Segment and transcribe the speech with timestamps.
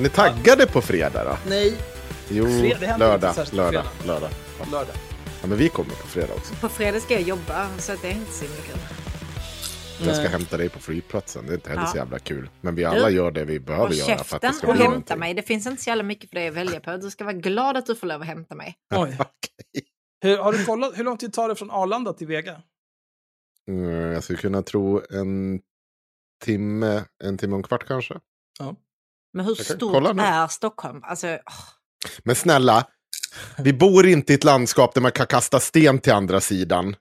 [0.00, 1.36] Är ni taggade på fredag då?
[1.48, 1.76] Nej,
[2.30, 3.84] Jo, Fredag, lördag, lördag, fredag.
[4.06, 4.30] lördag.
[4.58, 4.64] Ja.
[4.72, 4.94] lördag.
[5.40, 6.54] ja, men vi kommer på fredag också.
[6.54, 8.76] På fredag ska jag jobba, så att det är inte så himla kul.
[10.06, 10.32] Jag ska Nej.
[10.32, 11.46] hämta dig på flygplatsen.
[11.46, 11.86] Det är inte heller Ja.
[11.88, 12.50] så jävla kul.
[12.60, 14.66] Men vi alla Du, gör det vi behöver Och göra för att det käften ska
[14.66, 15.18] och hämta någonting.
[15.18, 15.34] mig.
[15.34, 16.96] Det finns inte så jävla mycket för dig att välja på.
[16.96, 18.74] Du ska vara glad att du får lov att hämta mig.
[18.94, 19.16] Oj.
[19.18, 19.84] Okej.
[20.22, 22.62] Hur, har du kollat, hur lång tid tar det från Arlanda till Vega?
[23.68, 25.60] Mm, jag skulle kunna tro en
[26.44, 28.14] timme, en timme och en kvart kanske.
[29.32, 31.00] Men hur stort är Stockholm?
[31.04, 31.38] Alltså.
[32.24, 32.86] Men snälla,
[33.58, 36.96] vi bor inte i ett landskap där man kan kasta sten till andra sidan.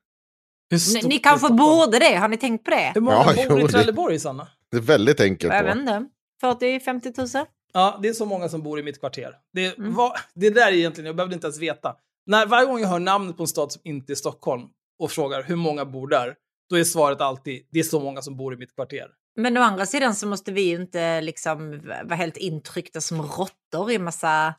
[0.93, 2.15] Ni, ni kanske borde det?
[2.15, 2.91] Har ni tänkt på det?
[2.95, 4.47] Hur många Ja, bor jo, i det- Trelleborg, Sanna?
[4.71, 5.53] Det är väldigt enkelt.
[5.53, 6.05] Jag vet inte.
[6.43, 7.45] 40-50 000?
[7.73, 9.33] Ja, det är så många som bor i mitt kvarter.
[9.53, 9.93] Det, Mm.
[9.95, 11.95] vad, det där är egentligen, jag behövde inte ens veta.
[12.25, 14.63] När, varje gång jag hör namnet på en stad som inte är Stockholm
[14.99, 16.35] och frågar hur många bor där,
[16.69, 19.07] då är svaret alltid det är så många som bor i mitt kvarter.
[19.35, 23.91] Men å andra sidan så måste vi ju inte liksom vara helt intryckta som råttor
[23.91, 24.55] i massa...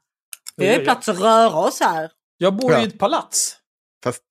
[0.56, 0.92] Vi har ju Ja, ja.
[0.92, 2.10] plats att röra oss här.
[2.38, 2.80] Jag bor Ja.
[2.82, 3.56] i ett palats.
[4.04, 4.22] Fast,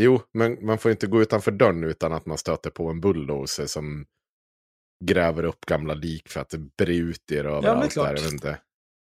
[0.00, 3.66] jo, men man får inte gå utanför dörren utan att man stöter på en bulldozer
[3.66, 4.06] som
[5.04, 7.92] gräver upp gamla lik för att det brer ut er överallt.
[7.92, 8.06] klart.
[8.08, 8.58] där, jag vet inte.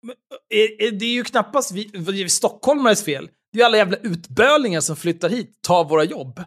[0.02, 0.16] Men,
[0.48, 3.30] är, är, det är ju knappast vi, vi stockholmares fel.
[3.52, 6.44] Det är ju alla jävla utbölingar som flyttar hit, tar våra jobb.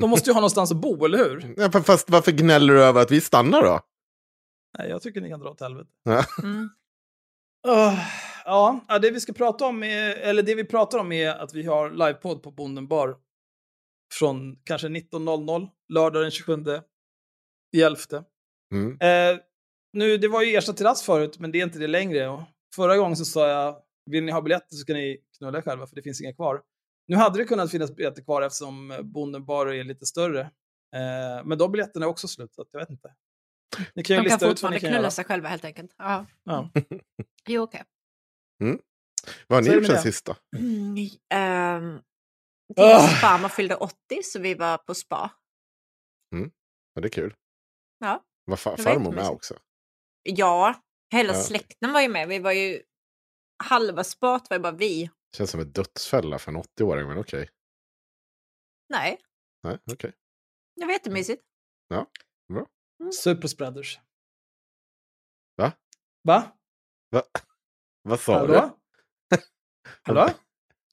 [0.00, 1.54] De måste ju ha någonstans att bo, eller hur?
[1.56, 3.80] Ja, fa- fast varför gnäller du över att vi stannar då?
[4.78, 5.90] Nej, jag tycker ni kan dra åt helvete.
[6.02, 6.24] Ja.
[6.42, 6.68] Mm.
[7.68, 7.98] Uh,
[8.44, 11.62] ja, det vi ska prata om är, eller det vi pratar om är att vi
[11.62, 13.16] har livepodd på Bonden bar
[14.18, 16.64] från kanske 19.00 lördag den 27
[17.76, 17.98] i 11.
[18.74, 18.98] Mm.
[19.00, 19.40] Eh,
[19.92, 22.28] nu, det var ju Ersta terrass förut, men det är inte det längre.
[22.28, 22.40] Och
[22.76, 23.76] förra gången så sa jag,
[24.10, 26.62] vill ni ha biljetter så ska ni knulla er själva, för det finns inga kvar.
[27.06, 30.40] Nu hade det kunnat finnas biljetter kvar eftersom eh, Bonden bar är lite större.
[30.96, 33.14] Eh, men de biljetterna är också slut, så att jag vet inte.
[33.94, 35.10] Ni kan ju De kan lista ut vad fortfarande kan knulla göra.
[35.10, 35.94] sig själva helt enkelt.
[35.98, 36.26] Ja.
[36.44, 36.70] Ja.
[37.48, 37.82] Jo, okej.
[39.46, 40.02] Vad har ni Så är det gjort sen det.
[40.02, 40.36] sista?
[40.56, 40.96] Mm,
[42.76, 42.98] Ah.
[43.06, 45.30] Timms farmor fyllde 80 så vi var på spa.
[46.94, 47.34] Ja, det är kul.
[47.98, 48.24] Ja.
[48.44, 49.54] Var fa- Det var farmor med också?
[50.22, 50.74] Ja,
[51.12, 51.40] hela Ja.
[51.42, 52.28] släkten var ju med.
[52.28, 52.82] Vi var ju...
[53.64, 55.10] Halva spat var ju bara vi.
[55.36, 57.48] Känns som ett dödsfälla för en 80-åring, men okej.
[58.88, 59.20] Nej,
[59.62, 60.12] Nej, okej.
[60.76, 61.42] det var jättemysigt.
[63.22, 63.98] Superspreaders.
[65.56, 65.72] Va?
[67.10, 67.24] Va?
[68.02, 68.78] Vad sa Hallå?
[70.02, 70.28] Hallå?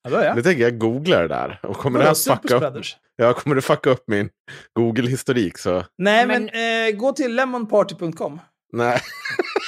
[0.04, 0.30] Hallå ja?
[0.30, 0.36] du?
[0.36, 1.60] Nu tänker jag googla det där.
[1.64, 2.86] Och kommer det Vadå, här fucka upp,
[3.16, 4.30] ja, kommer det fucka upp min
[4.74, 5.86] Google-historik så...
[5.98, 8.40] Nej, Men- men, eh, gå till lemonparty.com.
[8.74, 9.02] Nej.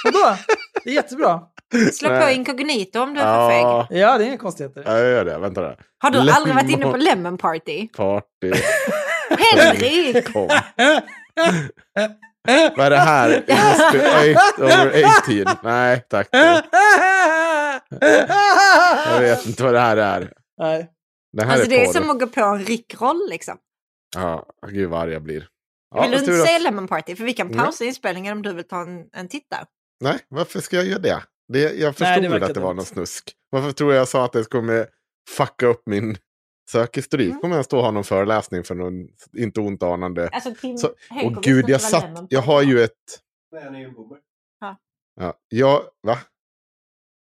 [0.04, 0.38] Vadå?
[0.84, 1.42] Det är jättebra.
[1.94, 3.62] Slå på inkognito om du är för feg.
[4.00, 4.84] Ja, det är inga konstigheter.
[4.86, 5.38] ja, jag gör det.
[5.38, 5.80] Vänta där.
[6.00, 7.88] Har du Lemon- aldrig varit inne på Lemon Party?
[7.88, 8.52] Party.
[9.40, 10.22] Henry!
[10.34, 10.48] Kom.
[12.78, 13.30] Vad är det här?
[13.38, 15.04] It must be eight over
[15.46, 15.58] 18.
[15.64, 16.28] Nej, tack.
[19.12, 20.32] Jag vet inte vad det här är.
[20.58, 20.90] Nej.
[21.38, 23.58] Det här Alltså det är som att gå på en rickroll liksom.
[24.16, 25.48] Ja, gud vad arg jag blir.
[25.96, 27.16] Ja, vill du inte säga Lemon Party?
[27.16, 27.64] För vi kan Ja.
[27.64, 29.66] pausa inspelningen om du vill ta en, en titt där.
[30.02, 31.24] Nej, varför ska jag göra det?
[31.48, 33.34] det jag förstod det väl verkar att det var någon snusk.
[33.50, 34.88] Varför tror jag sa att det kommer
[35.30, 36.18] fucka upp min
[36.72, 37.30] sökhistorik?
[37.30, 37.42] Mm.
[37.42, 38.94] Kommer jag stå och ha någon föreläsning för någon
[39.38, 40.30] inte ont anande?
[40.30, 42.92] Alltså Tim Så- Och gud, jag satt, jag har ju ett...
[43.52, 44.18] Nej, han är ju en boomer.
[45.20, 46.18] Ja, jag, va?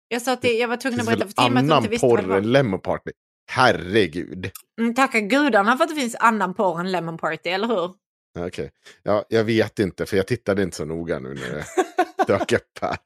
[0.08, 1.78] Jag sa att det, jag var tvungen Det att berätta för Tim att du annan
[1.78, 2.50] inte visste vad det porr än var.
[2.50, 3.10] Lemon Party?
[3.50, 4.50] Herregud.
[4.80, 7.94] Mm, tacka gudarna för att det finns annan porr än Lemon Party, eller hur?
[8.34, 8.70] Ja, Okej.
[9.02, 11.64] Ja, jag vet inte, för jag tittade inte så noga nu när det
[12.26, 12.96] dök upp här.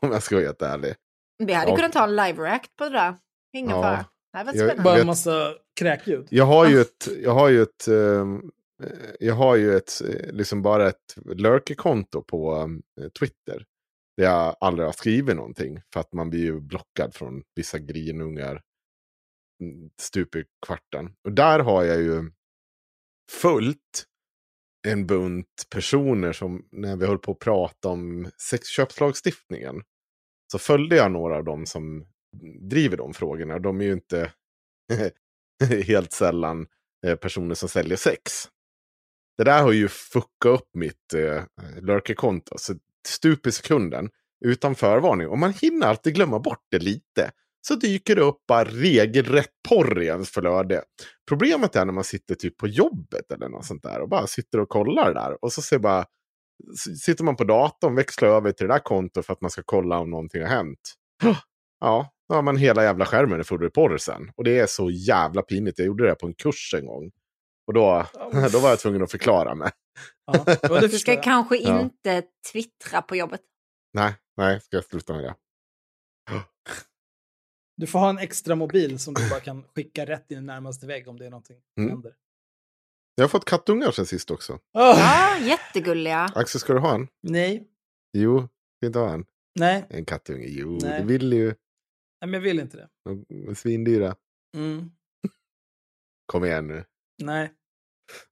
[0.00, 0.94] Om jag ska vara helt ärlig.
[1.38, 1.76] Vi hade Ja.
[1.76, 3.14] kunnat ta en live-react på det där.
[3.56, 3.82] Ingen Ja.
[3.82, 4.06] fara.
[4.32, 4.82] Jag- spännande.
[4.82, 6.26] Bara en massa kräkljud.
[6.30, 8.50] Jag har ju ett, jag har ju ett, ehm,
[8.82, 8.90] eh,
[9.20, 13.64] jag har ju ett, eh, liksom bara ett lurker-konto på eh, Twitter.
[14.16, 15.80] Där jag aldrig har skrivit någonting.
[15.92, 18.62] För att man blir ju blockad från vissa grinungar
[19.62, 21.12] mm, stup i kvarten.
[21.24, 22.30] Och där har jag ju
[23.30, 24.04] följt
[24.84, 29.82] en bunt personer som, när vi höll på att prata om sexköpslagstiftningen,
[30.52, 32.06] så följde jag några av dem som
[32.70, 33.58] driver de frågorna.
[33.58, 34.32] De är ju inte
[35.86, 36.66] helt sällan
[37.06, 38.48] eh, personer som säljer sex.
[39.36, 41.44] Det där har ju fuckat upp mitt eh,
[41.80, 42.58] lurker-konto.
[42.58, 42.74] Så
[43.08, 44.10] stup i sekunden,
[44.44, 45.28] utan förvarning.
[45.28, 47.32] Och man hinner alltid glömma bort det lite.
[47.68, 50.82] Så dyker det upp bara regelrätt porr i ens flöde.
[51.28, 54.60] Problemet är när man sitter typ på jobbet eller något sånt där och bara sitter
[54.60, 55.44] och kollar där.
[55.44, 56.04] Och så ser bara,
[57.04, 59.98] sitter man på datorn, växlar över till det där kontot för att man ska kolla
[59.98, 60.94] om någonting har hänt.
[61.80, 64.30] Ja, då har man hela jävla skärmen är full av porr sen.
[64.36, 65.78] Och det är så jävla pinigt.
[65.78, 67.10] Jag gjorde det på en kurs en gång.
[67.66, 68.06] Och då,
[68.52, 69.70] då var jag tvungen att förklara mig.
[70.26, 71.22] Ja, Du ska jag.
[71.24, 71.80] kanske Ja.
[71.80, 72.22] inte
[72.52, 73.40] twittra på jobbet.
[73.94, 75.34] Nej, nej, ska jag sluta med det.
[77.76, 80.86] Du får ha en extra mobil som du bara kan skicka rätt in i närmaste
[80.86, 81.90] vägg om det är någonting som Mm.
[81.94, 82.14] händer.
[83.14, 84.52] Jag har fått kattungar sen sist också.
[84.52, 86.18] Oh, Ja, jättegulliga.
[86.34, 87.08] Axel, ska du ha en?
[87.22, 87.68] nej,
[88.12, 88.38] Jo,
[88.76, 89.24] ska inte ha en?
[89.58, 90.46] nej, En kattunge?
[90.48, 91.00] Jo, Nej.
[91.00, 91.44] det vill ju.
[91.46, 91.54] nej,
[92.20, 92.88] men jag vill inte det.
[93.04, 94.16] De är svindyra.
[94.56, 94.90] Mm.
[96.26, 96.84] Kom igen nu.
[97.22, 97.52] Nej.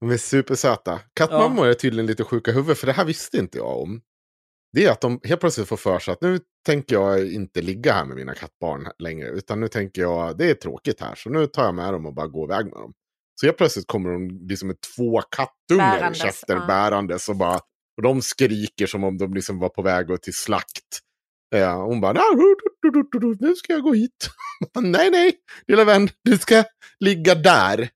[0.00, 1.00] De är supersöta.
[1.14, 4.02] Kattmammor är tydligen lite sjuka i huvudet, för det här visste inte jag om.
[4.72, 7.92] Det är att de helt plötsligt får för sig att nu tänker jag inte ligga
[7.92, 9.28] här med mina kattbarn längre.
[9.28, 12.14] Utan nu tänker jag, det är tråkigt här, så nu tar jag med dem och
[12.14, 12.92] bara går iväg med dem.
[13.40, 16.66] Så helt plötsligt kommer de liksom med två kattungar Bärandes, i käften, ja.
[16.66, 17.28] bärandes.
[17.28, 17.54] Och, bara,
[17.96, 21.00] och de skriker som om de liksom var på väg till slakt.
[21.50, 24.30] Ja, hon bara, "Nej, du, du, du, du, du, nu ska jag gå hit.
[24.80, 25.34] nej, nej,
[25.66, 26.64] lilla vän, du ska
[27.00, 27.76] ligga där.
[27.76, 27.88] Det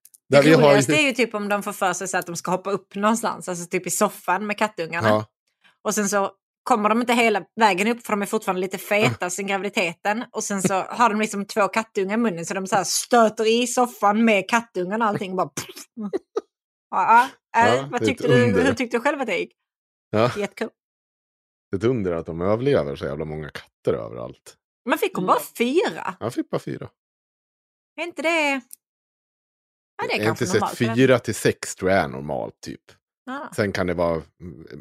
[0.43, 2.71] Där har roligaste är ju typ om de får för sig att de ska hoppa
[2.71, 5.09] upp någonstans, alltså typ i soffan med kattungarna.
[5.09, 5.27] Ja,
[5.85, 6.31] Och sen så
[6.67, 10.25] kommer de inte hela vägen upp för de är fortfarande lite feta sen graviditeten.
[10.33, 13.63] Och sen så har de liksom två kattungar i munnen så de så här stöter
[13.63, 15.51] i soffan med kattungarna och allting bara...
[16.91, 17.61] Ja, ja.
[17.63, 18.65] Äh, Ja, vad det är tyckte du, under.
[18.65, 19.53] hur tyckte du själv att det gick?
[20.11, 20.31] ja.
[20.37, 20.69] Jättekul.
[21.77, 24.57] Ett under att de överlever så jävla många katter överallt.
[24.85, 26.17] Men fick hon bara fyra?
[26.21, 26.89] Jag fick bara fyra.
[28.01, 28.61] Är inte det...
[29.97, 30.97] Ja, det är jag har kanske inte sett normalt.
[30.99, 32.81] fyra till sex tror jag är normalt typ.
[33.27, 33.51] Ja.
[33.57, 34.23] Sen kan det vara,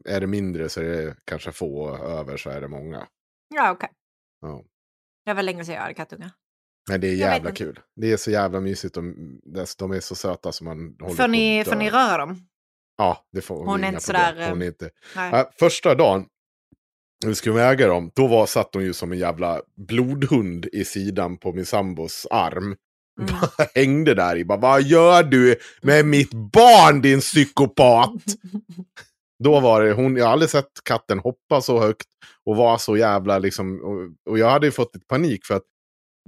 [0.06, 3.08] är det mindre så är det kanske få, över så är det många.
[3.56, 3.90] Ja, okej.
[4.42, 4.64] Ja.
[5.26, 6.32] Det var länge sedan jag hade kattungar.
[6.90, 7.80] Men det är jävla kul.
[7.96, 8.96] Det är så jävla mysigt.
[8.96, 9.40] De,
[9.78, 12.48] de är så söta som man håller Får på ni, att får ni röra dem?
[12.98, 14.90] Ja, det får Hon är inte sådär, Hon är inte.
[15.16, 15.30] Nej.
[15.32, 16.26] Ja, första dagen,
[17.24, 20.86] när vi skulle väga dem, då var, satt hon ju som en jävla blodhund i
[20.86, 22.76] sidan på min sambos arm.
[23.20, 23.36] Mm.
[23.76, 28.14] Hängde där i, bara vad gör du med mitt barn din psykopat?
[29.44, 32.08] Då var det, hon, jag har aldrig sett katten hoppa så högt
[32.46, 35.64] och vara så jävla liksom, och, och jag hade ju fått lite panik för att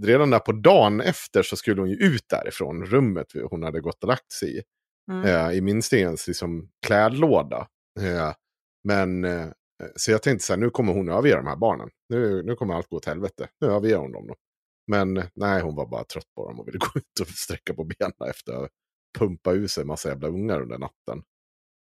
[0.02, 4.04] redan där på dagen efter så skulle hon ju ut därifrån rummet hon hade gått
[4.04, 4.62] och lagt sig i.
[5.12, 5.26] Mm.
[5.26, 7.68] Eh, I minstens liksom klädlåda.
[8.00, 8.34] Eh,
[8.84, 9.48] men, eh,
[9.96, 11.90] så jag tänkte så här, nu kommer hon överge de här barnen.
[12.10, 13.48] Nu, nu kommer allt gå åt helvete.
[13.62, 14.36] Nu överger hon dem då.
[14.88, 17.74] Men eh, nej, hon var bara trött på dem och ville gå ut och sträcka
[17.74, 18.68] på benen efter att ha
[19.20, 21.24] pumpat ur sig en massa jävla ungar under natten.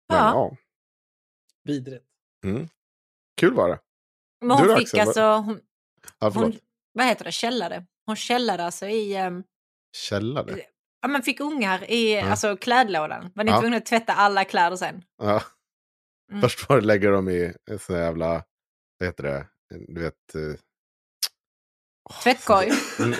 [0.08, 0.30] Men Ja.
[0.34, 0.56] ja,
[1.64, 2.04] Vidrigt.
[2.44, 2.68] mm.
[3.40, 3.80] kul var det.
[4.40, 5.22] Men hon Du fick Axel, alltså...
[5.22, 5.60] Hon,
[6.18, 6.58] Ja, hon,
[6.92, 7.32] vad heter det?
[7.32, 7.86] Källare?
[8.06, 9.14] Hon källade alltså i...
[9.16, 9.42] ehm,
[9.96, 10.60] Källare.
[11.02, 12.30] ja, men fick ungar i Ja.
[12.30, 13.30] alltså, klädlådan.
[13.34, 13.60] Var ni Ja.
[13.60, 15.04] tvungna att tvätta alla kläder sen?
[15.18, 15.42] Ja.
[16.30, 16.40] Mm.
[16.42, 18.44] Först var det lägga dem i en sån här jävla,
[18.98, 19.46] vad heter det,
[19.88, 20.34] du vet...
[22.22, 22.68] Tvättkorg?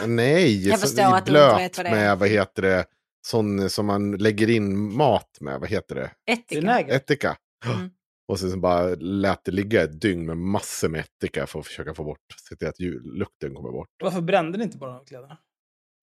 [0.06, 1.94] Nej, Jag förstår att du inte blöt vet vad det är.
[1.94, 2.84] med, vad heter det,
[3.26, 6.10] sån som man lägger in mat med, vad heter det?
[6.32, 6.78] Ättika?
[6.80, 7.36] Ättika.
[7.66, 7.90] Mm.
[8.28, 11.66] Och sen så bara lät det ligga ett dygn med massor med ättika för att
[11.66, 12.18] försöka få bort,
[12.48, 13.88] se till att lukten kommer bort.
[14.02, 15.36] Varför brände ni inte bara de kläderna?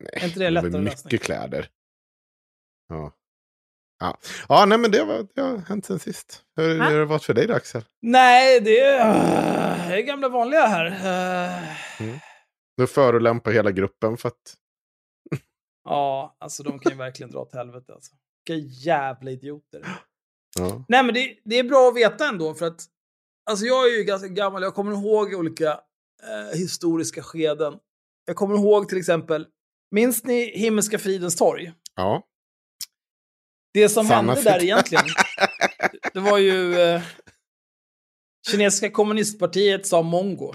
[0.03, 1.20] Nej, Är inte det var lättare mycket lösning?
[1.20, 1.70] kläder.
[2.89, 3.13] Ja.
[4.00, 4.17] Ja,
[4.50, 6.41] ja nej, men det, var, det har hänt sen sist.
[6.56, 7.82] Hur har det varit för dig då, Axel?
[8.01, 8.98] Nej, det är,
[9.89, 10.86] det är gamla vanliga här.
[10.86, 12.15] Eh,
[12.77, 14.57] Du förolämpar hela gruppen för att...
[15.84, 17.93] Ja, alltså de kan ju verkligen dra åt helvete.
[17.93, 18.15] Alltså.
[18.48, 19.88] Vilka jävla idioter.
[20.60, 20.86] Ja.
[20.88, 22.86] Nej, men det, det är bra att veta ändå, för att
[23.50, 24.62] alltså jag är ju ganska gammal.
[24.62, 25.72] Jag kommer ihåg olika
[26.24, 27.79] eh, historiska skeden.
[28.25, 29.48] Jag kommer ihåg till exempel,
[29.91, 31.74] minns ni Himmelska fridens torg?
[31.96, 32.24] ja.
[33.74, 35.05] Det som Samma hände där egentligen,
[36.13, 36.79] det var ju...
[36.79, 37.01] Eh,
[38.51, 40.53] kinesiska kommunistpartiet sa mongo.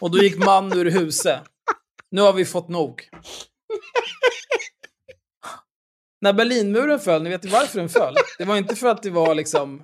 [0.00, 1.42] Och då gick man ur huset.
[2.10, 3.08] Nu har vi fått nog.
[6.20, 8.14] När Berlinmuren föll, ni vet ju varför den föll.
[8.38, 9.82] Det var inte för att det var liksom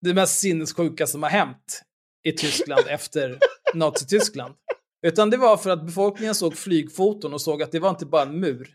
[0.00, 1.82] det mest sinnessjuka som har hänt
[2.28, 3.38] i Tyskland efter
[3.74, 4.54] Nazityskland.
[5.06, 8.22] Utan det var för att befolkningen såg flygfoton och såg att det var inte bara
[8.22, 8.74] en mur.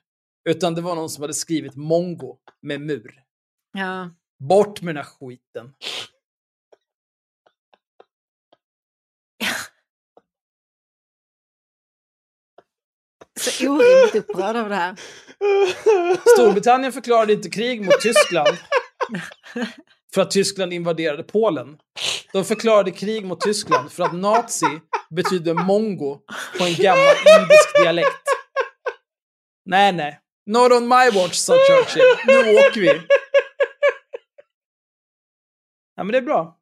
[0.50, 3.24] Utan det var någon som hade skrivit mongo med mur.
[3.78, 4.10] Ja.
[4.40, 5.74] Bort med den här skiten.
[13.40, 14.96] Så orimligt upprörd av det här.
[16.36, 18.58] Storbritannien förklarade inte krig mot Tyskland
[20.14, 21.78] för att Tyskland invaderade Polen.
[22.34, 24.80] De förklarade krig mot Tyskland för att nazi
[25.10, 26.20] betyder mongo
[26.58, 28.24] på en gammal indisk dialekt.
[29.66, 30.20] Nej, nej.
[30.46, 32.04] Not on my watch, sa Churchill.
[32.28, 33.02] Nu åker vi.
[35.96, 36.58] Ja, men det är bra.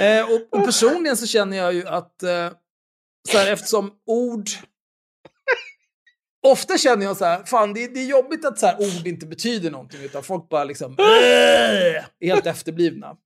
[0.00, 2.50] Eh, och, och personligen så känner jag ju att eh,
[3.30, 4.46] så här, eftersom ord...
[6.46, 9.26] Ofta känner jag så här, fan det, det är jobbigt att så här, ord inte
[9.26, 13.16] betyder någonting utan folk bara liksom är helt efterblivna.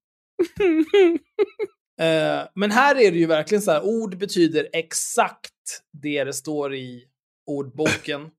[2.00, 6.75] Eh, men här är det ju verkligen så här, ord betyder exakt det det står
[6.75, 7.05] i
[7.47, 8.31] ordboken.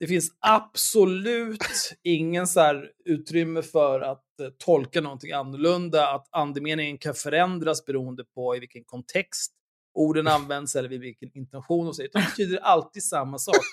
[0.00, 1.64] Det finns absolut
[2.02, 8.24] ingen så här utrymme för att eh, tolka någonting annorlunda, att andemeningen kan förändras beroende
[8.24, 9.52] på i vilken kontext
[9.98, 12.02] orden används eller vid vilken intention och så.
[12.02, 13.64] Utan det betyder alltid samma sak.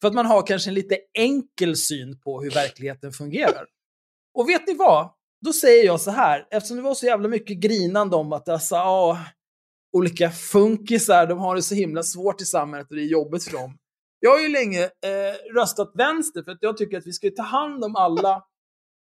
[0.00, 3.66] För att man har kanske en lite enkel syn på hur verkligheten fungerar.
[4.34, 5.10] Och vet ni vad?
[5.44, 8.74] Då säger jag så här, eftersom det var så jävla mycket grinande om att alltså,
[8.74, 9.18] ja,
[9.92, 13.52] olika funkisar, de har det så himla svårt i samhället och det är jobbigt för
[13.52, 13.78] dem.
[14.20, 17.42] Jag har ju länge eh, röstat vänster för att jag tycker att vi ska ta
[17.42, 18.42] hand om alla.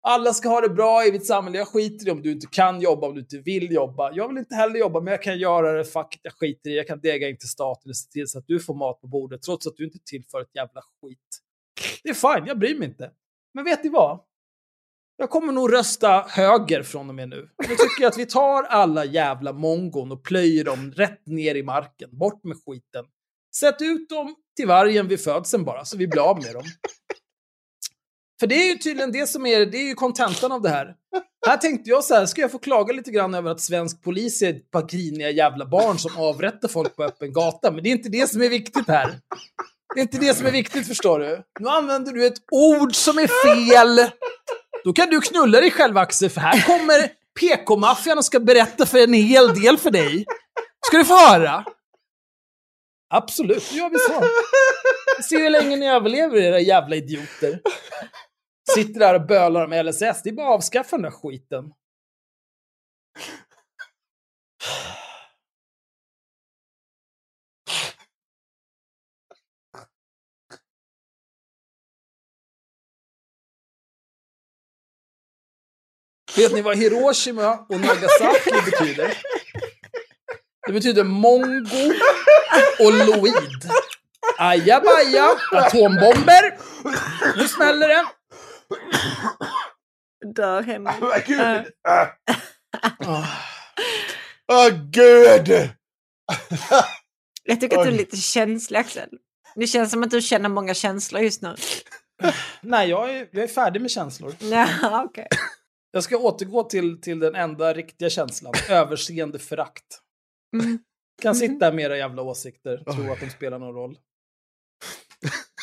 [0.07, 1.59] Alla ska ha det bra i mitt samhälle.
[1.59, 4.13] Jag skiter i om du inte kan jobba, om du inte vill jobba.
[4.13, 5.85] Jag vill inte heller jobba, men jag kan göra det.
[5.85, 6.77] Fuck it, jag skiter i det.
[6.77, 9.07] Jag kan dega in till staten och se till så att du får mat på
[9.07, 11.19] bordet, trots att du inte tillför ett jävla skit.
[12.03, 13.11] Det är fine, jag bryr mig inte.
[13.55, 14.21] Men vet ni vad?
[15.17, 17.49] Jag kommer nog rösta höger från och med nu.
[17.57, 22.19] Jag tycker att vi tar alla jävla mongon och plöjer dem rätt ner i marken.
[22.19, 23.05] Bort med skiten.
[23.57, 26.65] Sätt ut dem till vargen vid födseln bara, så vi blir av med dem.
[28.45, 30.95] För det är ju tydligen det som är, det är ju kontentan av det här.
[31.47, 34.43] Här tänkte jag så här, ska jag få klaga lite grann över att svensk polis
[34.43, 37.91] är ett par griniga jävla barn som avrättar folk på öppen gata, men det är
[37.91, 39.15] inte det som är viktigt här.
[39.95, 41.43] Det är inte det som är viktigt, förstår du.
[41.61, 44.11] Nu använder du ett ord som är fel.
[44.85, 47.11] Då kan du knulla dig själv, Axel, för här kommer
[47.41, 50.25] PK-maffian och ska berätta för en hel del för dig.
[50.87, 51.65] Ska du få höra?
[53.15, 54.29] Absolut, då gör vi så.
[55.17, 57.61] Vi ser hur länge ni överlever, era jävla idioter.
[58.75, 60.23] Sitter där och bölar om LSS.
[60.23, 61.73] Det är bara att avskaffa den där skiten.
[76.37, 79.19] Vet ni vad Hiroshima och Nagasaki betyder?
[80.67, 81.95] Det betyder mongo
[82.79, 83.71] och loid.
[84.39, 86.59] Ajabaja, atombomber.
[87.37, 88.07] Nu smäller det.
[90.35, 90.95] Dör hemma.
[91.03, 91.41] Åh, gud!
[91.41, 92.09] Äh.
[93.07, 93.27] Åh,
[94.53, 95.71] Åh, gud!
[97.45, 99.09] Jag tycker att du är lite känslig Axel.
[99.55, 101.55] Det känns som att du känner många känslor just nu.
[102.61, 104.35] Nej, jag är, jag är färdig med känslor.
[104.41, 105.29] Ja, okej.
[105.91, 108.53] Jag ska återgå till, till den enda riktiga känslan.
[108.69, 110.01] Överseende förakt.
[110.57, 110.79] Mm.
[111.23, 113.99] Kan sitta med era jävla åsikter, tro att de spelar någon roll.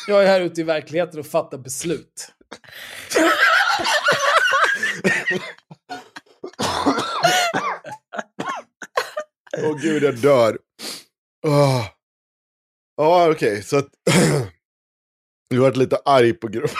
[0.08, 2.32] Jag är här ute i verkligheten och fattar beslut.
[9.58, 10.58] Åh gud, jag dör.
[11.46, 11.86] Åh.
[12.96, 13.88] Ja, okej, så att...
[15.50, 16.76] du har varit lite arg på gruppen.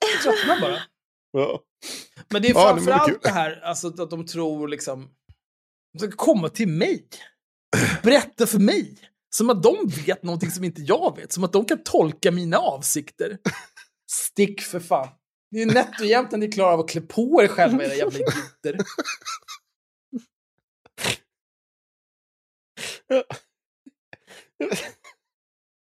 [0.00, 0.82] Jag tröttnar bara.
[1.32, 1.60] Ja.
[2.28, 5.10] Men det är Ja, det framförallt det här, alltså att de tror liksom...
[5.92, 7.08] De ska komma till mig.
[8.02, 8.98] Berätta för mig.
[9.34, 9.76] Som att de
[10.06, 11.32] vet någonting som inte jag vet.
[11.32, 13.38] Som att de kan tolka mina avsikter.
[14.10, 15.08] Stick för fan.
[15.50, 17.94] Det är nätt och jämnt när ni klarar av att klä på er själva, era
[17.94, 18.76] jävla idioter.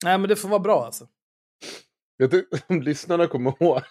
[0.05, 1.09] Nej, men det får vara bra alltså.
[2.19, 3.83] Vet inte om lyssnarna kommer ihåg.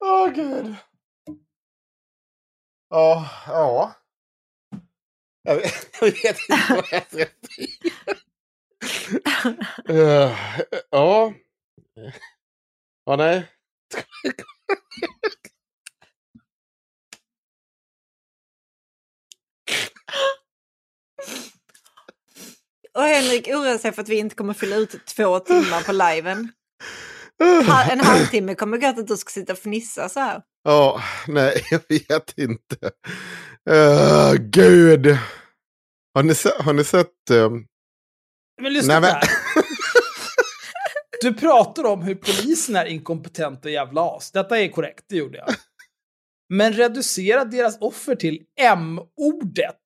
[0.00, 0.76] Åh oh, gud.
[2.88, 3.94] Ja, ja.
[5.48, 7.24] Jag vet, jag vet inte vad jag ska.
[9.92, 10.32] Uh,
[10.90, 11.34] ja.
[13.04, 13.46] Ja, nej.
[22.94, 26.52] Och Henrik oroar sig för att vi inte kommer fylla ut två timmar på liven.
[27.90, 30.42] En halvtimme kommer gå att du ska sitta och fnissa så här.
[30.62, 32.90] Ja, nej, jag vet inte.
[33.68, 35.18] Uh, gud.
[36.14, 37.30] Har ni, se, har ni sett...
[37.30, 37.66] Um...
[38.62, 39.64] Men lyssna nej, men...
[41.20, 44.30] Du pratar om hur polisen är inkompetent och jävla as.
[44.30, 45.48] Detta är korrekt, det gjorde jag.
[46.48, 49.76] Men reducera deras offer till M-ordet.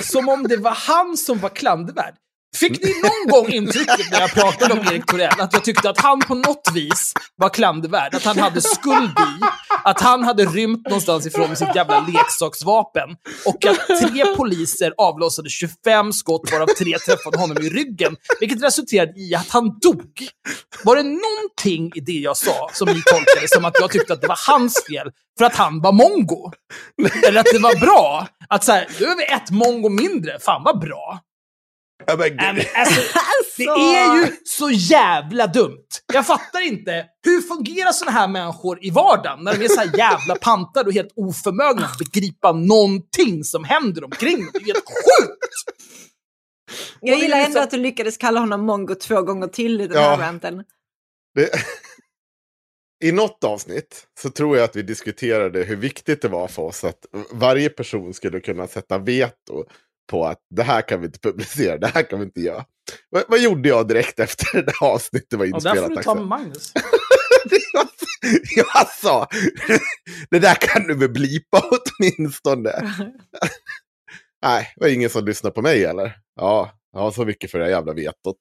[0.00, 2.14] Som om det var han som var klandervärd.
[2.56, 6.00] Fick ni någon gång intrycket när jag pratade om Erik Torell att jag tyckte att
[6.00, 8.14] han på något vis var klandervärd?
[8.14, 9.44] Att han hade skuld i
[9.84, 13.10] att han hade rymt någonstans ifrån med sitt jävla leksaksvapen
[13.46, 19.20] och att tre poliser avlossade 25 skott varav tre träffade honom i ryggen, vilket resulterade
[19.20, 20.28] i att han dog.
[20.84, 24.20] Var det någonting i det jag sa som ni tolkade som att jag tyckte att
[24.20, 26.50] det var hans fel för att han var mongo?
[27.28, 28.26] Eller att det var bra?
[28.48, 31.20] Att så här, nu är vi ett mongo mindre, fan vad bra.
[32.10, 33.00] Ja, men, men alltså,
[33.56, 35.86] det är ju så jävla dumt.
[36.12, 37.06] Jag fattar inte.
[37.24, 40.94] Hur fungerar såna här människor i vardagen när de är så här jävla pantade och
[40.94, 44.50] helt oförmögna att begripa någonting som händer omkring dem?
[44.52, 45.90] Det är helt sjukt!
[47.00, 50.10] Jag gillar ändå att du lyckades kalla honom mongo två gånger till i den ja,
[50.10, 50.64] här ranten.
[51.34, 51.50] Det...
[53.04, 56.84] I något avsnitt så tror jag att vi diskuterade hur viktigt det var för oss
[56.84, 59.64] att varje person skulle kunna sätta veto
[60.10, 62.64] på att det här kan vi inte publicera, det här kan vi inte göra.
[63.10, 65.76] Vad, vad gjorde jag direkt efter det här avsnittet var inspelat?
[65.76, 66.72] Ja, där får du ta med Magnus.
[68.56, 69.28] jag sa,
[70.30, 72.70] det där kan du väl blipa åtminstone.
[74.42, 76.16] Nej, det var ingen som lyssnade på mig eller?
[76.36, 78.36] Ja, ja så mycket för det jävla vetot.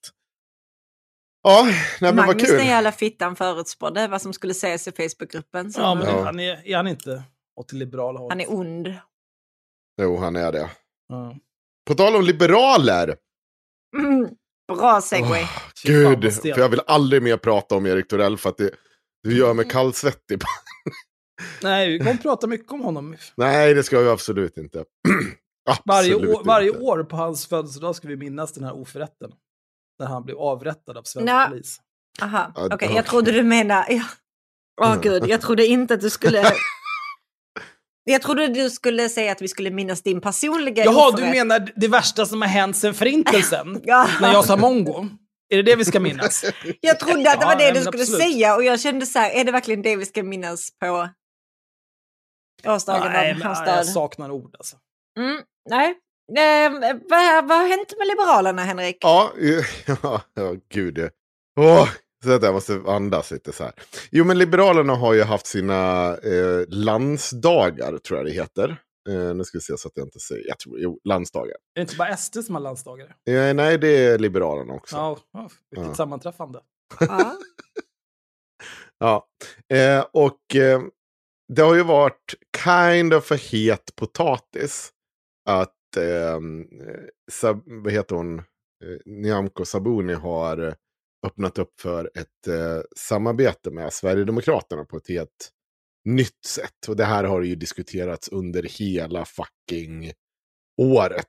[1.44, 2.58] Ja, nej, men Magnus vad kul.
[2.58, 5.72] den jävla fittan förutspådde vad som skulle sägas i Facebookgruppen.
[5.76, 6.24] Ja, men ja.
[6.24, 7.24] Han är, är han inte
[7.56, 8.32] åt liberala hållet?
[8.32, 8.96] Han är ond.
[10.02, 10.70] Jo, han är det.
[11.08, 11.36] Ja.
[11.90, 13.16] På tal om liberaler.
[13.98, 14.30] Mm,
[14.68, 15.44] bra segway.
[15.44, 15.50] Oh,
[15.84, 18.72] gud, för jag vill aldrig mer prata om Erik Torell för att det,
[19.24, 20.42] du gör mig kallsvettig.
[21.62, 23.16] Nej, vi kommer prata mycket om honom.
[23.38, 24.78] Nej, det ska vi absolut inte.
[25.70, 29.32] absolut varje, år, varje år på hans födelsedag ska vi minnas den här oförrätten.
[30.00, 31.46] När han blev avrättad av svensk Nå.
[31.50, 31.80] polis.
[32.22, 33.86] Aha, okej, okay, jag trodde du menade...
[33.90, 34.02] Åh
[34.82, 34.96] ja.
[34.96, 36.42] oh, gud, jag trodde inte att du skulle
[38.04, 41.88] jag trodde du skulle säga att vi skulle minnas din personliga Jaha, du menar det
[41.88, 43.82] värsta som har hänt sedan förintelsen?
[43.86, 44.08] ja.
[44.22, 45.08] När jag sa mongo?
[45.50, 46.46] Är det det vi ska minnas?
[46.82, 48.22] jag trodde att det var det du skulle absolut.
[48.22, 51.10] säga och jag kände så här, är det verkligen det vi ska minnas på
[52.68, 53.78] årsdagen nej, av hans död?
[53.78, 54.78] Jag saknar ord alltså.
[55.18, 55.96] Mm, nej.
[56.38, 56.72] Eh,
[57.10, 58.98] vad, vad har hänt med Liberalerna, Henrik?
[59.00, 59.34] Ja,
[59.86, 61.10] ja, ja gud.
[61.60, 61.90] Åh,
[62.24, 63.74] så att jag måste andas lite så här.
[64.12, 68.82] Jo, men Liberalerna har ju haft sina eh, landsdagar, tror jag det heter.
[69.10, 71.52] Eh, nu ska vi se så att jag inte säger, jag tror, jo, landsdagar.
[71.52, 73.16] Är det inte bara SD som har landsdagar?
[73.30, 74.96] Eh, nej, det är Liberalerna också.
[74.96, 75.96] Ja, oh, vilket ja.
[75.96, 76.60] sammanträffande.
[79.00, 79.28] ja,
[79.74, 80.82] eh, och eh,
[81.54, 84.92] det har ju varit kind of a het potatis
[85.50, 86.40] att, eh,
[87.32, 88.44] sab, vad heter hon, eh,
[89.06, 90.76] Nyamko Sabuni har
[91.28, 95.52] öppnat upp för ett eh, samarbete med Sverigedemokraterna på ett helt
[96.06, 96.88] nytt sätt.
[96.88, 100.12] Och det här har ju diskuterats under hela fucking
[100.82, 101.26] året.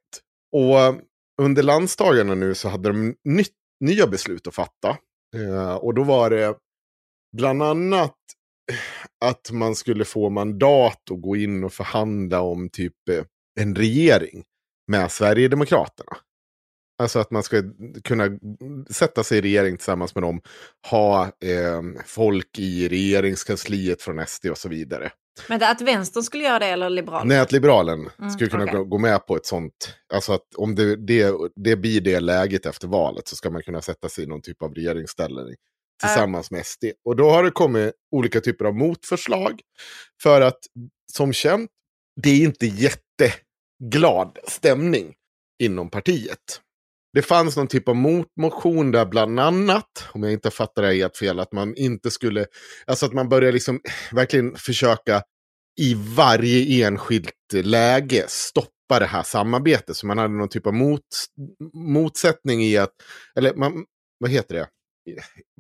[0.53, 0.94] Och eh,
[1.42, 4.98] under landsdagarna nu så hade de nytt, nya beslut att fatta.
[5.37, 6.57] Eh, och då var det
[7.37, 8.16] bland annat
[9.24, 13.24] att man skulle få mandat att gå in och förhandla om typ eh,
[13.61, 14.44] en regering
[14.87, 16.16] med Sverigedemokraterna.
[17.01, 17.63] Alltså att man ska
[18.05, 18.29] kunna
[18.91, 20.41] sätta sig i regering tillsammans med dem.
[20.91, 25.13] Ha eh, folk i regeringskansliet från SD och så vidare.
[25.49, 27.29] Men att vänstern skulle göra det eller liberalen?
[27.29, 28.85] Nej, att liberalen mm, skulle kunna okay.
[28.85, 29.95] gå, med på ett sånt.
[30.15, 33.83] Alltså att om det, det, det blir det läget efter valet så ska man kunna
[33.83, 35.55] sätta sig i någon typ av regeringsställning
[36.01, 36.85] tillsammans med SD.
[37.05, 39.61] Och då har det kommit olika typer av motförslag.
[40.23, 40.59] För att
[41.13, 41.71] som känt,
[42.23, 45.15] det är inte jätteglad stämning
[45.63, 46.61] inom partiet.
[47.12, 51.16] Det fanns någon typ av motmotion där bland annat, om jag inte fattar det helt
[51.16, 52.46] fel, att man inte skulle,
[52.87, 55.23] alltså att man börjar liksom eh, verkligen försöka
[55.81, 59.96] i varje enskilt eh, läge stoppa det här samarbetet.
[59.96, 61.01] Så man hade någon typ av mot,
[61.75, 62.92] motsättning i att,
[63.37, 63.85] eller man,
[64.18, 64.68] vad heter det?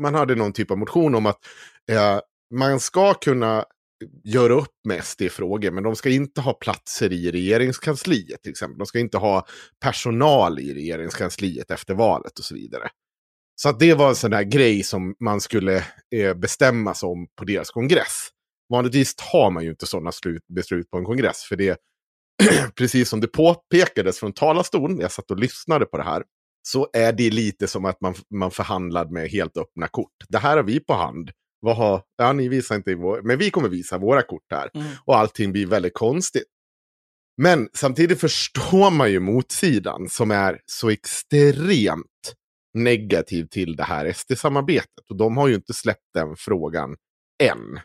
[0.00, 1.38] Man hade någon typ av motion om att
[1.90, 2.20] eh,
[2.54, 3.64] man ska kunna
[4.24, 8.78] göra upp med SD-frågor, men de ska inte ha platser i regeringskansliet till exempel.
[8.78, 9.46] De ska inte ha
[9.84, 12.88] personal i regeringskansliet efter valet och så vidare.
[13.62, 15.84] Så att det var en sån där grej som man skulle
[16.14, 18.28] eh, bestämma sig om på deras kongress.
[18.72, 20.12] Vanligtvis tar man ju inte sådana
[20.54, 21.78] beslut på en kongress, för det
[22.74, 26.22] precis som det påpekades från talarstolen, jag satt och lyssnade på det här,
[26.62, 30.12] så är det lite som att man, man förhandlar med helt öppna kort.
[30.28, 31.30] Det här har vi på hand.
[31.60, 34.70] Vad har, ja, ni visar inte vår, men vi kommer visa våra kort här.
[34.74, 34.86] Mm.
[35.04, 36.46] Och allting blir väldigt konstigt.
[37.36, 42.34] Men samtidigt förstår man ju motsidan som är så extremt
[42.74, 45.10] negativ till det här SD-samarbetet.
[45.10, 46.96] Och de har ju inte släppt den frågan
[47.42, 47.80] än.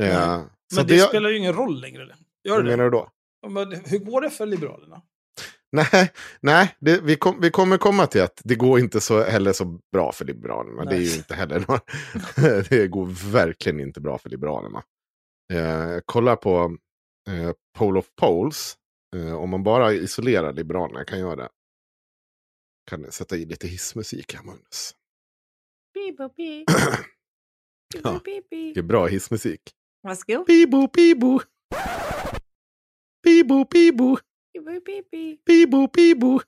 [0.00, 2.16] Uh, men det, det, spelar ju ingen roll längre.
[2.44, 2.70] Gör det?
[2.70, 3.10] menar du då?
[3.48, 5.02] Men hur går det för Liberalerna?
[5.72, 9.52] Nej, nej det, vi, kom, vi kommer komma till att det går inte så, heller
[9.52, 10.84] så bra för Liberalerna.
[10.84, 10.94] Nej.
[10.94, 11.64] Det är ju inte heller
[12.68, 14.82] Det går verkligen inte bra för Liberalerna.
[15.52, 16.76] Eh, kolla på
[17.28, 18.76] eh, Poll of Polls.
[19.16, 21.48] Eh, om man bara isolerar Liberalerna kan göra det.
[22.90, 24.94] Kan sätta i lite hissmusik här, Magnus.
[28.02, 29.60] ja, det är bra hissmusik.
[30.02, 30.46] Varsågod.
[30.46, 31.40] Bibo, bibo.
[33.22, 34.16] Bibo, bibo.
[35.46, 36.40] Bibo, bibo.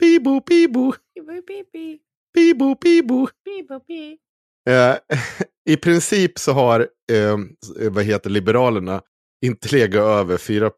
[0.00, 0.94] Bibo, bibo.
[2.34, 3.28] Bibo, bibo.
[4.68, 4.96] Uh,
[5.68, 7.38] I princip så har uh,
[7.90, 9.02] vad heter Liberalerna
[9.46, 10.70] inte legat över 4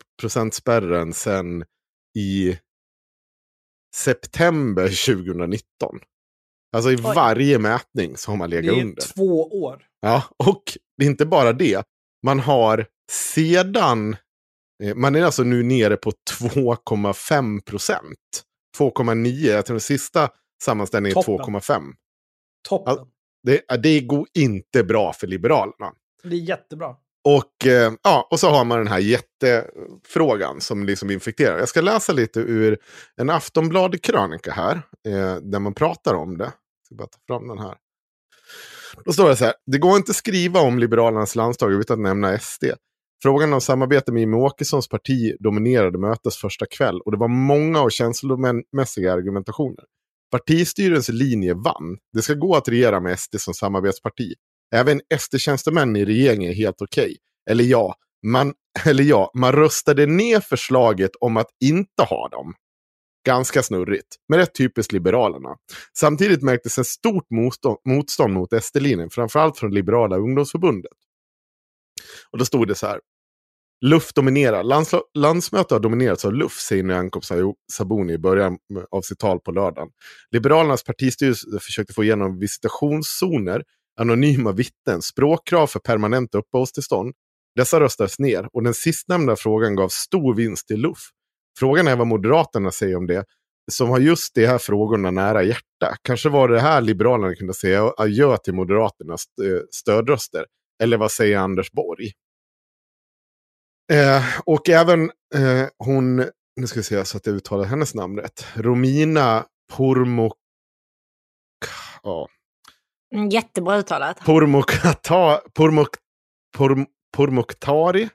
[0.52, 1.64] spärren sedan
[2.18, 2.58] i
[3.96, 6.00] september 2019.
[6.76, 7.02] Alltså i Oj.
[7.02, 8.76] varje mätning så har man legat under.
[8.76, 9.02] Det är under.
[9.02, 9.86] två år.
[10.00, 10.62] Ja, och
[10.96, 11.84] det är inte bara det.
[12.26, 14.18] Man har sedan, eh,
[14.94, 18.42] man är alltså nu nere på 2,5 procent.
[18.78, 20.28] 2,9, jag tror den sista
[20.62, 21.82] sammanställningen är 2,5.
[22.68, 22.90] Toppen.
[22.90, 23.06] Alltså,
[23.42, 25.92] det, det går inte bra för Liberalerna.
[26.22, 26.96] Det är jättebra.
[27.24, 31.58] Och, eh, ja, och så har man den här jättefrågan som liksom infekterar.
[31.58, 32.78] Jag ska läsa lite ur
[33.16, 36.44] en Aftonbladet-krönika här, eh, där man pratar om det.
[36.44, 37.76] Jag ska bara ta fram den här.
[39.04, 42.02] Då står det så här, det går inte att skriva om Liberalernas landslag utan att
[42.02, 42.64] nämna SD.
[43.22, 47.82] Frågan om samarbete med Jimmie Åkessons parti dominerade mötets första kväll och det var många
[47.82, 49.84] och känslomässiga argumentationer.
[50.30, 51.98] Partistyrelsens linje vann.
[52.12, 54.34] Det ska gå att regera med SD som samarbetsparti.
[54.74, 57.04] Även SD-tjänstemän i regeringen är helt okej.
[57.04, 57.16] Okay.
[57.50, 57.94] Eller ja,
[58.26, 58.54] man,
[58.86, 62.54] eller ja, man röstade ner förslaget om att inte ha dem.
[63.26, 65.56] Ganska snurrigt, men rätt typiskt Liberalerna.
[65.98, 70.92] Samtidigt märktes ett stort motstånd, motstånd mot SD-linjen, framförallt från Liberala ungdomsförbundet.
[72.32, 73.00] Och då stod det så här.
[73.84, 74.62] Luft dominerar.
[74.62, 77.20] Lands, landsmötet har dominerats av luft, säger Nyamko
[77.72, 78.58] Sabuni i början
[78.90, 79.88] av sitt tal på lördagen.
[80.30, 83.62] Liberalernas partistyrelse försökte få igenom visitationszoner
[84.00, 87.14] anonyma vittnen, språkkrav för permanent uppehållstillstånd.
[87.56, 90.98] Dessa röstades ner och den sistnämnda frågan gav stor vinst till LUF.
[91.58, 93.24] Frågan är vad Moderaterna säger om det,
[93.72, 95.96] som har just de här frågorna nära hjärta.
[96.02, 100.46] Kanske var det här Liberalerna kunde säga adjö till Moderaternas eh, stödröster.
[100.82, 102.12] Eller vad säger Anders Borg?
[103.92, 106.16] Eh, och även eh, hon,
[106.56, 110.34] nu ska vi se så att jag uttalar hennes namn rätt, Romina Pourmok...
[112.02, 112.28] Ja,
[113.14, 114.18] Mm, jättebra uttalat.
[114.18, 115.88] Pourmokta, Pourmok,
[116.56, 116.86] Pourm,
[117.16, 118.08] Pourmoktari.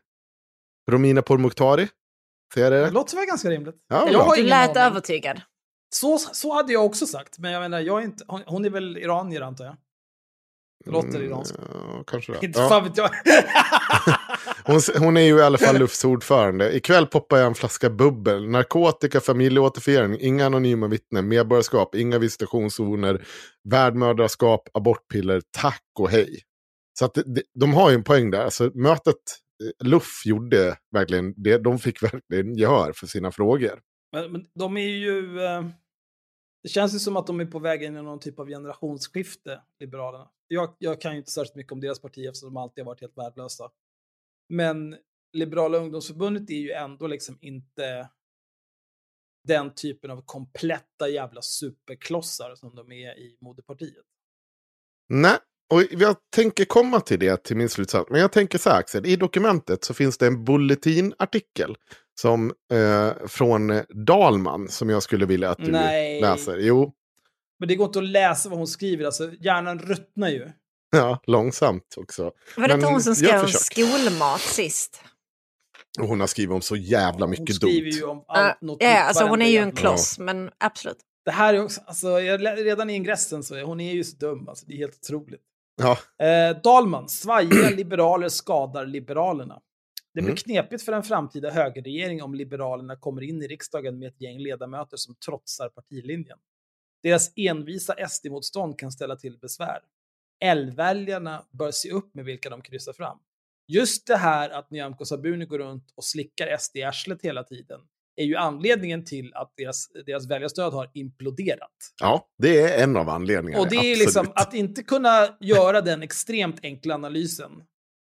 [0.91, 1.87] Romina Pourmoktari.
[2.53, 2.77] Säger det?
[2.85, 3.75] Det låter väl ganska rimligt.
[3.87, 5.41] Ja, jag har du lät övertygad.
[5.95, 8.69] Så, så hade jag också sagt, men jag menar, jag är inte, hon, hon är
[8.69, 9.75] väl iranier antar jag?
[10.85, 11.55] Låter mm, iransk.
[11.73, 12.39] Ja, kanske det.
[12.45, 12.69] Inte ja.
[12.69, 13.09] fan vet jag.
[14.65, 16.75] hon, hon, är ju i alla fall LUFs ordförande.
[16.75, 18.49] Ikväll poppar jag en flaska bubbel.
[18.49, 23.25] Narkotika, familjeåterförening, inga anonyma vittnen, medborgarskap, inga visitationszoner,
[23.69, 26.39] värdmödraskap, abortpiller, tack och hej.
[26.99, 28.43] Så att de, de har ju en poäng där.
[28.43, 29.15] Alltså, mötet,
[29.63, 31.57] eh, LUF gjorde verkligen det.
[31.57, 33.79] De fick verkligen gehör för sina frågor.
[34.11, 35.41] Men, men de är ju...
[35.41, 35.61] Eh
[36.63, 39.61] det känns ju som att de är på väg in i någon typ av generationsskifte,
[39.79, 40.27] Liberalerna.
[40.47, 43.01] Jag, jag kan ju inte särskilt mycket om deras parti eftersom de alltid har varit
[43.01, 43.71] helt värdelösa.
[44.49, 44.95] Men
[45.33, 48.09] Liberala ungdomsförbundet är ju ändå liksom inte
[49.47, 54.05] den typen av kompletta jävla superklossar som de är i moderpartiet.
[55.09, 55.37] Nej,
[55.73, 58.09] och jag tänker komma till det till min slutsats.
[58.09, 61.75] Men jag tänker så här Axel, i dokumentet så finns det en bulletinartikel
[62.21, 66.21] som, eh, från Dalman som jag skulle vilja att du Nej.
[66.21, 66.57] läser.
[66.57, 66.93] Jo,
[67.63, 70.49] Men det går inte att läsa vad hon skriver, alltså hjärnan ruttnar ju.
[70.91, 72.31] ja, långsamt också.
[72.57, 75.01] Var det inte hon som skrev om skolmat sist?
[75.99, 77.97] Och hon har skrivit om så jävla Hon mycket skriver dumt.
[77.99, 80.97] ju om allt, Ja, något ja, nytt alltså hon är ju en kloss, men absolut.
[81.25, 84.15] Det här är också, alltså, jag, redan i ingressen så är hon är ju så
[84.17, 85.41] dum, alltså, det är helt otroligt.
[85.81, 89.59] Ja, Eh, Dalman, svajiga liberaler skadar Liberalerna.
[90.13, 90.35] Det blir Mm.
[90.37, 94.97] knepigt för en framtida högerregering om Liberalerna kommer in i riksdagen med ett gäng ledamöter
[94.97, 96.37] som trotsar partilinjen.
[97.03, 99.79] Deras envisa SD-motstånd kan ställa till besvär.
[100.43, 103.17] L-väljarna bör se upp med vilka de kryssar fram.
[103.67, 107.79] Just det här att Nyamko Sabuni går runt och slickar SD i arslet hela tiden
[108.15, 111.93] är ju anledningen till att deras, deras väljarstöd har imploderat.
[112.01, 113.63] ja, det är en av anledningarna.
[113.63, 113.97] Och det är absolut.
[113.97, 117.63] liksom att inte kunna göra den extremt enkla analysen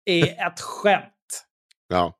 [0.04, 1.46] är ett skämt.
[1.88, 2.18] Ja.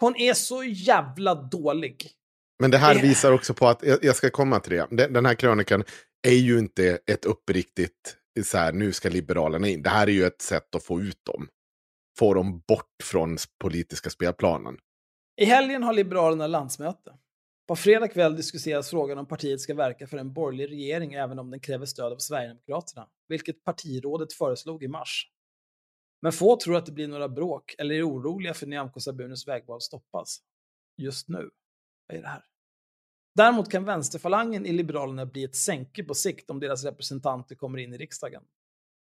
[0.00, 2.10] Hon är så jävla dålig.
[2.58, 5.84] Men det här visar också på att, jag, ska komma till det, Den- här krönikan
[6.26, 9.82] är ju inte ett uppriktigt, så här, nu ska Liberalerna in.
[9.82, 11.48] Det här är ju ett sätt att få ut dem.
[12.18, 14.76] Få dem bort från politiska spelplanen.
[15.40, 17.18] I helgen har Liberalerna landsmöte.
[17.68, 21.50] På fredag kväll diskuteras frågan om partiet ska verka för en borgerlig regering även om
[21.50, 25.30] den kräver stöd av Sverigedemokraterna, vilket partirådet föreslog i mars.
[26.22, 29.80] Men få tror att det blir några bråk eller är oroliga för Nyamko Sabunis vägval
[29.80, 30.38] stoppas.
[31.02, 31.50] Just nu.
[32.06, 32.44] Vad är det här?
[33.34, 37.94] Däremot kan vänsterfalangen i Liberalerna bli ett sänke på sikt om deras representanter kommer in
[37.94, 38.42] i riksdagen.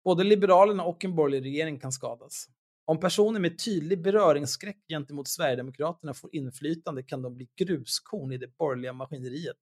[0.04, 2.47] Både Liberalerna och en borgerlig regering kan skadas.
[2.86, 8.58] Om personer med tydlig beröringsskräck gentemot Sverigedemokraterna får inflytande kan de bli gruskorn i det
[8.58, 9.58] borgerliga maskineriet.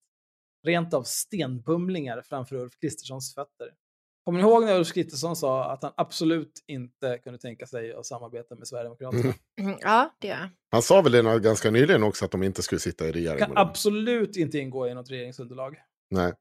[0.63, 3.73] Rent av stenbumlingar framför Ulf Kristerssons fötter.
[4.25, 8.05] Kommer ni ihåg när Ulf Kristersson sa att han absolut inte kunde tänka sig att
[8.05, 9.21] samarbeta med Sverigedemokraterna?
[9.23, 9.35] Mm.
[9.59, 10.49] Mm, Ja, det gör jag.
[10.71, 13.57] Han sa väl det ganska nyligen också att de inte skulle sitta i regering Kan
[13.57, 15.75] absolut inte ingå i något regeringsunderlag.
[16.09, 16.33] Nej.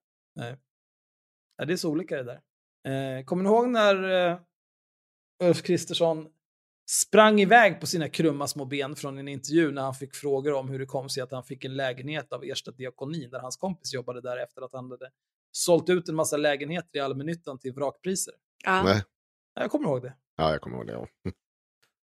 [1.56, 2.40] Ja, det är så olika det där.
[3.18, 4.38] Eh, kommer ni ihåg när eh,
[5.44, 6.28] Ulf Kristersson
[6.90, 10.68] sprang iväg på sina krumma små ben från en intervju när han fick frågor om
[10.68, 13.94] hur det kom sig att han fick en lägenhet av Ersta diakoni där hans kompis
[13.94, 15.10] jobbade där efter att han hade
[15.56, 18.34] sålt ut en massa lägenheter i allmännyttan till vrakpriser.
[18.64, 18.82] Ja.
[18.82, 19.02] Nej.
[19.54, 20.14] Ja, Jag kommer ihåg det.
[20.36, 20.92] Ja, jag kommer ihåg det.
[20.92, 21.06] Ja,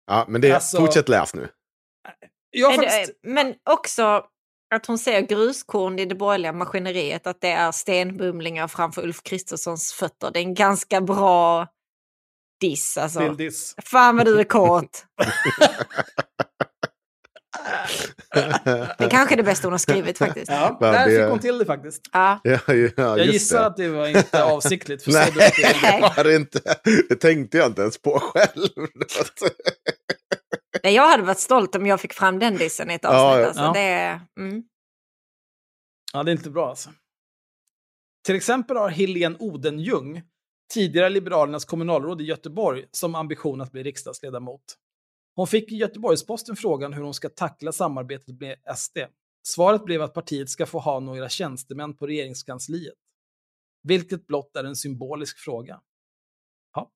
[0.07, 1.49] ja men det, Alltså- fortsätt läs nu.
[2.49, 4.25] Jag har Är det- faktiskt, Men också
[4.75, 9.93] att hon ser gruskorn i det borgerliga maskineriet, att det är stenbumlingar framför Ulf Kristerssons
[9.93, 10.31] fötter.
[10.31, 11.67] Det är en ganska bra
[12.59, 13.35] diss alltså.
[13.83, 15.05] Fan vad du är kåt.
[18.33, 20.51] Det är kanske är det bästa hon har skrivit faktiskt.
[20.51, 22.01] Ja, Ja, där det- fick hon till det faktiskt.
[22.11, 22.39] Ja.
[22.43, 23.65] ja, ja, Jag gissar det.
[23.65, 25.07] att det var inte avsiktligt.
[25.07, 26.11] Nej, det.
[26.17, 26.59] Var det inte.
[27.09, 28.67] Det tänkte jag inte ens på själv.
[30.83, 33.17] Nej, Jag hade varit stolt om jag fick fram den dissen i ett avsnitt.
[33.19, 33.47] Ja, ja.
[33.47, 33.71] Alltså, Ja.
[33.73, 34.63] det är, mm.
[36.13, 36.89] Ja, det är inte bra alltså.
[38.25, 40.21] Till exempel har Helene Odenjung,
[40.73, 44.61] tidigare Liberalernas kommunalråd i Göteborg, som ambition att bli riksdagsledamot.
[45.35, 48.97] Hon fick i Göteborgs-Posten frågan hur hon ska tackla samarbetet med SD.
[49.47, 52.93] Svaret blev att partiet ska få ha några tjänstemän på regeringskansliet.
[53.83, 55.81] Vilket blott är en symbolisk fråga.
[56.73, 56.91] Ja.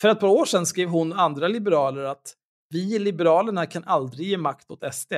[0.00, 2.36] För ett par år sedan skrev hon och andra liberaler att
[2.68, 5.12] vi i Liberalerna kan aldrig ge makt åt SD.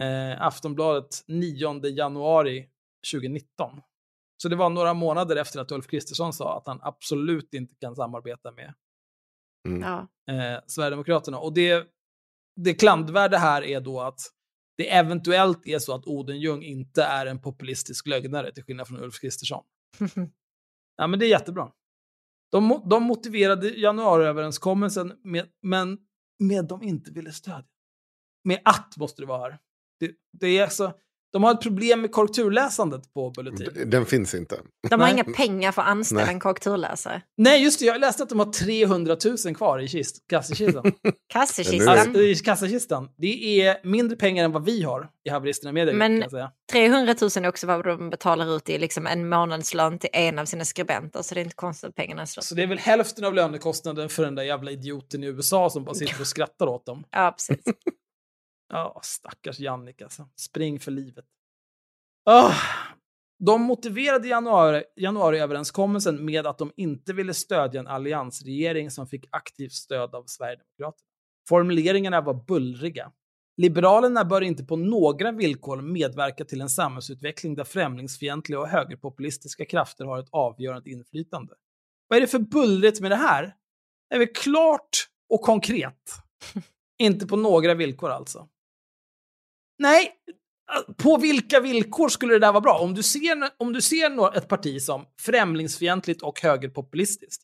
[0.00, 2.68] Eh, Aftonbladet 9 januari
[3.12, 3.80] 2019.
[4.42, 7.96] Så det var några månader efter att Ulf Kristersson sa att han absolut inte kan
[7.96, 8.74] samarbeta med
[9.62, 10.08] ja.
[10.30, 11.38] eh, Sverigedemokraterna.
[11.38, 11.86] Och det,
[12.56, 14.20] det klandvärda här är då att
[14.76, 19.20] det eventuellt är så att Odenjung inte är en populistisk lögnare till skillnad från Ulf
[19.20, 19.64] Kristersson.
[21.00, 21.72] Ja, men det är jättebra.
[22.50, 25.98] De, de motiverade januariöverenskommelsen med, men
[26.38, 27.64] med de inte ville stödja.
[28.44, 29.58] Med att måste det vara här.
[30.00, 30.92] Det, det är alltså,
[31.32, 33.90] de har ett problem med korrekturläsandet på Bulletin.
[33.90, 34.60] Den finns inte.
[34.90, 35.12] De har Nej.
[35.12, 36.34] inga pengar för att anställa Nej.
[36.34, 37.22] en korrekturläsare.
[37.36, 37.86] Nej, just det.
[37.86, 40.92] Jag läste att de har 300 000 kvar i kist, kassekistan.
[41.32, 41.98] Kassekistan.
[41.98, 43.08] alltså, I kassakistan.
[43.16, 45.94] Det är mindre pengar än vad vi har i Haveristerna Media.
[45.94, 46.50] Men- kan jag säga.
[46.72, 50.44] 300 000 är också vad de betalar ut i liksom en månadslön till en av
[50.44, 51.22] sina skribenter.
[51.22, 52.44] Så det är inte konstigt att pengarna är slut.
[52.44, 55.84] Så det är väl hälften av lönekostnaden för den där jävla idioten i USA som
[55.84, 57.04] bara sitter och skrattar åt dem.
[57.10, 57.64] Ja, precis.
[58.68, 60.28] Ja, stackars Jannik alltså.
[60.36, 61.24] Spring för livet.
[62.24, 62.54] Ah,
[63.44, 69.72] de motiverade januari, januariöverenskommelsen med att de inte ville stödja en alliansregering som fick aktivt
[69.72, 71.08] stöd av Sverigedemokraterna.
[71.48, 73.12] Formuleringarna var bullriga.
[73.56, 80.04] Liberalerna bör inte på några villkor medverka till en samhällsutveckling där främlingsfientliga och högerpopulistiska krafter
[80.04, 81.54] har ett avgörande inflytande.
[82.08, 83.54] Vad är det för bullrigt med det här?
[84.08, 86.14] Det är väl klart och konkret.
[86.98, 88.48] Inte på några villkor alltså.
[89.78, 90.14] Nej,
[90.72, 92.78] eh, på vilka villkor skulle det där vara bra?
[92.78, 97.42] Om du ser, om du ser ett parti som främlingsfientligt och högerpopulistiskt,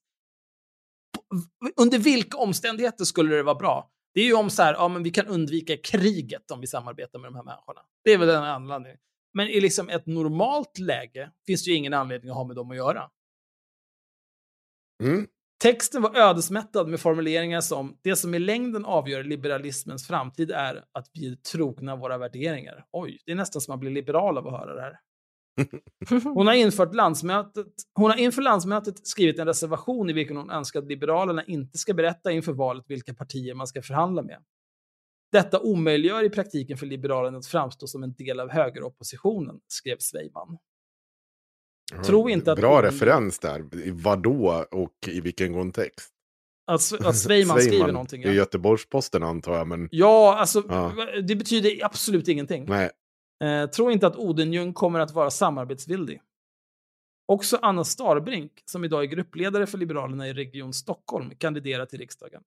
[1.76, 3.90] under vilka omständigheter skulle det vara bra?
[4.14, 7.18] Det är ju om så här, ja, men vi kan undvika kriget om vi samarbetar
[7.18, 7.80] med de här människorna.
[8.04, 8.98] Det är väl den anledningen.
[9.34, 12.70] Men i liksom ett normalt läge finns det ju ingen anledning att ha med dem
[12.70, 13.10] att göra.
[15.02, 15.26] Mm.
[15.64, 21.06] Texten var ödesmättad med formuleringar som “Det som i längden avgör liberalismens framtid är att
[21.12, 22.84] vi är trogna våra värderingar”.
[22.92, 24.98] Oj, det är nästan som att man blir liberal av att höra det här.
[26.34, 30.80] Hon har, infört landsmötet, hon har inför landsmötet skrivit en reservation i vilken hon önskar
[30.80, 34.38] att Liberalerna inte ska berätta inför valet vilka partier man ska förhandla med.
[35.32, 40.58] Detta omöjliggör i praktiken för Liberalerna att framstå som en del av högeroppositionen, skrev Sveiman.
[42.06, 43.74] Tro inte att Bra referens där.
[43.86, 46.10] I Vadå och i vilken kontext?
[46.66, 48.22] Att, att Sveiman skriver någonting.
[48.22, 48.36] Det är Ja.
[48.36, 50.92] Göteborgs-Posten antar jag, men ja, alltså Ja.
[51.22, 52.64] det betyder absolut ingenting.
[52.68, 52.90] nej.
[53.44, 56.20] Eh, tro inte att Odenjung kommer att vara samarbetsvillig.
[57.28, 62.42] Också Anna Starbrink, som idag är gruppledare för Liberalerna i Region Stockholm, kandiderar till riksdagen.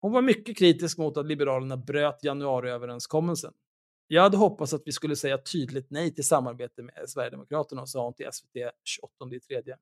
[0.00, 3.52] Hon var mycket kritisk mot att Liberalerna bröt januariöverenskommelsen.
[4.08, 8.14] Jag hade hoppats att vi skulle säga tydligt nej till samarbete med Sverigedemokraterna, sa hon
[8.14, 9.12] till SVT 28
[9.48, 9.76] tredje.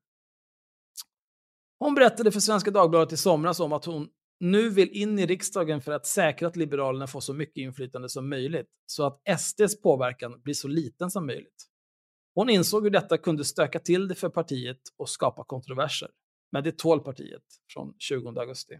[1.79, 4.09] Hon berättade för Svenska Dagbladet i somras om att hon
[4.39, 8.29] nu vill in i riksdagen för att säkra att Liberalerna får så mycket inflytande som
[8.29, 11.65] möjligt, så att SDs påverkan blir så liten som möjligt.
[12.35, 16.09] Hon insåg hur detta kunde stöka till det för partiet och skapa kontroverser.
[16.51, 18.79] Men det tål partiet från 20 augusti.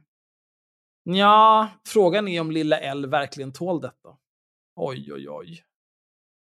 [1.04, 4.18] Ja, frågan är om lilla L verkligen tål detta.
[4.76, 5.64] Oj, oj, oj.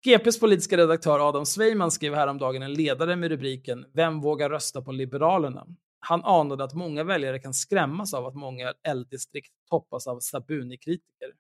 [0.04, 4.92] GPs politiska redaktör Adam Sveiman skrev häromdagen en ledare med rubriken “Vem vågar rösta på
[4.92, 5.66] Liberalerna?”
[6.00, 11.32] Han anade att många väljare kan skrämmas av att många L-distrikt toppas av Sabuni-kritiker.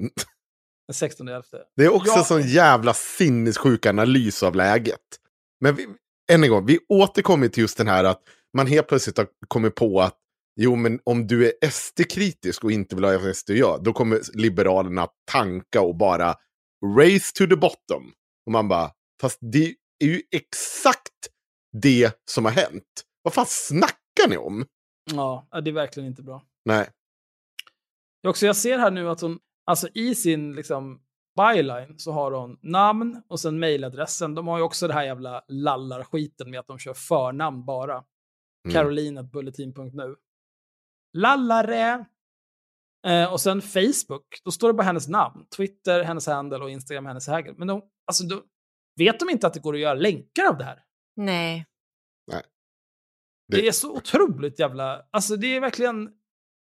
[0.00, 0.12] Mm.
[0.86, 1.42] Den 16 11.
[1.76, 2.18] Det är också Ja.
[2.18, 5.00] en sån jävla sinnessjuk analys av läget.
[5.60, 5.86] Men vi,
[6.32, 8.20] än en gång, vi återkommer till just den här att
[8.56, 10.18] man helt plötsligt har kommit på att
[10.56, 15.08] jo, men om du är SD-kritisk och inte vill ha SD gör, då kommer Liberalerna
[15.30, 16.34] tanka och bara
[16.98, 18.12] race to the bottom.
[18.46, 21.28] Och man bara, fast det är ju exakt
[21.72, 23.02] det som har hänt.
[23.22, 24.66] Vad fan snackar ni om?
[25.12, 26.42] Ja, det är verkligen inte bra.
[26.64, 26.90] Nej.
[28.20, 31.00] Jag, också, jag ser här nu att hon, alltså i sin liksom,
[31.36, 34.34] byline så har hon namn och sen mejladressen.
[34.34, 37.94] De har ju också det här jävla lallarskiten med att de kör förnamn bara.
[37.94, 38.74] Mm.
[38.74, 40.16] Caroline.bulletin.nu.
[41.12, 42.06] Lallare!
[43.06, 45.46] Eh, och sen Facebook, då står det bara hennes namn.
[45.56, 47.54] Twitter, hennes handle och Instagram, hennes handle.
[47.56, 48.42] Men de, alltså, de,
[48.96, 50.82] vet de inte att det går att göra länkar av det här?
[51.16, 51.66] Nej.
[53.48, 55.06] Det, Det- är så otroligt jävla...
[55.10, 56.10] Alltså det är verkligen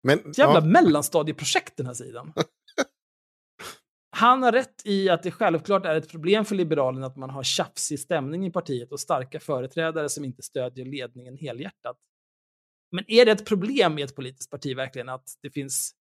[0.03, 2.33] Men, ett jävla ja, mellanstadieprojekt den här sidan.
[4.17, 7.43] Han har rätt i att det självklart är ett problem för Liberalerna att man har
[7.43, 11.97] tjafsig stämning i partiet och starka företrädare som inte stödjer ledningen helhjärtat.
[12.93, 15.95] Men är det ett problem i ett politiskt parti verkligen att det finns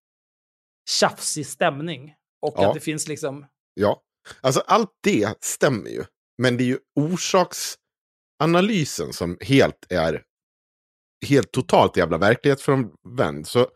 [0.90, 2.16] tjafsig stämning?
[2.42, 2.68] Och Ja.
[2.68, 3.46] att det finns liksom...
[3.74, 4.02] Ja,
[4.42, 6.04] alltså allt det stämmer ju.
[6.38, 10.24] Men det är ju orsaksanalysen som helt är
[11.26, 13.48] helt totalt jävla verklighetsfrånvänd.
[13.48, 13.68] Så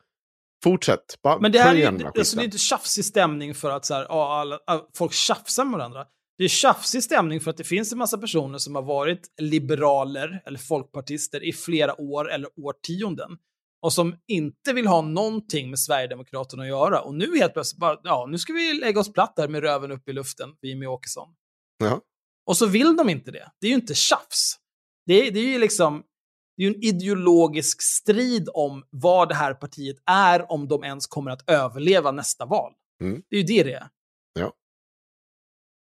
[0.64, 1.22] fortsätt.
[1.24, 3.94] Bara Men det här är ju alltså, det är inte tjafsig stämning för att så
[3.94, 4.06] här,
[4.42, 6.08] alla, alla, folk tjafsar med varandra.
[6.38, 10.44] Det är tjafsig stämning för att det finns en massa personer som har varit liberaler
[10.46, 13.38] eller folkpartister i flera år eller årtionden
[13.82, 17.02] och som inte vill ha någonting med Sverigedemokraterna att göra.
[17.02, 19.92] Och nu helt plötsligt bara, ja, nu ska vi lägga oss platt där med röven
[19.92, 21.30] upp i luften, vi Jimmie Åkesson.
[21.78, 22.02] Ja.
[22.46, 23.52] Och så vill de inte det.
[23.60, 24.56] Det är ju inte tjafs.
[25.06, 26.04] Det är, det är ju liksom
[26.58, 31.32] det är en ideologisk strid om vad det här partiet är, om de ens kommer
[31.32, 32.74] att överleva nästa val.
[33.02, 33.24] Mm.
[33.30, 33.88] Det är ju det det är.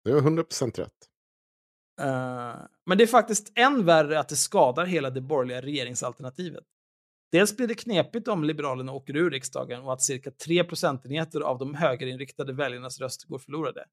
[0.05, 0.91] Det är 100% rätt.
[2.01, 6.63] Eh, men det är faktiskt än värre att det skadar hela det borgerliga regeringsalternativet.
[7.31, 11.57] Dels blir det knepigt om Liberalerna åker ur riksdagen och att cirka 3 procentenheter av
[11.57, 13.85] de högerinriktade väljarnas röster går förlorade.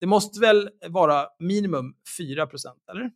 [0.00, 3.10] Det måste väl vara minimum 4 procent, eller?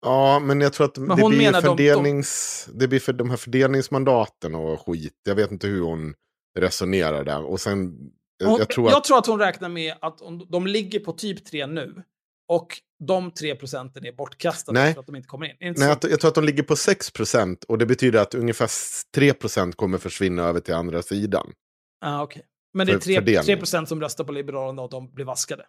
[0.00, 3.12] Ja, men jag tror att det hon blir, menar de- de- fördelnings, det blir för
[3.12, 5.14] de här fördelningsmandaten och skit.
[5.24, 6.14] Jag vet inte hur hon
[6.58, 7.44] resonerar där.
[7.44, 7.98] Och sen,
[8.38, 9.10] jag, Hon, jag tror att...
[9.10, 12.02] att hon räknar med att om, de ligger på typ 3 nu
[12.48, 14.94] och de 3 procenten är bortkastade Nej.
[14.94, 15.56] för att de inte kommer in.
[15.60, 18.34] Inte Nej, jag, jag tror att de ligger på 6 procent och det betyder att
[18.34, 18.70] ungefär
[19.14, 21.52] 3 procent kommer försvinna över till andra sidan.
[22.00, 22.42] Ah, okej.
[22.74, 23.44] Men det är för 3, fördelning.
[23.44, 25.66] 3 procent som röstar på Liberalerna och de blir vaskade.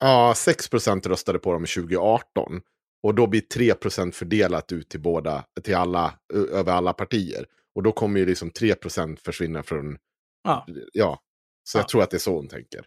[0.00, 2.60] Ja, 6 procent röstade på dem 2018.
[3.02, 6.14] Och då blir 3 procent fördelat ut till båda, till alla,
[6.52, 7.46] över alla partier.
[7.74, 9.98] Och då kommer ju liksom 3% försvinna från...
[10.44, 10.66] Ja.
[10.92, 11.18] Ja,
[11.64, 11.80] så Ja.
[11.80, 12.86] jag tror att det är så hon tänker.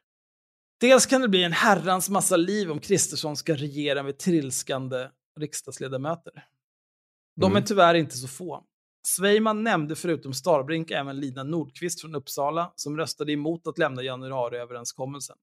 [0.79, 5.09] Dels kan det bli en herrans massa liv om Kristersson ska regera med trilskande
[5.39, 6.33] riksdagsledamöter.
[7.35, 7.63] De Mm.
[7.63, 8.65] är tyvärr inte så få.
[9.07, 15.37] Sveiman nämnde förutom Starbrink även Lina Nordqvist från Uppsala som röstade emot att lämna januariöverenskommelsen.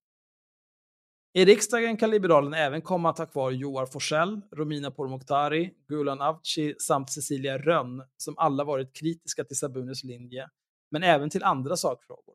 [1.34, 6.74] I riksdagen kan Liberalerna även komma att ha kvar Joar Forsell, Romina Pourmokhtari, Gulan Avci
[6.78, 10.48] samt Cecilia Rönn som alla varit kritiska till Sabunis linje,
[10.90, 12.34] men även till andra sakfrågor.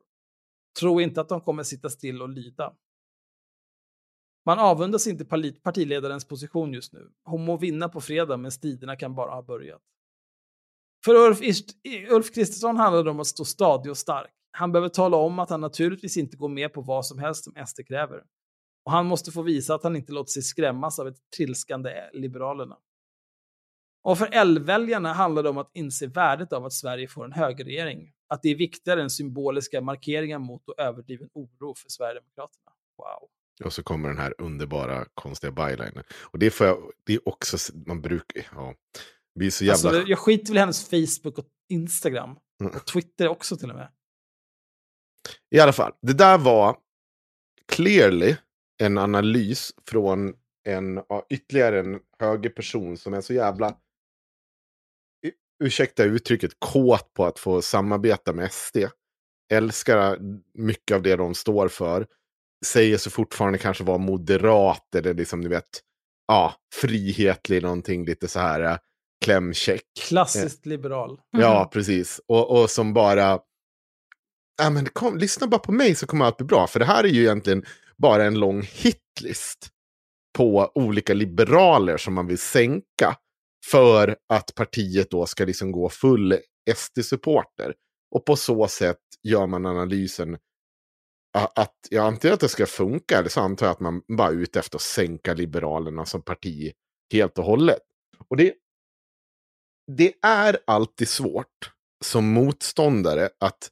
[0.78, 2.74] Tro inte att de kommer sitta still och lyda.
[4.46, 5.24] Man avundas inte
[5.62, 7.10] partiledarens position just nu.
[7.24, 9.82] Hon må vinna på fredag, men striderna kan bara ha börjat.
[11.04, 11.40] För Ulf,
[12.10, 14.30] Ulf Kristersson handlar det om att stå stadig och stark.
[14.50, 17.66] Han behöver tala om att han naturligtvis inte går med på vad som helst som
[17.66, 18.24] SD kräver.
[18.84, 22.78] Och han måste få visa att han inte låter sig skrämmas av ett trilskande Liberalerna.
[24.02, 28.12] Och för L-väljarna handlar det om att inse värdet av att Sverige får en högerregering.
[28.28, 32.72] Att det är viktigare än symboliska markeringar mot och överdriven oro för Sverigedemokraterna.
[32.96, 33.28] Wow.
[33.64, 36.04] Och så kommer den här underbara konstiga bylinen.
[36.20, 37.56] Och det får jag, det är också,
[37.86, 38.74] man brukar, ja.
[39.40, 39.90] Är så jävla...
[39.90, 42.36] Alltså, jag skiter väl i hennes Facebook och Instagram.
[42.60, 42.72] Mm.
[42.76, 43.92] Och Twitter också till och med.
[45.50, 46.76] I alla fall, det där var
[47.66, 48.36] clearly
[48.78, 53.76] en analys från en, ja, ytterligare en högerperson som är så jävla,
[55.64, 58.76] ursäkta uttrycket, kåt på att få samarbeta med SD.
[59.52, 60.18] Älskar
[60.54, 62.06] mycket av det de står för.
[62.66, 65.82] Säger sig fortfarande kanske vara moderat eller liksom, ni vet,
[66.28, 68.76] ja, frihetlig, någonting lite så här eh,
[69.24, 69.82] klämkäck.
[70.08, 71.20] Klassiskt liberal.
[71.30, 72.20] Ja, precis.
[72.26, 73.38] Och, och som bara...
[74.62, 76.66] Ja, men kom, lyssna bara på mig så kommer allt bli bra.
[76.66, 77.64] För det här är ju egentligen
[77.96, 79.68] bara en lång hitlist
[80.36, 83.16] på olika liberaler som man vill sänka
[83.66, 86.38] för att partiet då ska liksom gå full
[86.74, 87.74] SD-supporter.
[88.10, 90.38] Och på så sätt gör man analysen
[91.32, 94.32] att jag antar att det ska funka, eller så antar jag att man bara är
[94.32, 96.72] ute efter att sänka Liberalerna som parti
[97.12, 97.82] helt och hållet.
[98.28, 98.54] Och det,
[99.96, 101.72] det är alltid svårt
[102.04, 103.70] som motståndare att,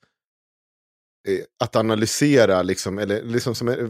[1.28, 3.88] eh, att analysera, liksom, eller, liksom som, eh,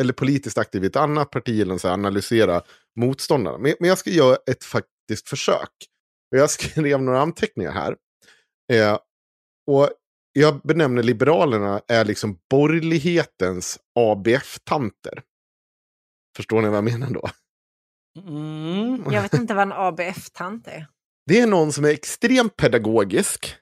[0.00, 2.62] eller politiskt aktiv i ett annat parti, eller så här, analysera
[2.96, 3.58] motståndarna.
[3.58, 4.64] Men, men jag ska göra ett
[5.04, 5.70] faktiskt försök.
[6.32, 7.96] Och Jag skrev några anteckningar här.
[8.72, 8.98] Eh,
[9.70, 9.90] och
[10.32, 15.22] jag benämner Liberalerna är liksom borgerlighetens ABF-tanter.
[16.36, 17.28] Förstår ni vad jag menar då?
[18.18, 19.04] Mm.
[19.10, 20.86] Jag vet inte vad en ABF-tant är.
[21.26, 23.56] Det är någon som är extremt pedagogisk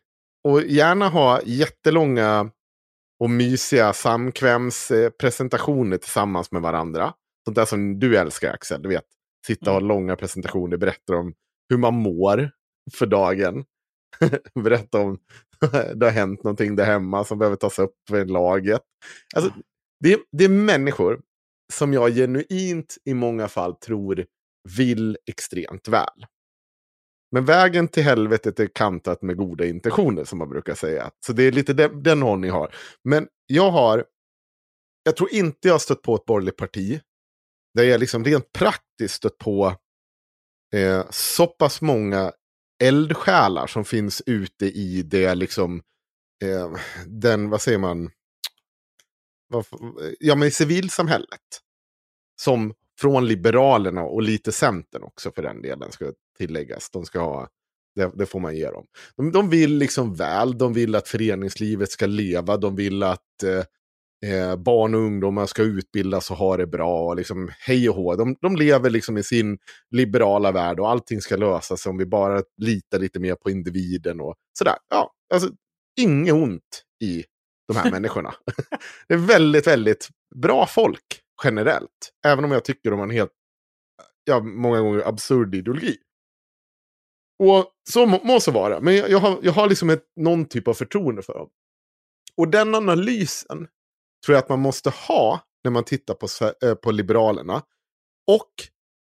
[0.49, 2.51] och gärna har jättelånga
[3.21, 7.15] och mysiga samkvämspresentationer tillsammans med varandra.
[7.45, 9.05] Sånt där som du älskar Axel, du vet.
[9.47, 11.35] Sitta och ha långa presentationer, berätta om
[11.69, 12.51] hur man mår
[12.93, 13.65] för dagen.
[14.55, 15.19] berätta om
[15.95, 18.83] det har hänt någonting där hemma som behöver tas upp för laget.
[19.37, 19.53] Alltså,
[20.01, 21.21] det, det är människor
[21.73, 24.27] som jag genuint i många fall tror
[24.77, 26.27] vill extremt väl.
[27.33, 31.11] Men vägen till helvetet är kantat med goda intentioner som man brukar säga.
[31.27, 32.75] Så det är lite den, den hållning jag har.
[33.05, 34.05] Men jag har,
[35.03, 37.01] jag tror inte jag har stött på ett borgerligt parti
[37.75, 39.77] där jag liksom rent praktiskt stött på
[40.75, 42.33] eh, så pass många
[42.83, 45.83] eldsjälar som finns ute i det liksom,
[46.45, 46.73] eh,
[47.07, 48.11] den, vad säger man,
[50.19, 51.61] ja men i civilsamhället.
[52.41, 56.91] Som från Liberalerna och lite Centern också för den delen ska tilläggas.
[56.91, 57.49] De ska ha,
[57.95, 58.87] det, det får man ge dem.
[59.17, 63.65] De, de vill liksom väl, de vill att föreningslivet ska leva, de vill att eh,
[64.27, 67.07] eh, barn och ungdomar ska utbildas och ha det bra.
[67.07, 68.17] Och liksom, hej och hå.
[68.17, 69.59] De, de lever liksom i sin
[69.91, 74.21] liberala värld och allting ska lösa sig om vi bara litar lite mer på individen
[74.21, 74.77] och sådär.
[74.89, 75.51] Ja, alltså
[76.01, 77.25] inget ont i
[77.69, 78.35] de här människorna.
[79.09, 82.13] det är väldigt, väldigt bra folk generellt.
[82.27, 83.33] Även om jag tycker de har en helt,
[84.25, 85.97] ja, många gånger absurd ideologi.
[87.39, 88.81] Och så må, må så vara.
[88.81, 91.49] Men jag, jag, har, jag har liksom ett, någon typ av förtroende för dem.
[92.37, 93.69] Och den analysen
[94.27, 96.27] tror jag att man måste ha när man tittar på,
[96.67, 97.63] eh, på Liberalerna.
[98.27, 98.51] Och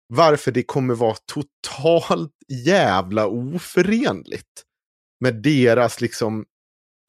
[0.07, 2.31] varför det kommer vara totalt
[2.65, 4.63] jävla oförenligt
[5.19, 6.45] med deras liksom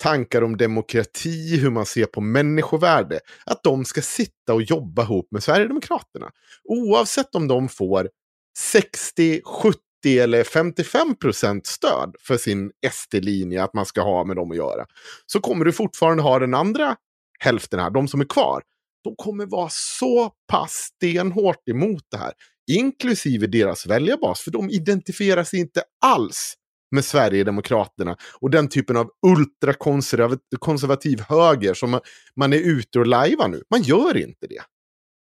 [0.02, 3.20] tankar om demokrati, hur man ser på människovärde.
[3.46, 6.30] Att de ska sitta och jobba ihop med Sverigedemokraterna.
[6.64, 8.10] Oavsett om de får
[8.58, 9.78] 60, 70
[10.18, 14.86] eller 55 procent stöd för sin SD-linje att man ska ha med dem att göra.
[15.26, 16.96] Så kommer du fortfarande ha den andra
[17.38, 18.62] hälften här, de som är kvar.
[19.04, 22.32] De kommer vara så pass stenhårt emot det här.
[22.70, 26.54] Inklusive deras väljarbas, för de identifierar sig inte alls
[26.90, 32.00] med Sverigedemokraterna och den typen av ultrakonservativ höger som
[32.36, 33.62] man, är ute och lajvar nu.
[33.70, 34.62] Man gör inte det.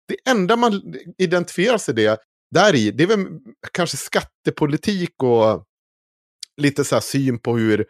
[0.08, 2.20] Det enda man identifierar sig det,
[2.54, 3.26] där i, det är väl
[3.72, 5.64] kanske skattepolitik och
[6.56, 7.86] lite så här syn på hur,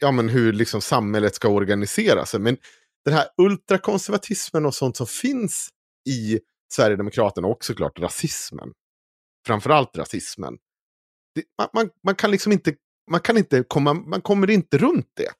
[0.00, 2.40] ja, men hur liksom samhället ska organisera sig.
[2.40, 2.56] Men
[3.08, 5.68] den här ultrakonservatismen och sånt som finns
[6.08, 6.40] i
[6.72, 8.72] Sverigedemokraterna och såklart rasismen.
[9.46, 10.58] Framförallt rasismen.
[11.34, 12.74] Det, man, man, man, kan liksom inte,
[13.10, 15.30] man kan inte komma, man kommer inte runt det.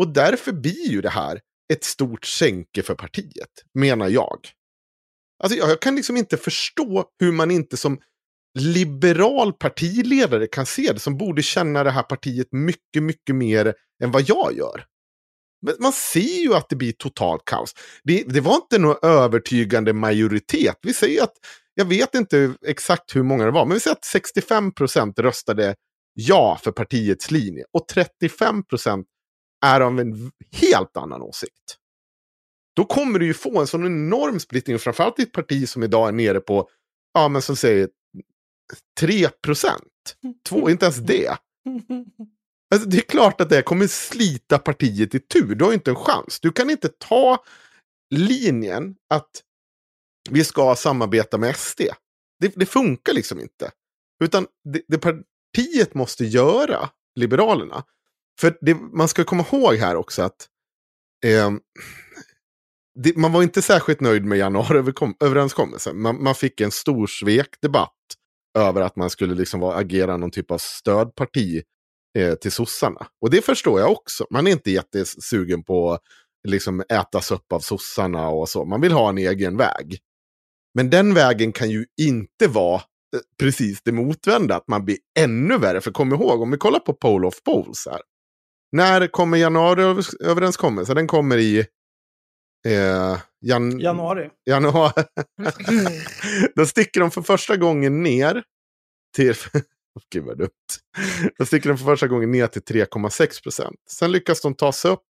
[0.00, 1.40] Och därför blir ju det här
[1.72, 4.38] ett stort sänke för partiet, menar jag.
[5.42, 8.00] Alltså jag kan liksom inte förstå hur man inte som
[8.58, 14.10] liberal partiledare kan se det, som borde känna det här partiet mycket, mycket mer än
[14.10, 14.86] vad jag gör.
[15.64, 17.74] Men man ser ju att det blir totalt kaos.
[18.04, 20.78] Det, det var inte någon övertygande majoritet.
[20.82, 21.32] Vi säger att,
[21.74, 25.74] jag vet inte exakt hur många det var, men vi säger att 65 procent röstade
[26.14, 27.64] ja för partiets linje.
[27.72, 29.06] Och 35 procent
[29.66, 31.78] är av en helt annan åsikt.
[32.76, 36.08] Då kommer du ju få en sån enorm splittring, framförallt i ett parti som idag
[36.08, 36.68] är nere på,
[37.14, 37.88] ja men som säger
[39.00, 40.16] 3 procent.
[40.68, 41.36] Inte ens det.
[42.74, 45.54] Alltså, det är klart att det kommer slita partiet i tur.
[45.54, 46.40] Du har inte en chans.
[46.40, 47.44] Du kan inte ta
[48.14, 49.30] linjen att
[50.30, 51.80] vi ska samarbeta med SD.
[52.40, 53.70] Det, det funkar liksom inte.
[54.24, 57.84] Utan det, det, partiet måste göra, Liberalerna.
[58.40, 60.48] För det, man ska komma ihåg här också att
[61.24, 61.50] eh,
[62.94, 66.02] det, man var inte särskilt nöjd med januariöverenskommelsen.
[66.02, 67.92] Man, man fick en stor svekdebatt
[68.58, 71.62] över att man skulle liksom vara, agera någon typ av stödparti
[72.18, 73.06] eh, till sossarna.
[73.20, 74.26] Och det förstår jag också.
[74.30, 76.02] Man är inte jättesugen på att
[76.48, 78.64] liksom, ätas upp av sossarna och så.
[78.64, 79.98] Man vill ha en egen väg.
[80.74, 85.58] Men den vägen kan ju inte vara eh, precis det motvända, att man blir ännu
[85.58, 85.80] värre.
[85.80, 88.00] För kom ihåg, om vi kollar på Pole of Poles här.
[88.72, 90.96] När kommer januariöverenskommelsen?
[90.96, 91.58] Den kommer i
[92.66, 94.30] eh, jan januari.
[94.46, 95.04] januari.
[96.54, 98.42] Då sticker de för första gången ner
[99.16, 99.34] till
[100.10, 100.48] Gud vad dumt.
[101.38, 103.76] Då sticker den för första gången ner till 3,6 procent.
[103.90, 105.00] Sen lyckas de ta sig upp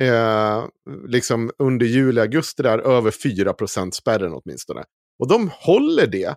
[0.00, 0.66] eh,
[1.06, 4.84] liksom under juli, augusti där över 4 procent spärren åtminstone.
[5.18, 6.36] Och de håller det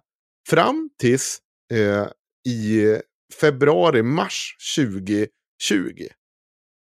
[0.50, 1.40] fram tills
[1.74, 2.08] eh,
[2.54, 2.98] i
[3.42, 5.28] februari, mars 2020.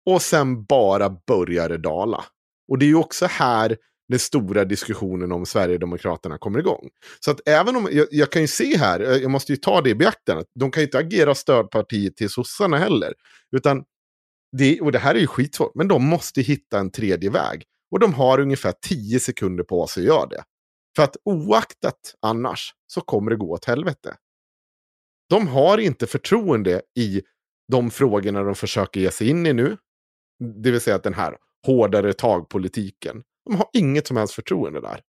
[0.06, 2.24] Och sen bara börjar det dala.
[2.68, 3.76] Och det är ju också här
[4.08, 6.88] den stora diskussionen om Sverigedemokraterna kommer igång.
[7.20, 9.80] Så att även om, jag, jag, kan ju se här, eh, jag måste ju ta
[9.80, 13.14] det i beaktande, de kan ju inte agera stödparti till sossarna heller.
[13.56, 13.84] Utan,
[14.56, 17.64] det, och det här är ju skitsvårt, men de måste hitta en tredje väg.
[17.90, 20.44] Och de har ungefär tio sekunder på sig att göra det.
[20.96, 24.16] För att oaktat annars så kommer det gå åt helvete.
[25.28, 27.22] De har inte förtroende i
[27.72, 29.76] de frågorna de försöker ge sig in i nu.
[30.62, 31.36] Det vill säga att den här
[31.66, 33.22] hårdare tag-politiken.
[33.48, 35.00] De har inget som helst förtroende där.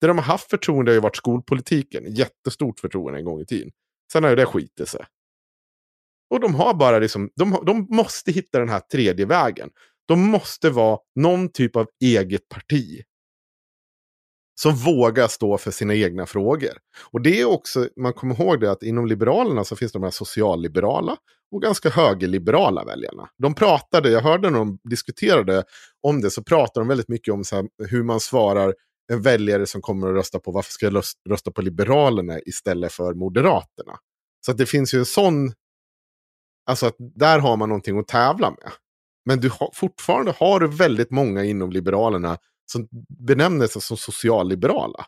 [0.00, 2.14] Det de har haft förtroende har ju varit skolpolitiken.
[2.14, 3.70] Jättestort förtroende en gång i tiden.
[4.12, 5.04] Sen har ju det skitit sig.
[6.30, 9.70] Och de har bara liksom, de, de måste hitta den här tredje vägen.
[10.08, 13.02] De måste vara någon typ av eget parti.
[14.54, 16.72] Som vågar stå för sina egna frågor.
[17.12, 20.10] Och det är också, man kommer ihåg det att inom Liberalerna så finns de här
[20.10, 21.16] socialliberala
[21.52, 23.28] och ganska högerliberala väljarna.
[23.38, 25.64] De pratade, jag hörde när de diskuterade
[26.02, 28.74] om det, så pratade de väldigt mycket om här, hur man svarar
[29.12, 33.14] en väljare som kommer att rösta på varför ska jag rösta på Liberalerna istället för
[33.14, 33.98] Moderaterna.
[34.46, 35.52] Så det finns ju en sån,
[36.66, 38.72] alltså att där har man någonting att tävla med.
[39.24, 42.38] Men du har, fortfarande har du väldigt många inom Liberalerna
[42.72, 45.06] som benämner sig som socialliberala.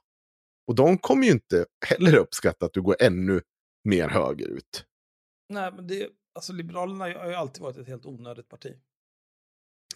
[0.67, 3.43] Och de kommer ju inte heller uppskatta att du går ännu
[3.85, 4.85] mer högerut.
[5.49, 8.75] Nej, men det, alltså Liberalerna har ju alltid varit ett helt onödigt parti.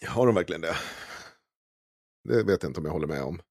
[0.07, 0.75] Har de verkligen det?
[2.23, 3.41] Det vet jag inte om jag håller med om.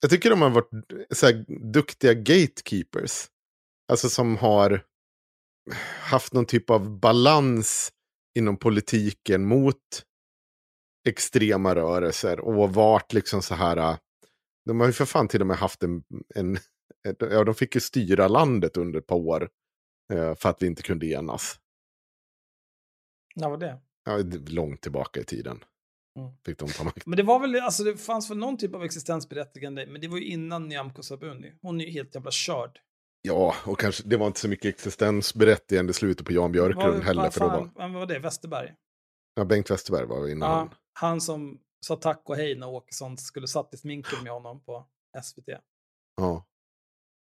[0.00, 0.70] Jag tycker de har varit
[1.10, 3.28] så här, duktiga gatekeepers.
[3.92, 4.84] Alltså som har
[6.00, 7.92] haft någon typ av balans
[8.38, 10.02] inom politiken mot
[11.08, 13.76] extrema rörelser och varit liksom så här.
[13.76, 13.96] Äh,
[14.66, 16.02] de har ju för fan till och med haft en,
[16.34, 16.58] en
[17.18, 19.48] ja de fick ju styra landet under ett par år.
[20.12, 21.58] Eh, för att vi inte kunde enas.
[23.36, 23.78] När var det?
[24.04, 25.64] Ja, långt tillbaka i tiden.
[26.18, 26.30] Mm.
[26.46, 27.06] Fick de ta makt.
[27.06, 30.18] Men det var väl, alltså det fanns väl någon typ av existensberättigande, men det var
[30.18, 31.52] ju innan Nyamko Sabuni.
[31.62, 32.78] Hon är ju helt jävla körd.
[33.22, 37.00] Ja, och kanske det var inte så mycket existensberättigande i slutet på Jan Björklund Var-
[37.02, 37.22] heller.
[37.22, 38.18] vad För då fan- var, Vem var det?
[38.18, 38.74] Westerberg?
[39.34, 40.50] Ja, Bengt Westerberg var innan.
[40.50, 41.20] Ja, han.
[41.20, 44.86] som sa tack och hej när Åkesson skulle satt i sminket med honom på
[45.22, 45.48] SVT.
[46.16, 46.46] Ja.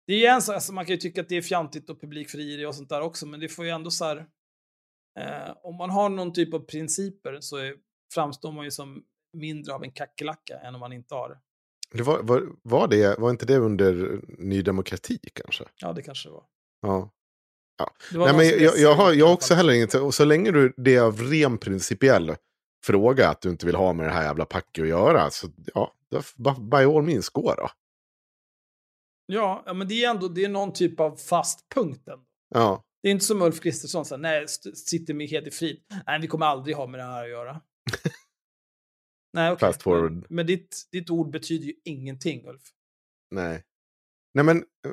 [0.07, 2.67] Det är en sak, alltså man kan ju tycka att det är fjantigt och publikfrieri
[2.67, 4.27] och sånt där också, men det får ju ändå så här...
[5.21, 7.75] Eh, om man har någon typ av principer så är,
[8.15, 11.39] framstår man ju som mindre av en kackerlacka än om man inte har det.
[11.93, 15.65] Det var, var, var, det, var inte det under Ny Demokrati kanske?
[15.77, 16.45] Ja, det kanske det var.
[16.81, 17.11] Ja.
[18.13, 20.95] Var Nej, men jag, jag, har, jag också heller inget, och så länge du, det
[20.97, 22.37] är av ren principiell
[22.85, 25.95] fråga att du inte vill ha med det här jävla packet att göra, så ja,
[26.71, 27.69] by- all means, gå då.
[29.27, 32.09] Ja, ja, men det är ändå det är någon typ av fast punkt.
[32.09, 32.25] Ändå.
[32.55, 35.83] Ja, Det är inte som Ulf Kristersson, så här, nej, sitter med heder i frid.
[36.07, 37.61] Nej, vi kommer aldrig ha med det här att göra.
[39.33, 39.61] nej, okej.
[39.69, 40.13] Fast forward.
[40.13, 42.63] Men, men ditt, ditt ord betyder ju ingenting, Ulf.
[43.31, 43.63] nej.
[44.35, 44.93] Nej men, eh,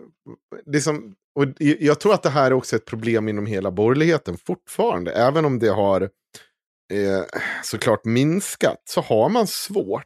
[0.66, 3.72] det som, och jag- jag tror att det här är också ett problem inom hela
[3.72, 5.12] borgerligheten fortfarande.
[5.12, 6.02] Även om det har
[6.94, 7.24] eh,
[7.64, 10.06] såklart minskat så har man svårt.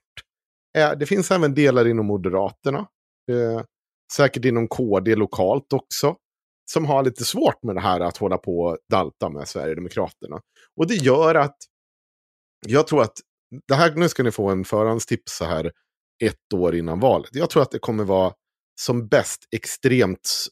[0.78, 2.80] Eh, det finns även delar inom Moderaterna.
[3.32, 3.62] Eh,
[4.14, 6.16] säkert inom KD lokalt också.
[6.72, 10.42] Som har lite svårt med det här att hålla på och dalta med Sverigedemokraterna.
[10.78, 11.58] Och det gör att
[12.66, 13.14] jag tror att,
[13.68, 15.72] det här, nu ska ni få en förhandstips så här
[16.24, 17.30] ett år innan valet.
[17.34, 18.34] Jag tror att det kommer vara
[18.84, 20.48] som bäst extremt,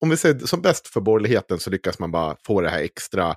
[0.00, 3.34] om vi säger som bäst för borgerligheten så lyckas man bara få det här extra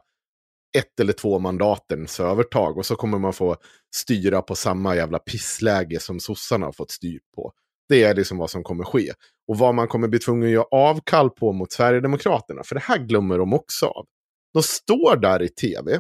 [0.78, 3.58] ett eller två mandatens övertag och så kommer man få
[3.96, 7.52] styra på samma jävla pissläge som sossarna har fått styr på.
[7.90, 9.14] Det är liksom vad som kommer ske.
[9.48, 12.98] Och vad man kommer bli tvungen att göra avkall på mot Sverigedemokraterna, för det här
[12.98, 14.06] glömmer de också av.
[14.54, 16.00] De står där i tv,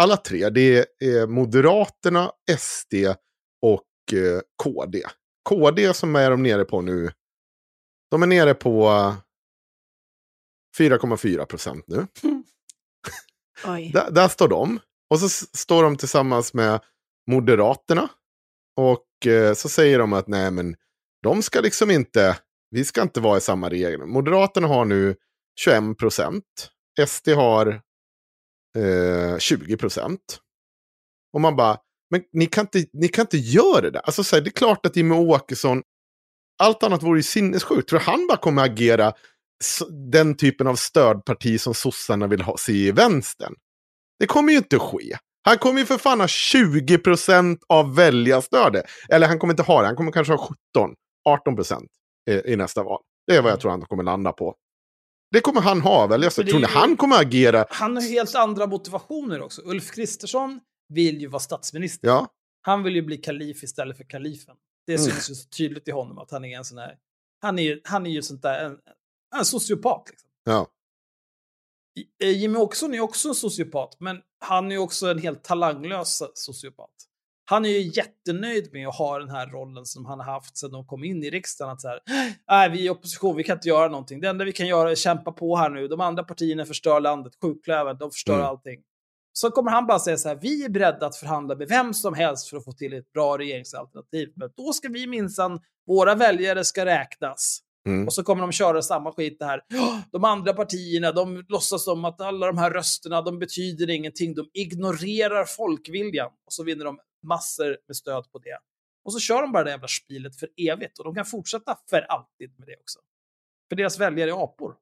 [0.00, 2.94] alla tre, det är eh, Moderaterna, SD
[3.62, 5.02] och eh, KD.
[5.48, 7.10] KD som är de nere på nu,
[8.10, 9.16] de är nere på eh,
[10.78, 12.06] 4,4 procent nu.
[13.92, 14.80] Där, där står de.
[15.10, 16.80] Och så står de tillsammans med
[17.30, 18.08] Moderaterna.
[18.76, 20.76] Och eh, så säger de att nej men
[21.22, 22.38] de ska liksom inte,
[22.70, 24.08] vi ska inte vara i samma regering.
[24.08, 25.16] Moderaterna har nu
[25.60, 26.44] 21 procent.
[27.06, 27.82] SD har
[28.78, 30.40] eh, 20 procent.
[31.32, 31.78] Och man bara,
[32.10, 34.00] men ni kan inte, ni kan inte göra det där.
[34.00, 35.82] Alltså så här, det är klart att Jimmie Åkesson,
[36.58, 37.88] allt annat vore ju sinnessjukt.
[37.88, 39.12] Tror han bara kommer agera
[40.10, 43.54] den typen av stödparti som sossarna vill ha, se i vänstern?
[44.18, 45.16] Det kommer ju inte ske.
[45.42, 48.84] Han kommer ju för fan ha 20% av väljarstödet.
[49.08, 50.94] Eller han kommer inte ha det, han kommer kanske ha 17,
[51.28, 51.86] 18%
[52.30, 53.00] i, i nästa val.
[53.26, 54.54] Det är vad jag tror han kommer landa på.
[55.32, 56.48] Det kommer han ha väljarstöd.
[56.48, 57.64] Tror ni han kommer agera?
[57.70, 59.62] Han har helt andra motivationer också.
[59.64, 62.08] Ulf Kristersson vill ju vara statsminister.
[62.08, 62.28] Ja,
[62.60, 64.56] Han vill ju bli kalif istället för kalifen.
[64.86, 65.04] Det Mm.
[65.04, 66.96] syns ju så tydligt i honom att han är en sån här...
[67.40, 68.78] Han är ju, han är ju sånt där, en,
[69.38, 70.04] en sociopat.
[70.10, 70.28] Liksom.
[70.44, 70.66] ja.
[72.22, 76.22] Eh, Jimmy Åkesson är också en sociopat, men han är ju också en helt talanglös
[76.34, 76.90] sociopat.
[77.44, 80.70] Han är ju jättenöjd med att ha den här rollen som han har haft sedan
[80.72, 81.72] de kom in i riksdagen.
[81.72, 82.00] Att så här,
[82.48, 84.20] nej, vi är i opposition, vi kan inte göra någonting.
[84.20, 85.88] Det enda vi kan göra är kämpa på här nu.
[85.88, 88.46] De andra partierna förstör landet, sjuklövern, de förstör Mm.
[88.46, 88.82] allting.
[89.38, 92.14] Så kommer han bara säga så här, vi är beredda att förhandla med vem som
[92.14, 94.32] helst för att få till ett bra regeringsalternativ.
[94.36, 97.60] Men då ska vi minsann, våra väljare ska räknas.
[97.86, 98.06] Mm.
[98.06, 99.62] Och så kommer de köra samma skit det här.
[99.68, 104.34] "Ja, De andra partierna, de låtsas som att alla de här rösterna, de betyder ingenting.
[104.34, 106.30] De ignorerar folkviljan.
[106.46, 108.58] Och så vinner de massor med stöd på det.
[109.04, 110.98] Och så kör de bara det jävla spilet för evigt.
[110.98, 112.98] Och de kan fortsätta för alltid med det också.
[113.68, 114.74] För deras väljare är apor.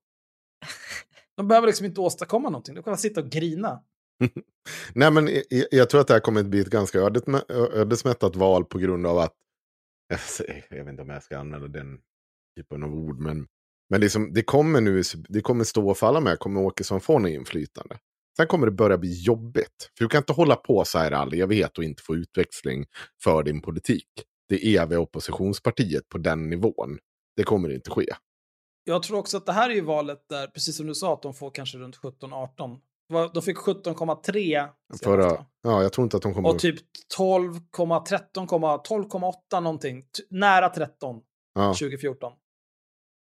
[1.36, 2.74] De behöver liksom inte åstadkomma någonting.
[2.74, 3.82] De kan bara sitta och grina.
[4.94, 6.98] Nej, men jag, jag tror att det här kommer att bli ett ganska
[7.72, 9.34] ödesmättat val på grund av att...
[10.70, 11.98] Jag vet inte om jag ska använda den
[12.56, 13.46] typen av ord, men,
[13.90, 17.30] men liksom, det kommer nu det kommer stå och falla med, kommer Åkesson få något
[17.30, 17.98] inflytande.
[18.36, 19.90] Sen kommer det börja bli jobbigt.
[19.98, 22.86] För du kan inte hålla på så här i all evighet och inte få utväxling
[23.22, 24.08] för din politik.
[24.48, 26.98] Det eviga oppositionspartiet på den nivån.
[27.36, 28.06] Det kommer inte ske.
[28.84, 31.22] Jag tror också att det här är ju valet där, precis som du sa, att
[31.22, 32.80] de får kanske runt 17-18.
[33.08, 36.48] De fick 17,3 senast, Förra, ja, jag tror inte att de kommer...
[36.48, 36.80] Och typ
[37.18, 38.46] 12,13,
[38.88, 40.02] 12,8 någonting.
[40.02, 41.20] T- nära 13
[41.54, 41.68] ja.
[41.68, 42.32] 2014.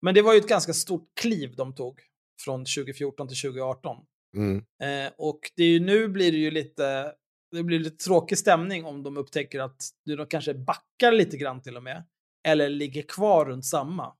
[0.02, 2.00] Men det var ju ett ganska stort kliv de tog
[2.44, 3.96] från 2014 till 2018.
[4.36, 7.12] mm, Eh, och det är ju, nu blir det ju lite,
[7.52, 11.76] det blir lite tråkig stämning om de upptäcker att de kanske backar lite grann till
[11.76, 12.04] och med.
[12.48, 14.14] Eller ligger kvar runt samma.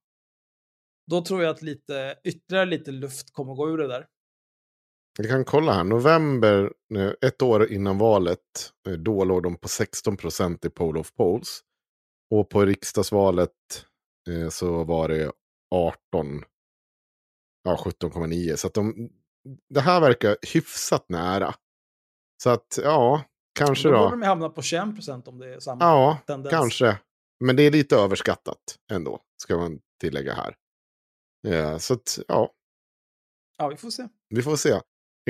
[1.10, 4.06] Då tror jag att lite, ytterligare lite luft kommer gå ur det där.
[5.18, 5.84] Vi kan kolla här.
[5.84, 6.72] November,
[7.20, 8.40] ett år innan valet,
[8.88, 11.60] eh, då låg de på 16 procent i poll of polls.
[12.30, 13.50] Och på riksdagsvalet
[14.30, 15.32] eh, så var det
[15.70, 16.42] 18,
[17.64, 18.56] ja 17,9.
[18.56, 19.10] Så att de,
[19.68, 21.54] det här verkar hyfsat nära.
[22.42, 23.22] Så att ja,
[23.58, 23.98] kanske Då då.
[24.04, 26.50] borde de hamna på 21 procent om det är samma Ja, tendens.
[26.50, 26.98] kanske.
[27.44, 30.56] Men det är lite överskattat ändå, ska man tillägga här.
[31.46, 32.50] Eh, så att ja,
[33.58, 34.08] Ja, vi får se.
[34.28, 34.80] vi får se.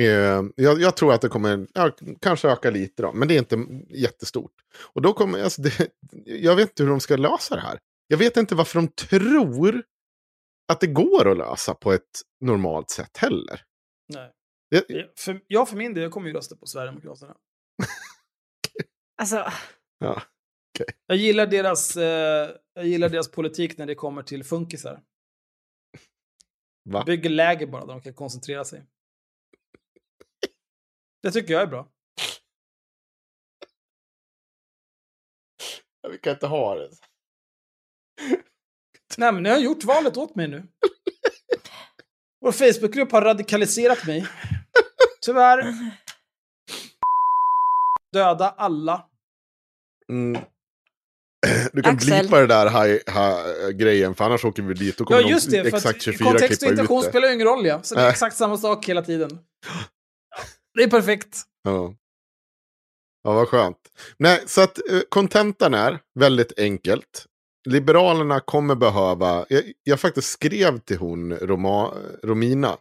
[0.01, 1.90] Eh, jag, jag tror att det kommer ja,
[2.20, 4.53] kanske öka lite då, men det är inte jättestort.
[4.95, 5.88] Och då kommer, alltså det,
[6.24, 7.78] jag vet inte hur de ska lösa det här.
[8.07, 9.82] Jag vet inte varför de tror
[10.72, 13.61] att det går att lösa på ett normalt sätt heller.
[14.14, 14.30] Nej.
[14.70, 17.36] Det, Jag- För, jag för min del kommer ju rösta på Sverigedemokraterna.
[19.16, 19.36] Alltså,
[19.99, 20.22] ja.
[21.07, 25.03] Jag gillar deras, eh, jag gillar deras politik när det kommer till funkisar.
[26.90, 27.05] Va?
[27.07, 28.84] Bygger läger bara där de kan koncentrera sig.
[31.25, 31.89] Det tycker jag är bra.
[36.11, 36.91] Vi kan inte ha det.
[39.16, 40.66] Nej, men ni har gjort valet åt mig nu.
[42.41, 44.27] Vår Facebookgrupp har radikaliserat mig.
[45.20, 45.75] Tyvärr.
[48.12, 49.07] Döda alla.
[50.09, 50.43] Mm.
[51.72, 52.20] Du kan Axel.
[52.20, 54.99] blipa det där hi, hi, grejen, för annars åker vi dit.
[54.99, 55.70] Då kommer Ja, just de det.
[55.70, 57.09] För exakt att 24 kontext och klippa ut intention det.
[57.09, 57.83] spelar ju ingen roll, ja.
[57.83, 58.11] Så det är Nej.
[58.12, 59.39] exakt samma sak hela tiden.
[60.75, 61.43] Det är perfekt.
[61.62, 61.95] Ja.
[63.25, 63.77] ja, vad skönt.
[64.18, 67.27] Nej, så att eh, kontentan är väldigt enkelt.
[67.68, 72.77] Liberalerna kommer behöva, jag, jag faktiskt skrev till hon Roma, Romina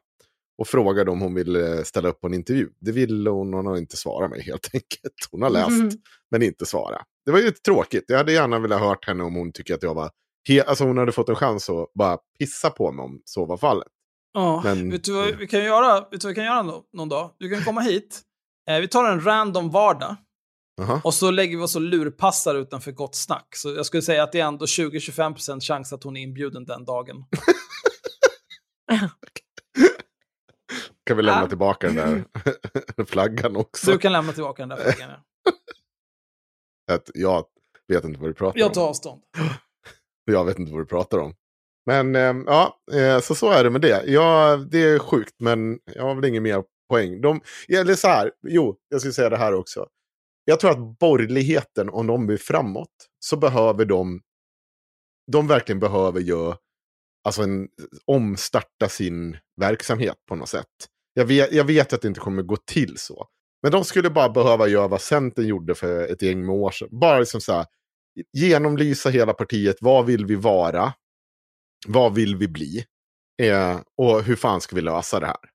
[0.58, 2.70] och frågade om hon ville ställa upp på en intervju.
[2.80, 5.14] Det ville hon, hon har inte svarat mig helt enkelt.
[5.32, 5.92] Hon har läst, Mhm.
[6.32, 7.02] men inte svarat.
[7.26, 9.94] Det var ju tråkigt, jag hade gärna velat hört henne om hon tycker att jag
[9.94, 10.12] var,
[10.50, 13.58] he- alltså hon hade fått en chans att bara pissa på mig om så var
[13.58, 13.88] fallet.
[14.34, 16.84] Ja, Men- vet du vad vi kan göra, vet du vad vi kan göra nå-
[16.94, 17.32] någon dag?
[17.40, 18.22] Du kan komma hit.
[18.70, 20.16] Eh, vi tar en random vardag.
[20.76, 21.02] Jaha.
[21.04, 23.56] Och så lägger vi oss och lurpassar utanför Gott Snack.
[23.56, 26.86] Så jag skulle säga att det är ändå 20-25% chans att hon är inbjuden den
[26.86, 27.26] dagen.
[31.06, 31.48] Kan vi lämna Ja.
[31.48, 33.92] tillbaka den där flaggan också?
[33.92, 35.10] Du kan lämna tillbaka den där frågan.
[35.10, 35.20] Ja.
[36.96, 37.46] Att jag
[37.88, 38.60] vet inte vad du pratar om.
[38.60, 39.22] Jag tar avstånd.
[40.26, 41.34] Jag vet inte vad du pratar om.
[41.86, 44.04] Men ehm, ja, eh, så så är det med det.
[44.06, 47.22] Ja, det är sjukt, men jag har väl ingen mer poäng.
[47.22, 49.88] De, eller så här, jo, jag ska säga det här också.
[50.46, 54.22] Jag tror att borgerligheten, om de blir framåt, så behöver de,
[55.32, 56.54] de verkligen behöver ju,
[57.24, 57.68] alltså en,
[58.06, 60.68] omstarta sin verksamhet på något sätt.
[61.14, 63.28] Jag vet, jag vet att det inte kommer gå till så.
[63.64, 66.90] Men de skulle bara behöva göra vad Centern gjorde för ett gäng med år sedan.
[66.92, 67.66] Bara liksom så här,
[68.34, 69.76] genomlysa hela partiet.
[69.80, 70.94] Vad vill vi vara?
[71.88, 72.86] Vad vill vi bli?
[73.42, 75.50] Eh, och hur fan ska vi lösa det här?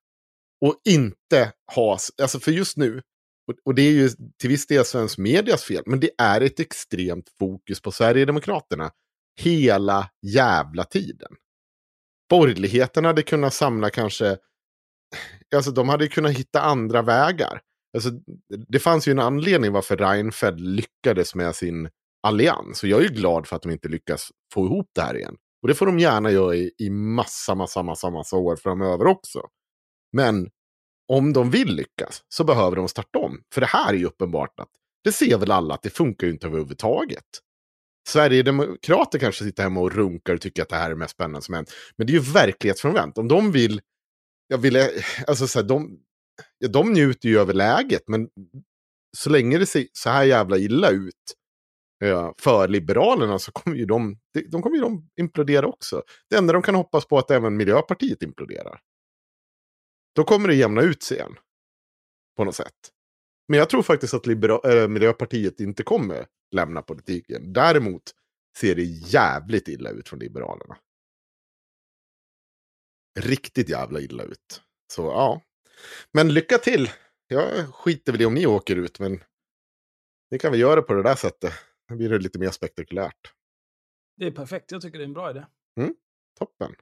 [0.65, 3.01] Och inte ha, alltså för just nu,
[3.47, 4.09] och, och det är ju
[4.39, 8.91] till viss del svensk medias fel, men det är ett extremt fokus på Sverigedemokraterna
[9.41, 11.31] hela jävla tiden.
[12.29, 14.37] Borgerligheten hade kunnat samla kanske,
[15.55, 17.61] alltså de hade kunnat hitta andra vägar.
[17.93, 18.09] Alltså,
[18.67, 21.89] det fanns ju en anledning varför Reinfeldt lyckades med sin
[22.27, 22.83] allians.
[22.83, 25.35] Och jag är ju glad för att de inte lyckas få ihop det här igen.
[25.61, 29.41] Och det får de gärna göra i, i massa, massa, massa, massa år framöver också.
[30.11, 30.49] Men
[31.07, 33.41] om de vill lyckas så behöver de starta om.
[33.53, 34.69] För det här är ju uppenbart att
[35.03, 37.25] det ser väl alla att det funkar ju inte överhuvudtaget.
[38.07, 41.41] Sverigedemokrater kanske sitter hemma och runkar och tycker att det här är det mest spännande
[41.41, 41.71] som hänt.
[41.95, 43.17] Men det är ju verklighetsfrånvänt.
[43.17, 43.81] Om de vill,
[44.47, 44.77] jag vill,
[45.27, 45.99] alltså så här, de,
[46.57, 48.29] ja, de njuter ju över läget, men
[49.17, 51.35] så länge det ser så här jävla illa ut
[52.03, 54.19] Eh, för Liberalerna så kommer ju de,
[54.51, 56.03] de, kommer ju de implodera också.
[56.29, 58.81] Det enda de kan hoppas på är att även Miljöpartiet imploderar.
[60.15, 61.35] Då kommer det jämna ut sig igen.
[62.37, 62.75] På något sätt.
[63.47, 67.53] Men jag tror faktiskt att Libera- äh, Miljöpartiet inte kommer lämna politiken.
[67.53, 68.03] Däremot
[68.57, 70.77] ser det jävligt illa ut från Liberalerna.
[73.19, 74.61] Riktigt jävla illa ut.
[74.93, 75.41] Så ja.
[76.11, 76.89] Men lycka till!
[77.27, 79.23] Jag skiter väl i om ni åker ut, men
[80.31, 81.53] ni kan väl göra det på det där sättet.
[81.89, 83.33] Blir det lite mer spektakulärt.
[84.17, 84.71] Det är perfekt.
[84.71, 85.45] Jag tycker det är en bra idé.
[86.39, 86.75] Toppen.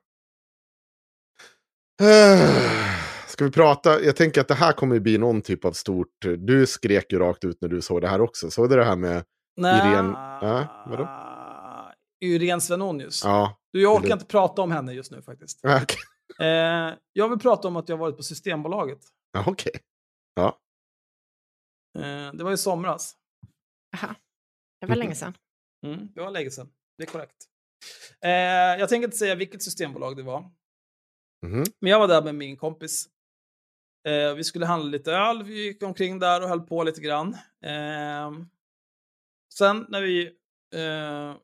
[2.01, 2.97] Eh,
[3.27, 4.01] Ska vi prata?
[4.01, 6.25] Jag tänker att det här kommer bli någon typ av stort...
[6.37, 8.51] Du skrek ju rakt ut när du såg det här också.
[8.51, 9.25] Såg du det här med...
[9.59, 11.09] Irene- ja, vadå?
[12.19, 13.23] Irene Svenonius.
[13.23, 13.57] Ja.
[13.73, 15.59] Du, jag orkar det- inte prata om henne just nu faktiskt.
[15.63, 15.97] ja, Okej.
[16.39, 18.99] Eh, jag vill prata om att jag varit på Systembolaget.
[19.31, 19.71] Ja, okej.
[21.99, 23.15] Eh, det var i somras.
[23.95, 24.15] Aha.
[24.79, 25.33] Det var länge sedan.
[25.85, 26.69] Mm, det var länge sedan.
[26.97, 27.47] Det är korrekt.
[28.21, 28.29] Eh,
[28.79, 30.51] jag tänker inte säga vilket systembolag det var.
[31.45, 31.63] Mhm.
[31.79, 33.09] Men jag var där med min kompis.
[34.07, 37.33] Eh, vi skulle handla lite öl, vi gick omkring där och höll på lite grann.
[37.63, 38.31] Eh,
[39.53, 40.25] sen när vi
[40.75, 41.35] eh,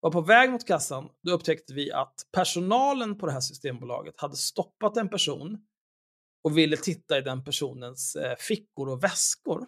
[0.00, 4.36] var på väg mot kassan, då upptäckte vi att personalen på det här systembolaget hade
[4.36, 5.66] stoppat en person
[6.44, 9.66] och ville titta i den personens eh, fickor och väskor.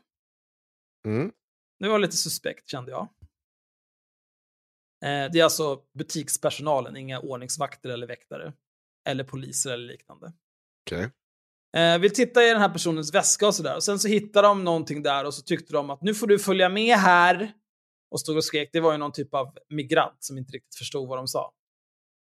[1.07, 1.33] Mm.
[1.81, 3.09] Det var lite suspekt kände jag.
[5.05, 8.53] Eh, det är alltså butikspersonalen, inga ordningsvakter eller väktare.
[9.09, 10.33] Eller poliser eller liknande.
[10.87, 11.11] Okej.
[11.77, 13.77] Eh, vill titta i den här personens väska och sådär.
[13.77, 16.39] Och sen så hittade de någonting där och så tyckte de att nu får du
[16.39, 17.53] följa med här.
[18.11, 18.71] Och stod och skrek.
[18.73, 21.53] Det var ju någon typ av migrant som inte riktigt förstod vad de sa.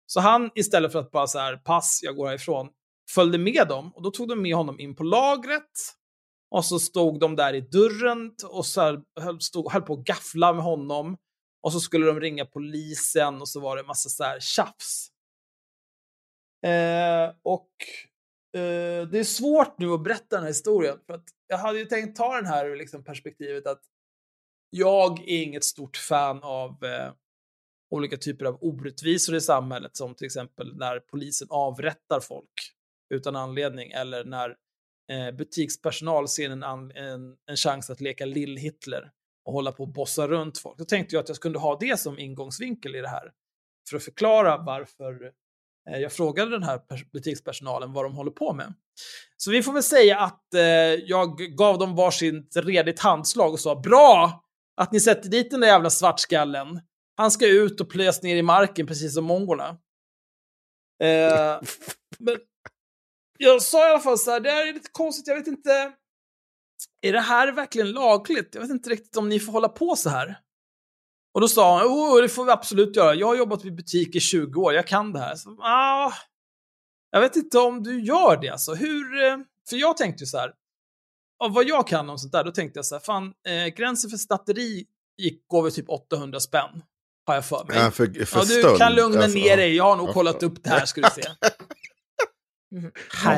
[0.06, 2.68] Så han, istället för att bara så här, pass, jag går härifrån,
[3.10, 3.92] följde med dem.
[3.94, 5.70] Och då tog de med honom in på lagret.
[6.56, 10.04] Och så stod de där i dörren och så här, höll, stod, höll på att
[10.04, 11.16] gaffla med honom.
[11.62, 15.08] Och så skulle de ringa polisen och så var det en massa så här tjafs.
[16.66, 17.70] Eh, och
[18.60, 20.98] eh, det är svårt nu att berätta den här historien.
[21.06, 23.82] För att jag hade ju tänkt ta den här liksom, perspektivet att
[24.70, 27.12] jag är inget stort fan av eh,
[27.90, 32.72] olika typer av orättvisor i samhället, som till exempel när polisen avrättar folk
[33.14, 34.56] utan anledning eller när
[35.10, 36.90] eh, butikspersonal ser en, en,
[37.46, 39.10] en chans att leka Lill-Hitler
[39.44, 40.78] och hålla på och bossa runt folk.
[40.78, 43.32] Då tänkte jag att jag kunde ha det som ingångsvinkel i det här
[43.90, 45.32] för att förklara varför
[45.90, 46.80] eh, jag frågade den här
[47.12, 48.74] butikspersonalen vad de håller på med.
[49.36, 50.62] Så vi får väl säga att eh,
[51.06, 54.42] jag gav dem varsitt redigt handslag och sa bra
[54.76, 56.80] att ni sätter dit den där jävla svartskallen.
[57.16, 59.68] Han ska ut och plöjas ner i marken precis som mongorna.
[61.02, 61.60] Eh,
[62.18, 62.36] men
[63.38, 65.92] jag sa i alla fall så här, det är lite konstigt, jag vet inte.
[67.00, 68.54] Är det här verkligen lagligt?
[68.54, 70.40] Jag vet inte riktigt om ni får hålla på så här.
[71.34, 73.14] Och då sa han, oh, det får vi absolut göra.
[73.14, 75.36] Jag har jobbat i butik i 20 år, jag kan det här.
[75.36, 76.12] Så, ah,
[77.10, 78.74] jag vet inte om du gör det alltså.
[78.74, 79.36] Hur, eh,
[79.68, 80.52] för jag tänkte ju så här,
[81.44, 84.10] av vad jag kan om sånt där, då tänkte jag så här, fan, eh, gränsen
[84.10, 84.86] för snatteri
[85.18, 86.82] gick, går väl typ 800 spänn.
[87.26, 87.76] Har jag för mig.
[87.76, 90.64] Ja, för, för ja, du kan lugna Alltså, ner dig, jag har nog kollat upp
[90.64, 91.22] det här ska du se.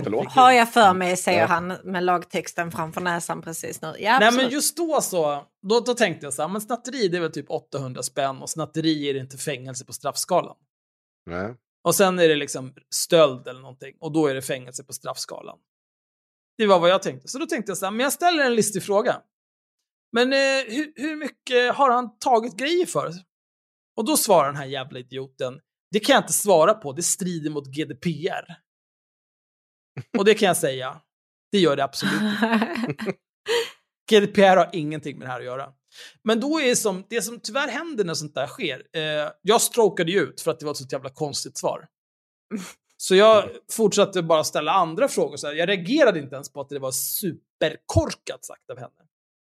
[0.04, 0.32] förlåt.
[0.32, 1.46] Har jag för mig, säger Ja.
[1.46, 3.94] han med lagtexten framför näsan precis nu.
[3.98, 7.16] Ja, Nej men just då så, då, då tänkte jag så här, men snatteri det
[7.16, 10.56] är väl typ 800 spänn och snatteri är inte fängelse på straffskalan.
[11.26, 11.54] Nej.
[11.84, 15.58] Och sen är det liksom stöld eller någonting och då är det fängelse på straffskalan.
[16.58, 17.28] Det var vad jag tänkte.
[17.28, 19.22] Så då tänkte jag så här, men jag ställer en listig fråga.
[20.12, 23.12] Men eh, hur, hur mycket har han tagit grejer för?
[23.96, 25.60] Och då svarar den här jävla idioten,
[25.90, 28.67] det kan jag inte svara på, det strider mot GDPR.
[30.18, 31.01] Och det kan jag säga,
[31.53, 33.14] det gör det absolut inte.
[34.11, 35.72] GDPR har ingenting med det här att göra.
[36.24, 39.61] Men då är det som, det som tyvärr händer när sånt där sker, eh, jag
[39.61, 41.86] strokade ju ut för att det var ett så jävla konstigt svar.
[42.96, 45.36] Så jag fortsatte bara ställa andra frågor.
[45.36, 48.90] Så här, jag reagerade inte ens på att det var superkorkat sagt av henne.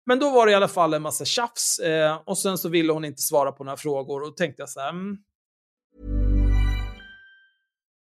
[0.06, 2.94] Men då var det i alla fall en massa tjafs eh, och sen så ville
[2.94, 5.18] hon inte svara på några frågor och då tänkte jag så här, mm,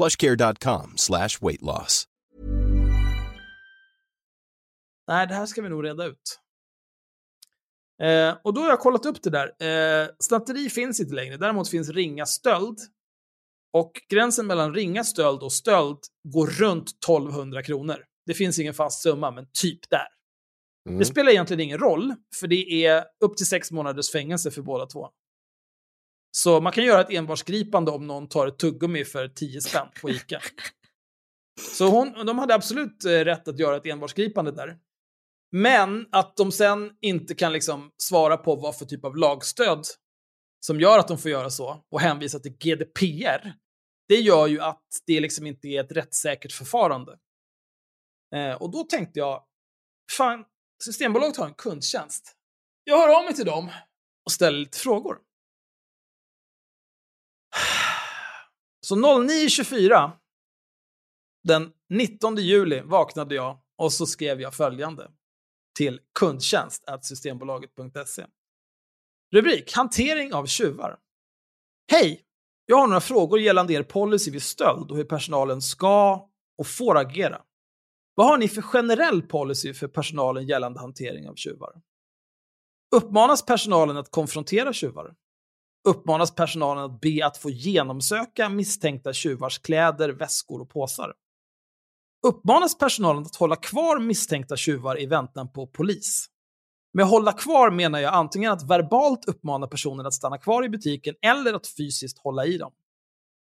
[0.00, 2.06] plushcare.com slash weight loss.
[5.08, 6.40] nej det här ska vi nog reda ut.
[8.02, 9.46] Eh, och då har jag kollat upp det där.
[10.02, 12.78] Eh, snatteri finns inte längre, däremot finns ringa stöld.
[13.72, 15.98] Och gränsen mellan ringa stöld och stöld
[16.28, 18.04] går runt 1200 kronor.
[18.26, 20.06] Det finns ingen fast summa, men typ där.
[20.88, 20.98] Mm.
[20.98, 24.86] Det spelar egentligen ingen roll, för det är upp till sex månaders fängelse för båda
[24.86, 25.10] två.
[26.30, 30.10] Så man kan göra ett envarsgripande om någon tar ett tuggummi för 10 spänn på
[30.10, 30.40] Ica.
[31.76, 34.78] Så hon, de hade absolut eh, rätt att göra ett envarsgripande där.
[35.52, 39.84] Men att de sen inte kan liksom svara på vad för typ av lagstöd
[40.66, 43.52] som gör att de får göra så och hänvisa till GDPR,
[44.08, 47.18] det gör ju att det liksom inte är ett rättssäkert förfarande.
[48.34, 49.44] Eh, och då tänkte jag,
[50.16, 50.44] fan,
[50.84, 52.36] Systembolaget har en kundtjänst.
[52.84, 53.70] Jag hör av mig till dem
[54.24, 55.18] och ställer lite frågor.
[58.80, 60.10] Så 09.24
[61.44, 65.10] den 19 juli vaknade jag och så skrev jag följande
[65.76, 68.26] till kundtjänst systembolaget.se.
[69.34, 70.98] Rubrik Hantering av tjuvar.
[71.92, 72.24] Hej!
[72.66, 76.28] Jag har några frågor gällande er policy vid stöld och hur personalen ska
[76.58, 77.42] och får agera.
[78.14, 81.82] Vad har ni för generell policy för personalen gällande hantering av tjuvar?
[82.96, 85.14] Uppmanas personalen att konfrontera tjuvar?
[85.88, 91.14] Uppmanas personalen att be att få genomsöka misstänkta tjuvars kläder, väskor och påsar?
[92.26, 96.26] Uppmanas personalen att hålla kvar misstänkta tjuvar i väntan på polis?
[96.92, 101.14] Med hålla kvar menar jag antingen att verbalt uppmana personen att stanna kvar i butiken
[101.22, 102.72] eller att fysiskt hålla i dem.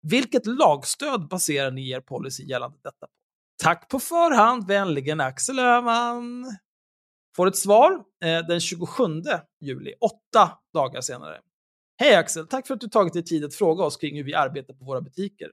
[0.03, 3.13] Vilket lagstöd baserar ni er policy gällande detta på?
[3.63, 6.57] Tack på förhand, vänligen Axel Öhman.
[7.37, 7.93] Får ett svar
[8.25, 9.05] eh, den 27
[9.61, 11.41] juli, åtta dagar senare.
[12.03, 14.35] Hej Axel, tack för att du tagit dig tid att fråga oss kring hur vi
[14.35, 15.51] arbetar på våra butiker.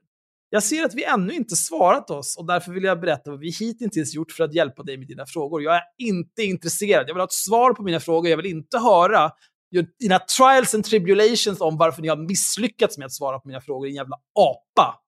[0.50, 3.50] Jag ser att vi ännu inte svarat oss och därför vill jag berätta vad vi
[3.50, 5.62] hittills gjort för att hjälpa dig med dina frågor.
[5.62, 7.08] Jag är inte intresserad.
[7.08, 8.30] Jag vill ha ett svar på mina frågor.
[8.30, 9.30] Jag vill inte höra
[9.98, 13.86] dina trials and tribulations om varför ni har misslyckats med att svara på mina frågor,
[13.86, 15.00] din jävla apa.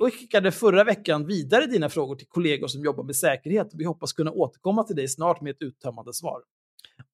[0.00, 4.12] Och skickade förra veckan vidare dina frågor till kollegor som jobbar med säkerhet vi hoppas
[4.12, 6.40] kunna återkomma till dig snart med ett uttömmande svar.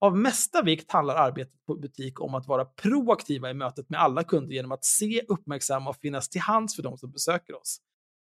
[0.01, 4.25] Av mesta vikt handlar arbetet på butik om att vara proaktiva i mötet med alla
[4.25, 7.81] kunder genom att se, uppmärksamma och finnas till hands för de som besöker oss.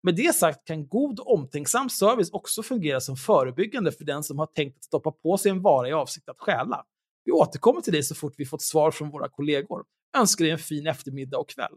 [0.04, 4.40] Med det sagt kan god och omtänksam service också fungera som förebyggande för den som
[4.40, 6.84] har tänkt att stoppa på sig en vara i avsikt att stjäla.
[7.26, 9.84] Vi återkommer till dig så fort vi fått svar från våra kollegor.
[10.18, 11.74] Önskar dig en fin eftermiddag och kväll.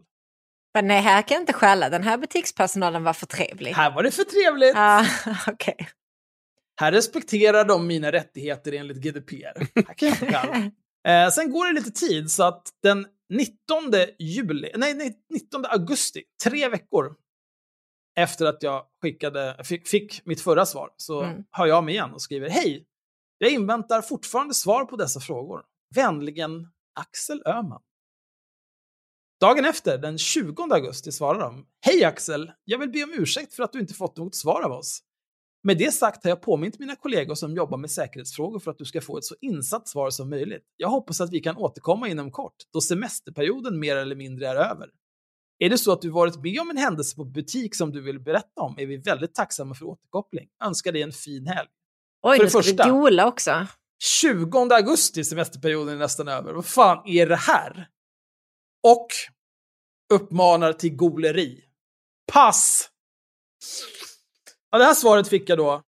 [0.74, 1.90] Men nej, här kan jag inte skälla.
[1.90, 3.72] Den här butikspersonalen var för trevlig.
[3.72, 4.74] Här var det för trevligt.
[4.74, 5.06] Ja,
[5.46, 5.74] okej.
[5.78, 5.86] Okay.
[6.80, 9.66] Här respekterar de mina rättigheter enligt GDPR.
[9.86, 10.16] Här kan jag
[10.56, 10.76] inte.
[11.08, 13.56] Eh, sen går det lite tid så att den 19
[14.18, 17.14] juli, nej, nej 19 augusti, tre veckor
[18.16, 21.44] efter att jag skickade, fick, fick mitt förra svar, så mm.
[21.50, 22.86] hör jag mig igen och skriver Hej!
[23.38, 25.62] Jag inväntar fortfarande svar på dessa frågor.
[25.94, 26.68] Vänligen
[27.00, 27.82] Axel Öhman.
[29.40, 32.52] Dagen efter, den 20 augusti, svarar de Hej Axel!
[32.64, 35.02] Jag vill be om ursäkt för att du inte fått något svar av oss.
[35.64, 38.84] Med det sagt har jag påmint mina kollegor som jobbar med säkerhetsfrågor för att du
[38.84, 40.64] ska få ett så insatt svar som möjligt.
[40.76, 44.88] Jag hoppas att vi kan återkomma inom kort, då semesterperioden mer eller mindre är över.
[45.58, 48.20] Är det så att du varit med om en händelse på butik som du vill
[48.20, 50.48] berätta om är vi väldigt tacksamma för återkoppling.
[50.64, 51.68] Önskar dig en fin helg.
[52.22, 53.66] Oj, för nu ska första, vi gola också.
[54.20, 56.52] 20 augusti, semesterperioden är nästan över.
[56.52, 57.88] Vad fan är det här?
[58.82, 59.06] Och
[60.14, 61.64] uppmanar till goleri.
[62.32, 62.88] Pass!
[64.72, 65.82] Ja, det här svaret fick jag då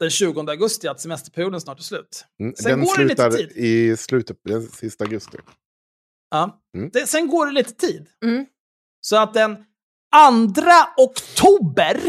[0.00, 2.24] den 20 augusti, att semesterperioden snart är slut.
[2.40, 3.64] Mm, sen den går slutar det lite tid.
[3.64, 5.38] i slutet, den sista augusti.
[6.30, 6.60] Ja.
[6.76, 6.90] Mm.
[6.92, 8.06] Det, sen går det lite tid.
[8.24, 8.46] Mm.
[9.00, 9.62] Så att den 2
[10.96, 12.00] oktober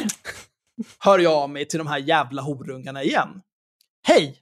[0.99, 3.41] hör jag av mig till de här jävla horungarna igen.
[4.07, 4.39] Hej!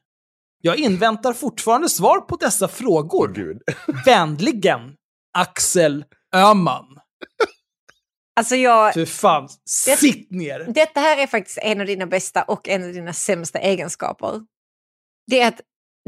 [0.62, 3.32] Jag inväntar fortfarande svar på dessa frågor.
[3.32, 4.96] Oh, Vänligen,
[5.38, 6.06] Axel
[6.36, 6.86] Öhman.
[8.36, 8.94] Alltså jag...
[8.94, 9.50] För fan,
[9.86, 10.60] det, sitt ner!
[10.60, 14.42] Detta här är faktiskt en av dina bästa och en av dina sämsta egenskaper.
[15.28, 15.62] Det är att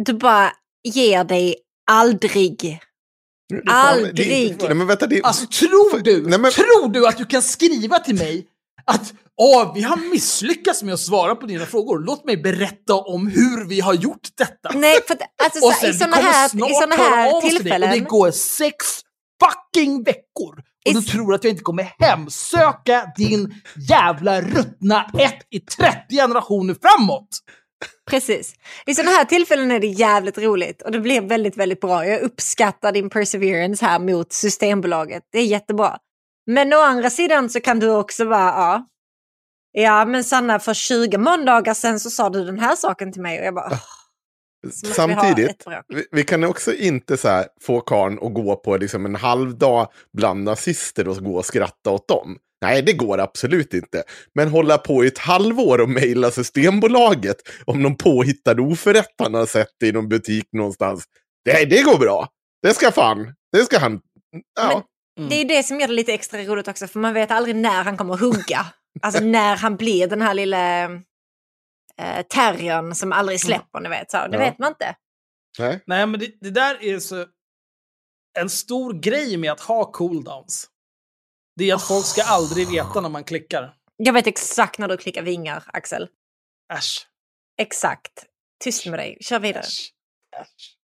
[0.06, 0.52] du bara
[0.84, 1.56] ger dig
[1.92, 2.80] aldrig.
[3.68, 4.62] Aldrig!
[4.62, 5.24] Nej, men vänta, det...
[5.24, 6.52] Alltså tror du, Nej, men...
[6.52, 8.48] tror du att du kan skriva till mig
[8.86, 12.00] att Åh, vi har misslyckats med att svara på dina frågor.
[12.00, 14.72] Låt mig berätta om hur vi har gjort detta.
[14.74, 17.90] Nej, för alltså, och sen, i sådana här, i såna här tillfällen...
[17.90, 18.76] Och det går sex
[19.44, 25.60] fucking veckor och du tror att jag inte kommer hemsöka din jävla ruttna 1 i
[25.60, 27.30] 30 generationer framåt.
[28.10, 28.56] Precis.
[28.86, 32.06] I sådana här tillfällen är det jävligt roligt och det blir väldigt, väldigt bra.
[32.06, 35.24] Jag uppskattar din perseverance här mot Systembolaget.
[35.32, 35.98] Det är jättebra.
[36.46, 38.86] Men å andra sidan så kan du också vara, ja,
[39.72, 43.40] ja men Sanna för 20 måndagar sedan så sa du den här saken till mig
[43.40, 44.03] och jag bara, oh.
[44.72, 49.16] Samtidigt, vi, vi, kan också inte så här, få karn att gå på liksom en
[49.16, 49.88] halv dag
[50.18, 52.38] bland nazister och gå och skratta åt dem.
[52.62, 54.04] Nej, det går absolut inte.
[54.36, 59.46] Men hålla på i ett halvår och mejla Systembolaget om någon påhittad oförrätt han har
[59.46, 61.04] sett i någon butik någonstans.
[61.46, 62.28] Nej, det går bra.
[62.62, 64.00] Det ska fan, det ska han.
[64.56, 64.84] Ja.
[65.18, 65.30] Mm.
[65.30, 67.84] Det är det som gör det lite extra roligt också, för man vet aldrig när
[67.84, 68.66] han kommer att hugga.
[69.02, 70.90] Alltså när han blir den här lilla
[72.02, 73.40] eh, terriern som aldrig mm.
[73.40, 73.92] släpper, mm.
[73.92, 74.12] ni vet.
[74.12, 74.40] Så, det ja.
[74.40, 74.96] vet man inte.
[75.60, 77.26] Nej, Nej men det, det, där är så
[78.40, 80.70] en stor grej med att ha cooldowns.
[81.56, 81.88] Det är att oh.
[81.88, 83.76] folk ska aldrig veta när man klickar.
[83.96, 86.10] Jag vet exakt när du klickar vingar, Axel.
[86.74, 87.08] Äsch.
[87.62, 88.26] Exakt.
[88.64, 89.64] Tyst med dig, kör vidare.
[89.64, 89.94] Äsch.
[90.42, 90.78] Äsch.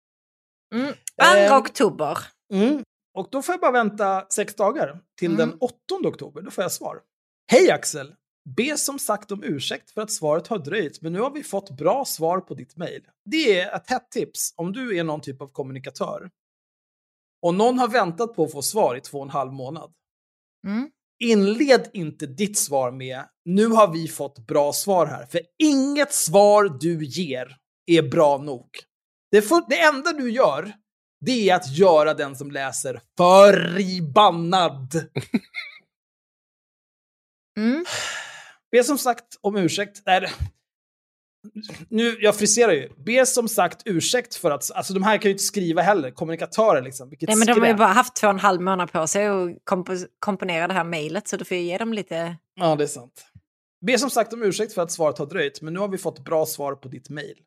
[0.75, 0.95] Mm.
[1.23, 2.19] 2 eh, oktober.
[2.53, 2.83] Mm.
[3.15, 5.39] Och då får jag bara vänta sex dagar till mm.
[5.51, 6.43] den 8 oktober.
[6.43, 7.01] Då får jag svar.
[7.53, 8.15] Hej Axel!
[8.47, 11.71] Be som sagt om ursäkt för att svaret har dröjt, men nu har vi fått
[11.71, 13.03] bra svar på ditt mejl.
[13.25, 16.31] Det är ett hett tips om du är någon typ av kommunikatör
[17.43, 19.93] och någon har väntat på att få svar i två och en halv månad.
[20.67, 20.91] Mm.
[21.19, 26.79] Inled inte ditt svar med “nu har vi fått bra svar här”, för inget svar
[26.81, 28.69] du ger är bra nog.
[29.31, 30.73] Det, för, det enda du gör,
[31.21, 35.09] det är att göra den som läser förbannad.
[37.59, 37.85] Mm.
[38.77, 40.03] Be som sagt om ursäkt.
[40.07, 40.29] Nej,
[41.89, 42.89] nu, jag friserar ju.
[42.97, 46.83] Be som sagt ursäkt för att, alltså de här kan ju inte skriva heller, kommunikatörer
[46.83, 47.11] liksom.
[47.11, 47.79] Vilket Nej, men de har ju skräp.
[47.79, 51.29] bara haft två och en halv månad på sig att kompo- komponera det här mejlet,
[51.29, 52.37] så du får ju ge dem lite...
[52.55, 53.27] Ja, det är sant.
[53.87, 56.25] Be som sagt om ursäkt för att svaret har dröjt, men nu har vi fått
[56.25, 57.39] bra svar på ditt mejl.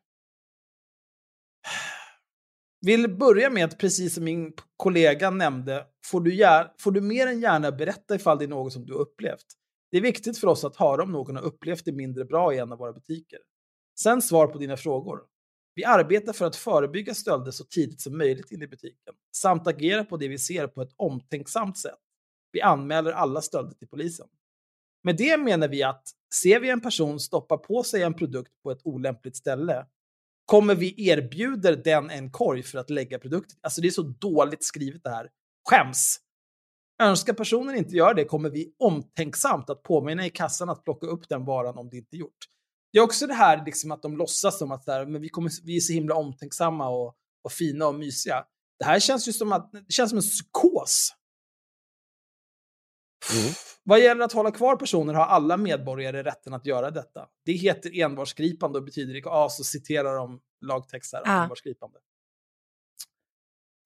[2.86, 7.26] Vill börja med att, precis som min kollega nämnde, får du, gär, får du mer
[7.26, 9.46] än gärna berätta ifall det är något som du har upplevt.
[9.90, 12.58] Det är viktigt för oss att höra om någon har upplevt det mindre bra i
[12.58, 13.38] en av våra butiker.
[14.00, 15.20] Sen svar på dina frågor.
[15.74, 20.04] Vi arbetar för att förebygga stölder så tidigt som möjligt in i butiken, samt agera
[20.04, 21.98] på det vi ser på ett omtänksamt sätt.
[22.52, 24.26] Vi anmäler alla stölder till polisen.
[25.02, 26.02] Med det menar vi att
[26.42, 29.86] ser vi en person stoppa på sig en produkt på ett olämpligt ställe
[30.50, 33.58] kommer vi erbjuder den en korg för att lägga produkten.
[33.62, 35.28] Alltså det är så dåligt skrivet det här.
[35.68, 36.20] Skäms!
[37.00, 41.28] Önskar personen inte göra det kommer vi omtänksamt att påminna i kassan att plocka upp
[41.28, 42.38] den varan om det inte gjort.
[42.92, 45.52] Det är också det här liksom att de låtsas som att där, men vi, kommer,
[45.64, 48.44] vi är så himla omtänksamma och, och fina och mysiga.
[48.78, 51.14] Det här känns ju som, att, det känns som en psykos.
[53.32, 53.52] Mm.
[53.82, 57.28] Vad gäller att hålla kvar personer har alla medborgare rätten att göra detta.
[57.44, 61.42] Det heter envarsgripande och betyder ja, så citerar de lagtext här, Ja.
[61.42, 61.98] envarsgripande.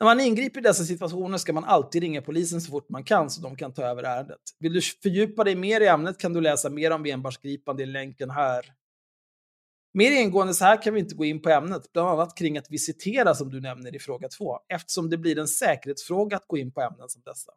[0.04, 3.30] När man ingriper i dessa situationer ska man alltid ringa polisen så fort man kan
[3.30, 4.40] så de kan ta över ärendet.
[4.58, 8.30] Vill du fördjupa dig mer i ämnet kan du läsa mer om envarsgripande i länken
[8.30, 8.64] här.
[9.94, 12.70] Mer ingående så här kan vi inte gå in på ämnet, bland annat kring att
[12.70, 16.72] visitera som du nämner i fråga 2, eftersom det blir en säkerhetsfråga att gå in
[16.72, 17.52] på ämnen som dessa.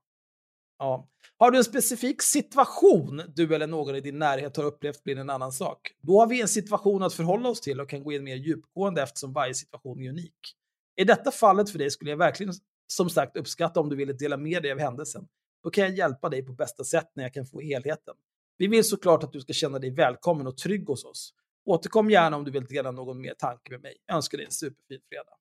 [0.80, 1.08] Ja.
[1.38, 5.22] Har du en specifik situation du eller någon i din närhet har upplevt blir det
[5.22, 5.92] en annan sak.
[6.02, 9.02] Då har vi en situation att förhålla oss till och kan gå in mer djupgående
[9.02, 10.57] eftersom varje situation är unik.
[11.02, 12.54] I detta fallet för dig skulle jag verkligen
[12.88, 15.28] som sagt uppskatta om du ville dela med dig av händelsen.
[15.64, 18.16] Då kan jag hjälpa dig på bästa sätt när jag kan få helheten.
[18.58, 21.34] Vi vill såklart att du ska känna dig välkommen och trygg hos oss.
[21.66, 23.98] Återkom gärna om du vill dela någon mer tanke med mig.
[24.06, 25.38] Jag önskar dig en superfin fredag.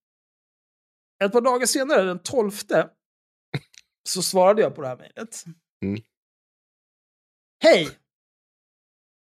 [1.25, 2.51] Ett par dagar senare, den 12,
[4.09, 5.45] så svarade jag på det här mejlet.
[5.83, 6.03] Mm.
[7.63, 7.89] Hej!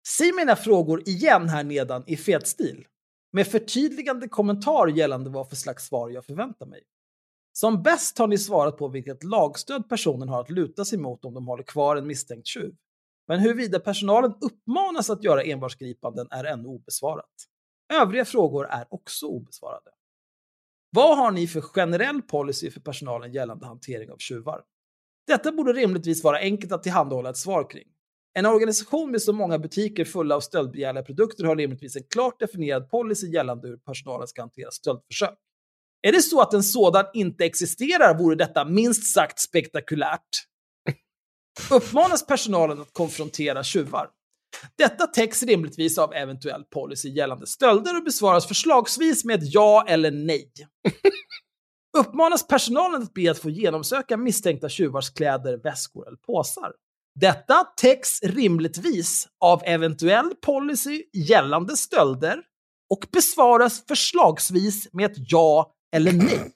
[0.08, 2.86] Se mina frågor igen här nedan i fet stil.
[3.36, 6.82] Med förtydligande kommentar gällande vad för slags svar jag förväntar mig.
[7.52, 11.34] Som bäst har ni svarat på vilket lagstöd personen har att luta sig mot om
[11.34, 12.74] de håller kvar en misstänkt tjuv.
[13.28, 17.34] Men huruvida personalen uppmanas att göra envarsgripanden är ännu obesvarat.
[17.92, 19.90] Övriga frågor är också obesvarade.
[20.90, 24.62] Vad har ni för generell policy för personalen gällande hantering av tjuvar?
[25.26, 27.88] Detta borde rimligtvis vara enkelt att tillhandahålla ett svar kring.
[28.38, 32.90] En organisation med så många butiker fulla av stöldbegärliga produkter har rimligtvis en klart definierad
[32.90, 35.38] policy gällande hur personalen ska hantera stöldförsök.
[36.02, 40.28] Är det så att en sådan inte existerar vore detta minst sagt spektakulärt.
[41.70, 44.08] Uppmanas personalen att konfrontera tjuvar?
[44.78, 50.10] Detta täcks rimligtvis av eventuell policy gällande stölder och besvaras förslagsvis med ett ja eller
[50.10, 50.52] nej.
[51.98, 56.72] Uppmanas personalen att be att få genomsöka misstänkta tjuvars kläder, väskor eller påsar?
[57.20, 62.42] Detta täcks rimligtvis av eventuell policy gällande stölder
[62.90, 66.52] och besvaras förslagsvis med ett ja eller nej.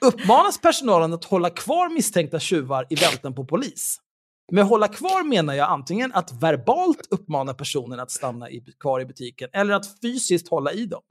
[0.00, 4.00] Uppmanas personalen att hålla kvar misstänkta tjuvar i väntan på polis?
[4.52, 9.04] Med hålla kvar menar jag antingen att verbalt uppmana personen att stanna i, kvar i
[9.06, 11.02] butiken eller att fysiskt hålla i dem.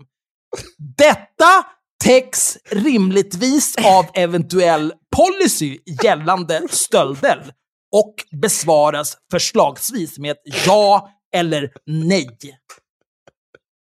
[0.98, 1.66] Detta
[2.04, 7.54] täcks rimligtvis av eventuell policy gällande stölder
[7.92, 12.38] och besvaras förslagsvis med ett ja eller nej.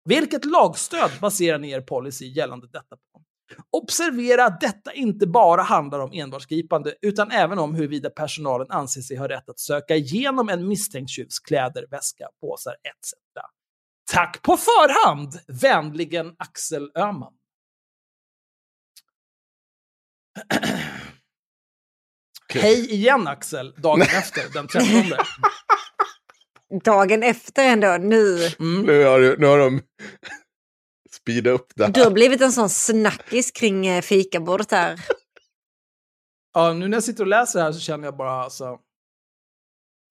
[0.04, 3.22] Vilket lagstöd baserar ni er policy gällande detta på?
[3.70, 9.16] Observera att detta inte bara handlar om envarsgripande, utan även om huruvida personalen anser sig
[9.16, 13.14] ha rätt att söka igenom en misstänkt tjuvs kläder, väska, påsar etc.
[14.12, 15.32] Tack på förhand!
[15.62, 17.32] Vänligen Axel Öhman.
[22.54, 24.88] Hej igen Axel, dagen efter, den 13.
[26.84, 28.46] Dagen efter ändå, nu.
[28.58, 28.82] Mm.
[28.82, 29.82] Nu, har, du- nu har de
[31.10, 32.14] speedat upp det Du har här.
[32.14, 35.00] blivit en sån snackis kring eh, fikabordet här.
[36.54, 38.78] Ja, nu när jag sitter och läser det här så känner jag bara alltså...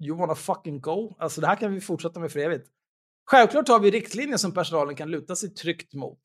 [0.03, 1.15] You wanna fucking go?
[1.19, 2.67] Alltså det här kan vi fortsätta med för evigt.
[3.31, 6.19] Självklart har vi riktlinjer som personalen kan luta sig tryggt mot.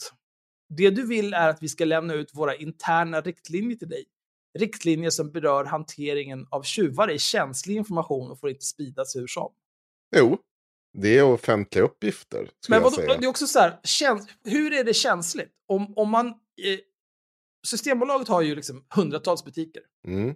[0.77, 4.05] Det du vill är att vi ska lämna ut våra interna riktlinjer till dig.
[4.59, 9.53] riktlinjer som berör hanteringen av tjuvar är känslig information och får inte spridas hur som.
[10.17, 10.39] Jo,
[10.99, 12.51] det är offentliga uppgifter.
[12.69, 13.17] Men jag vad, säga.
[13.19, 13.79] det är också så här,
[14.45, 15.53] hur är det känsligt?
[15.67, 16.27] Om, om man...
[16.27, 16.79] Eh,
[17.67, 19.83] Systembolaget har ju liksom hundratals butiker.
[20.07, 20.35] Mm.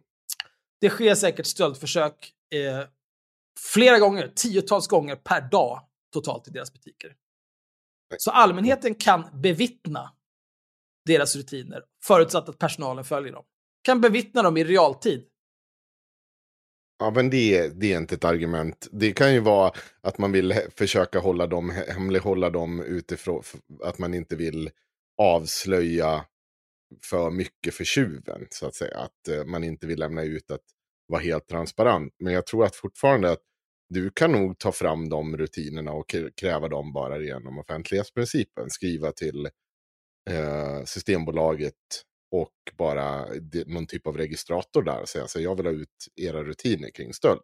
[0.80, 2.88] Det sker säkert stöldförsök eh,
[3.58, 5.80] flera gånger, tiotals gånger per dag
[6.12, 7.14] totalt i deras butiker.
[8.18, 10.12] Så allmänheten kan bevittna
[11.08, 13.44] deras rutiner, förutsatt att personalen följer dem.
[13.82, 15.24] Kan bevittna dem i realtid.
[16.98, 18.88] Ja, men det, det är inte ett argument.
[18.92, 23.42] Det kan ju vara att man vill försöka hålla dem, hemlighålla dem utifrån,
[23.84, 24.70] att man inte vill
[25.18, 26.24] avslöja
[27.02, 28.98] för mycket för tjuven, så att säga.
[28.98, 30.64] Att eh, man inte vill lämna ut att
[31.06, 32.14] vara helt transparent.
[32.18, 33.42] Men jag tror att fortfarande att
[33.88, 38.70] du kan nog ta fram de rutinerna och kräva dem bara genom offentlighetsprincipen.
[38.70, 39.48] Skriva till
[40.28, 41.74] eh, Systembolaget
[42.30, 43.26] och bara
[43.66, 47.14] någon typ av registrator där och säga så jag vill ha ut era rutiner kring
[47.14, 47.40] stöld.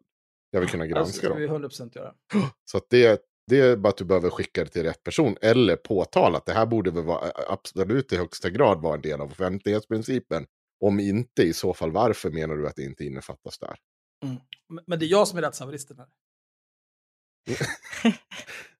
[0.50, 1.60] Jag vill kunna Alltså, granska det ska dem.
[1.62, 2.14] vi 100% göra.
[2.64, 5.76] Så att det, det är bara att du behöver skicka det till rätt person eller
[5.76, 9.30] påtala att det här borde väl vara, absolut i högsta grad vara en del av
[9.30, 10.46] offentlighetsprincipen.
[10.84, 13.76] Om inte, i så fall varför menar du att det inte innefattas där?
[14.68, 16.06] Men- Men det är jag som är rättshaveristen här.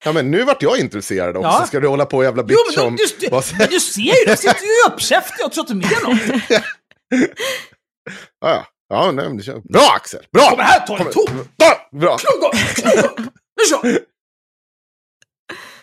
[0.05, 1.49] Ja men nu vart jag intresserad också.
[1.49, 1.65] Ja.
[1.67, 2.95] Ska du hålla på och jävla Jo, bitcha men om...
[2.95, 3.29] du, du,
[3.59, 6.41] men du ser ju, de sitter ju uppkäftiga och tror att de är något.
[8.41, 8.65] Ja, ja.
[8.89, 9.63] ja nej, men det känns...
[9.63, 10.25] Bra Axel!
[10.31, 10.49] Bra!
[10.49, 11.47] Kom här, ta en tom.
[11.99, 12.17] Bra!
[12.17, 13.31] Knogga, knogga.
[13.57, 13.99] Nu kör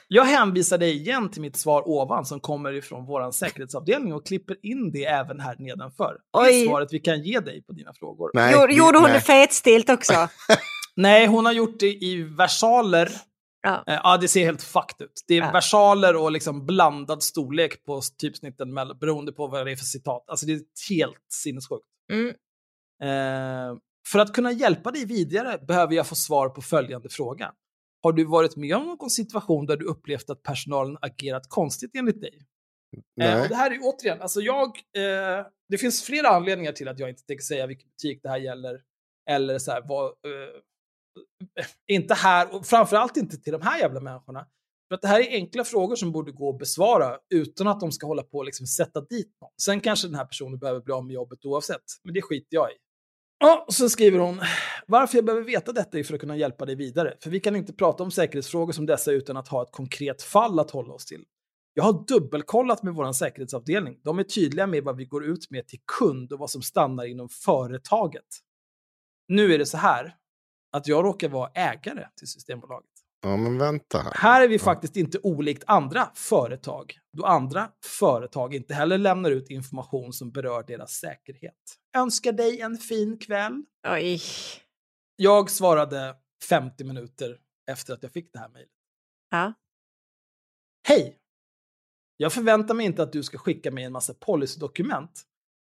[0.09, 4.57] Jag hänvisar dig igen till mitt svar ovan som kommer ifrån vår säkerhetsavdelning och klipper
[4.63, 6.17] in det även här nedanför.
[6.33, 6.67] Det är Oj.
[6.67, 8.31] svaret vi kan ge dig på dina frågor.
[8.35, 9.13] Nej, Gjorde, vi- gjorde hon nej.
[9.13, 10.29] det fetstilt också?
[10.97, 13.11] Nej, hon har gjort det i versaler.
[13.63, 13.85] Ja.
[13.87, 15.25] Eh, Ja, det ser helt fucked ut.
[15.29, 15.51] Det är Ja.
[15.53, 20.25] versaler och liksom blandad storlek på typsnitten mellan, beroende på vad det är för citat.
[20.27, 20.61] Alltså det är
[20.91, 21.87] helt sinnessjukt.
[22.13, 22.29] Mm.
[23.03, 23.79] Eh,
[24.09, 27.53] för att kunna hjälpa dig vidare behöver jag få svar på följande fråga.
[28.03, 32.21] Har du varit med om någon situation där du upplevt att personalen agerat konstigt enligt
[32.21, 32.39] dig?
[32.97, 33.43] Eh, Nej.
[33.43, 34.67] och det här är återigen, alltså jag,
[34.97, 38.39] eh, det finns flera anledningar till att jag inte tänker säga vilken butik det här
[38.39, 38.81] gäller.
[39.31, 40.13] Eller så här, vad, eh,
[41.91, 44.47] inte här, och framförallt inte till de här jävla människorna.
[44.89, 47.93] För att det här är enkla frågor som borde gå att besvara utan att de
[47.93, 49.51] ska hålla på och liksom sätta dit någon.
[49.63, 52.71] Sen kanske den här personen behöver bli av med jobbet oavsett, men det skiter jag
[52.71, 52.75] i.
[53.39, 54.41] Ja, och så skriver hon,
[54.87, 57.17] varför jag behöver veta detta är för att kunna hjälpa dig vidare.
[57.23, 60.59] För vi kan inte prata om säkerhetsfrågor som dessa utan att ha ett konkret fall
[60.59, 61.25] att hålla oss till.
[61.75, 64.01] Jag har dubbelkollat med vår säkerhetsavdelning.
[64.05, 67.05] De är tydliga med vad vi går ut med till kund och vad som stannar
[67.05, 68.27] inom företaget.
[69.29, 70.17] Nu är det så här
[70.73, 72.91] att jag råkar vara ägare till Systembolaget.
[73.23, 74.13] Ja men vänta här.
[74.15, 79.51] Här är vi faktiskt inte olikt andra företag, då andra företag inte heller lämnar ut
[79.51, 81.79] information som berör deras säkerhet.
[81.97, 83.65] Önskar dig en fin kväll.
[83.89, 84.21] Oj.
[85.17, 86.17] Jag svarade
[86.49, 87.39] 50 minuter
[87.71, 88.71] efter att jag fick det här mejlet.
[89.31, 89.53] Ja.
[90.89, 91.19] Hej!
[92.17, 95.23] Jag förväntar mig inte att du ska skicka mig en massa policydokument.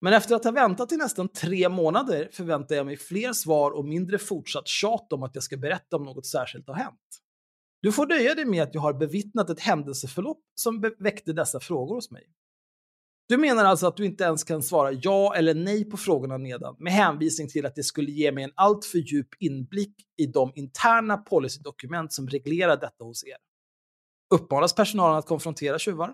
[0.02, 3.86] Men efter att ha väntat i nästan tre månader förväntar jag mig fler svar och
[3.86, 7.22] mindre fortsatt tjat om att jag ska berätta om något särskilt har hänt.
[7.82, 11.96] Du får nöja dig med att jag har bevittnat ett händelseförlopp som väckte dessa frågor
[11.96, 12.24] hos mig.
[13.30, 16.76] Du menar alltså att du inte ens kan svara ja eller nej på frågorna nedan
[16.80, 21.18] med hänvisning till att det skulle ge mig en alltför djup inblick i de interna
[21.18, 23.38] policydokument som reglerar detta hos er.
[24.34, 26.14] Uppmanas personalen att konfrontera tjuvar?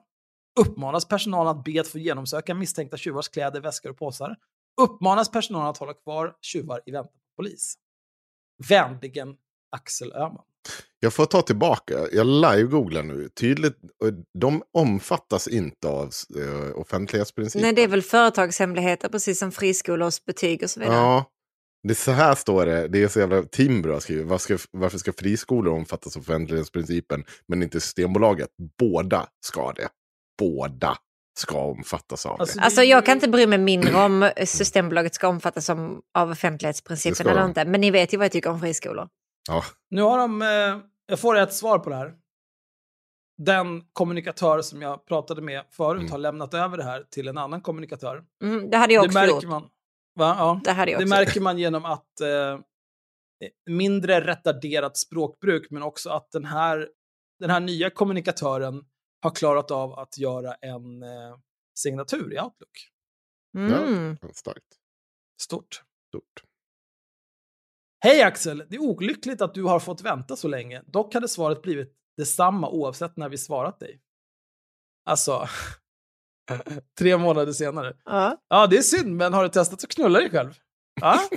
[0.60, 4.36] Uppmanas personalen att be att få genomsöka misstänkta tjuvars kläder, väskor och påsar?
[4.82, 7.76] Uppmanas personalen att hålla kvar tjuvar i väntan på polis?
[8.70, 9.36] Vänligen
[9.72, 10.44] Axel Öhman.
[11.00, 13.30] Jag får ta tillbaka, jag live-googlar nu.
[13.30, 17.62] Tydligt, och de omfattas inte av uh, offentlighetsprincipen.
[17.62, 20.96] Nej, det är väl företagshemligheter precis som friskolors betyg och så vidare.
[20.96, 21.26] Ja,
[21.84, 22.88] det är så här står det.
[22.88, 24.28] Det är så jävla Timbro har skrivit.
[24.28, 28.50] Varför ska, varför ska friskolor omfattas av offentlighetsprincipen men inte Systembolaget?
[28.80, 29.90] Båda ska det.
[30.38, 30.98] Båda
[31.40, 32.64] ska omfattas av Alltså, det.
[32.66, 37.28] Alltså jag kan inte bry mig mindre om Systembolaget ska omfattas som, av Det offentlighetsprincipen
[37.28, 37.50] eller de.
[37.50, 37.66] inte.
[37.66, 39.10] Men ni vet ju vad jag tycker om friskolor.
[39.50, 40.48] Ja, Nu har de, eh,
[41.06, 42.14] jag får ett svar på det här.
[43.38, 46.12] Den kommunikatör som jag pratade med förut Mm.
[46.12, 48.24] har lämnat över det här till en annan kommunikatör.
[48.44, 49.44] Mm, det hade jag Det också märker gjort.
[49.44, 49.62] man.
[50.16, 50.36] Va?
[50.40, 50.62] Ja.
[50.64, 52.60] Det hade jag Det också märker man genom att eh,
[53.70, 56.88] mindre retarderat språkbruk, men också att den här,
[57.40, 58.84] den här nya kommunikatören
[59.22, 61.38] har klarat av att göra en eh,
[61.80, 62.90] signatur i Outlook.
[63.58, 64.18] Mm.
[64.34, 64.78] starkt.
[65.42, 65.84] Stort.
[66.08, 66.44] Stort.
[68.00, 68.66] Hej Axel!
[68.70, 70.84] Det är olyckligt att du har fått vänta så länge.
[70.86, 74.02] Dock hade svaret blivit detsamma oavsett när vi svarat dig.
[75.06, 75.48] Alltså,
[77.00, 77.98] Tre månader senare.
[78.06, 78.44] Ja.
[78.48, 80.54] Ja, det är synd, men har du testat att knulla dig själv?
[81.02, 81.20] Ja.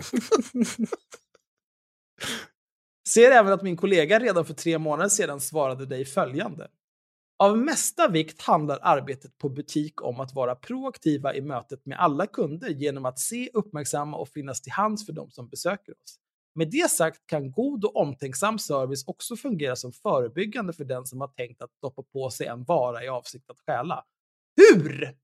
[3.08, 6.68] Ser även att min kollega redan för tre månader sedan svarade dig följande.
[7.42, 12.26] Av mesta vikt handlar arbetet på butik om att vara proaktiva i mötet med alla
[12.26, 16.18] kunder genom att se, uppmärksamma och finnas till hands för de som besöker oss.
[16.54, 21.20] Med det sagt kan god och omtänksam service också fungera som förebyggande för den som
[21.20, 24.04] har tänkt att stoppa på sig en vara i avsikt att stjäla.
[24.56, 25.14] Hur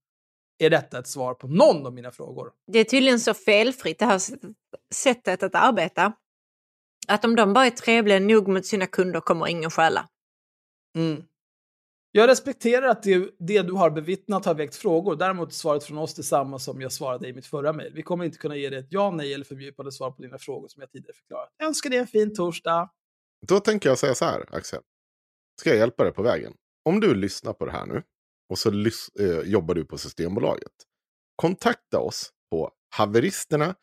[0.59, 2.52] är detta ett svar på någon av mina frågor?
[2.66, 4.20] Det är tydligen så felfritt det här
[4.94, 6.12] sättet att arbeta.
[7.09, 10.09] Att om de bara är trevliga nog mot sina kunder kommer ingen stjäla.
[10.97, 11.22] Mm.
[12.16, 15.16] Jag respekterar att det, det du har bevittnat har väckt frågor.
[15.16, 17.93] Däremot är svaret från oss detsamma som jag svarade i mitt förra mejl.
[17.94, 20.68] Vi kommer inte kunna ge dig ett ja, nej eller fördjupande svar på dina frågor
[20.68, 21.55] som jag tidigare förklarat.
[21.59, 22.90] Jag önskar dig en fin torsdag.
[23.47, 24.80] Då tänker jag säga så här, Axel.
[25.60, 26.52] Ska jag hjälpa dig på vägen?
[26.84, 28.02] Om du lyssnar på det här nu
[28.51, 30.72] och så lys- eh, jobbar du på Systembolaget.
[31.36, 33.74] Kontakta oss på haveristerna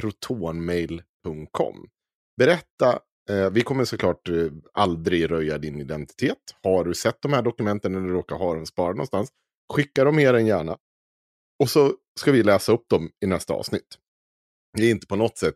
[0.00, 1.88] protonmail.com.
[2.36, 3.00] Berätta,
[3.52, 4.34] vi kommer såklart eh,
[4.72, 6.38] aldrig röja din identitet.
[6.62, 9.30] Har du sett de här dokumenten eller råkar ha dem sparade någonstans,
[9.74, 10.76] skicka dem mer än gärna.
[11.62, 13.98] Och så ska vi läsa upp dem i nästa avsnitt.
[14.78, 15.54] Det är inte på något sätt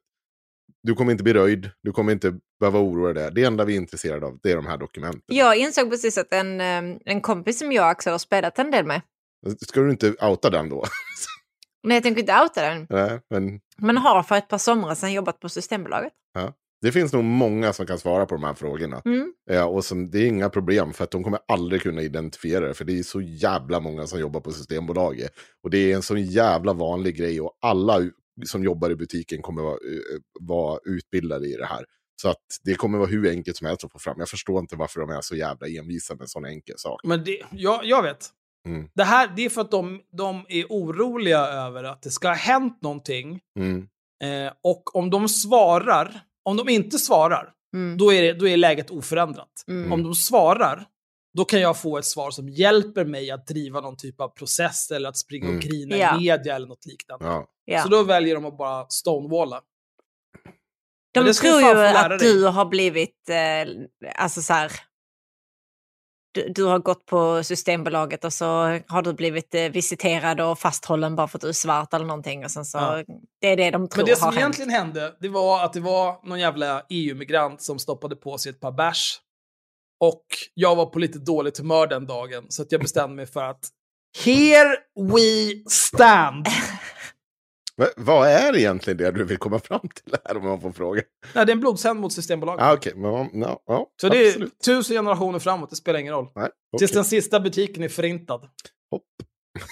[0.84, 3.30] du kommer inte bli röjd, du kommer inte behöva oroa dig.
[3.32, 5.22] Det enda vi är intresserade av det är de här dokumenten.
[5.26, 8.86] Jag insåg precis att en, eh, en kompis som jag Axel har spelat en del
[8.86, 9.00] med.
[9.60, 10.84] Ska du inte outa den då?
[11.82, 12.86] Nej, jag tänker inte outa den.
[12.90, 16.12] Nej, men Men har för ett par somrar sedan jobbat på Systembolaget.
[16.84, 19.02] Det finns nog många som kan svara på de här frågorna.
[19.04, 19.32] Mm.
[19.50, 22.74] Ja, och som, det är inga problem för att de kommer aldrig kunna identifiera det.
[22.74, 25.32] För det är så jävla många som jobbar på Systembolaget.
[25.62, 28.10] Och det är en så jävla vanlig grej och alla
[28.46, 31.84] som jobbar i butiken kommer vara, eh, vara utbildade i det här.
[32.22, 34.16] Så att det kommer vara hur enkelt som helst att få fram.
[34.18, 37.00] Jag förstår inte varför de är så jävla envisa med en sån enkel sak.
[37.04, 38.28] Men det, jag, jag vet.
[38.68, 38.88] Mm.
[38.94, 42.34] Det här det är för att de, de är oroliga över att det ska ha
[42.34, 43.40] hänt någonting.
[43.58, 43.88] Mm.
[44.24, 47.96] Eh, och om de svarar, om de inte svarar, Mm.
[47.98, 49.64] då är, det, då är läget oförändrat.
[49.68, 49.92] Mm.
[49.92, 50.86] Om de svarar,
[51.36, 54.90] då kan jag få ett svar som hjälper mig att driva någon typ av process
[54.90, 55.56] eller att springa Mm.
[55.56, 56.16] och grina Ja.
[56.16, 57.46] i media eller något liknande.
[57.64, 57.82] Ja.
[57.82, 59.60] Så då väljer de att bara stonewalla.
[61.14, 62.18] De tror ju att dig.
[62.18, 63.72] du har blivit, eh,
[64.14, 64.72] alltså så här,
[66.34, 68.46] du, du har gått på Systembolaget och så
[68.88, 72.44] har du blivit eh, visiterad och fasthållen bara för att du är svart eller någonting.
[72.44, 73.04] Och sen så, Ja.
[73.40, 74.38] Det är det de tror Men det som hänt.
[74.38, 78.60] egentligen hände, det var att det var någon jävla EU-migrant som stoppade på sig ett
[78.60, 79.20] par bärs.
[80.00, 80.24] Och
[80.54, 83.68] jag var på lite dåligt humör den dagen, så att jag bestämde mig för att
[84.24, 84.76] Here
[85.12, 86.46] we stand!
[87.76, 91.02] Va- vad är egentligen det du vill komma fram till här om man får fråga?
[91.34, 92.64] Nej, det är en blodshämnd mot Systembolaget.
[92.86, 96.26] Ah, men ja, ja, ja, så det är tusen generationer framåt, det spelar ingen roll.
[96.34, 96.48] Nej,
[96.78, 96.96] Tills okej.
[96.96, 98.40] den sista butiken är förintad.
[98.90, 99.02] Hopp.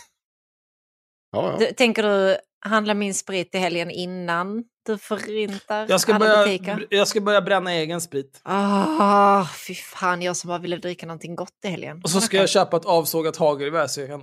[1.35, 1.67] Ja, ja.
[1.67, 6.45] Du, tänker du handla min sprit i helgen innan du förintar Jag ska, alla börja,
[6.45, 6.87] butiker?
[6.91, 8.41] jag ska börja bränna egen sprit.
[8.43, 12.01] Ah, fy fan, jag som bara ville dricka någonting gott i helgen.
[12.05, 14.23] Och så ska jag köpa ett avsågat hagelgevär så jag kan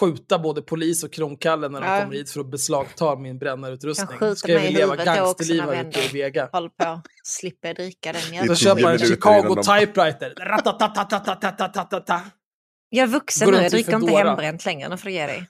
[0.00, 2.02] skjuta både polis och kronkalle när de ja.
[2.02, 4.18] kommer hit för att beslagta min brännarutrustning.
[4.20, 6.48] Jag ska jag mig leva gangsterliv här ute i Vega.
[6.52, 10.34] Håll på, slipper dricka den Då köper man en Chicago typewriter.
[12.88, 14.88] Jag är vuxen nu, jag dricker inte hembränt längre.
[14.88, 15.48] Nu får du ge dig.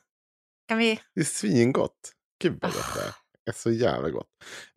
[0.69, 1.01] Kan vi...
[1.15, 2.13] Det är svingott.
[2.43, 2.75] Gud vad ah.
[2.75, 3.13] gott det är.
[3.45, 4.27] Det är så jävla gott.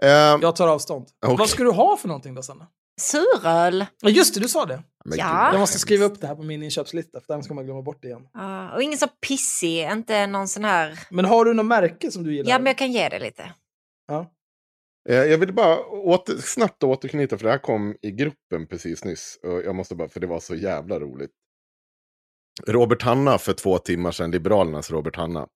[0.04, 1.08] Uh, jag tar avstånd.
[1.26, 1.38] Okay.
[1.38, 2.68] Vad ska du ha för någonting då, Sanna?
[3.02, 3.86] Suröl!
[4.02, 4.84] Ja, just det, du sa det.
[5.06, 5.52] Ja.
[5.52, 8.02] Jag måste skriva upp det här på min inköpslista, för annars kommer jag glömma bort
[8.02, 8.28] det igen.
[8.34, 11.00] Ah, och ingen så pissig, inte någon sån här...
[11.10, 12.50] Men har du något märke som du gillar?
[12.50, 13.54] Ja, men jag kan ge det lite.
[14.08, 14.32] Ja.
[15.10, 19.40] Eh, Jag vill bara åter, snabbt återknyta, för det här kom i gruppen precis nyss.
[19.44, 21.32] Och jag måste bara, för det var så jävla roligt.
[22.68, 25.48] Robert Hanna för två timmar sedan, Liberalernas Robert Hanna.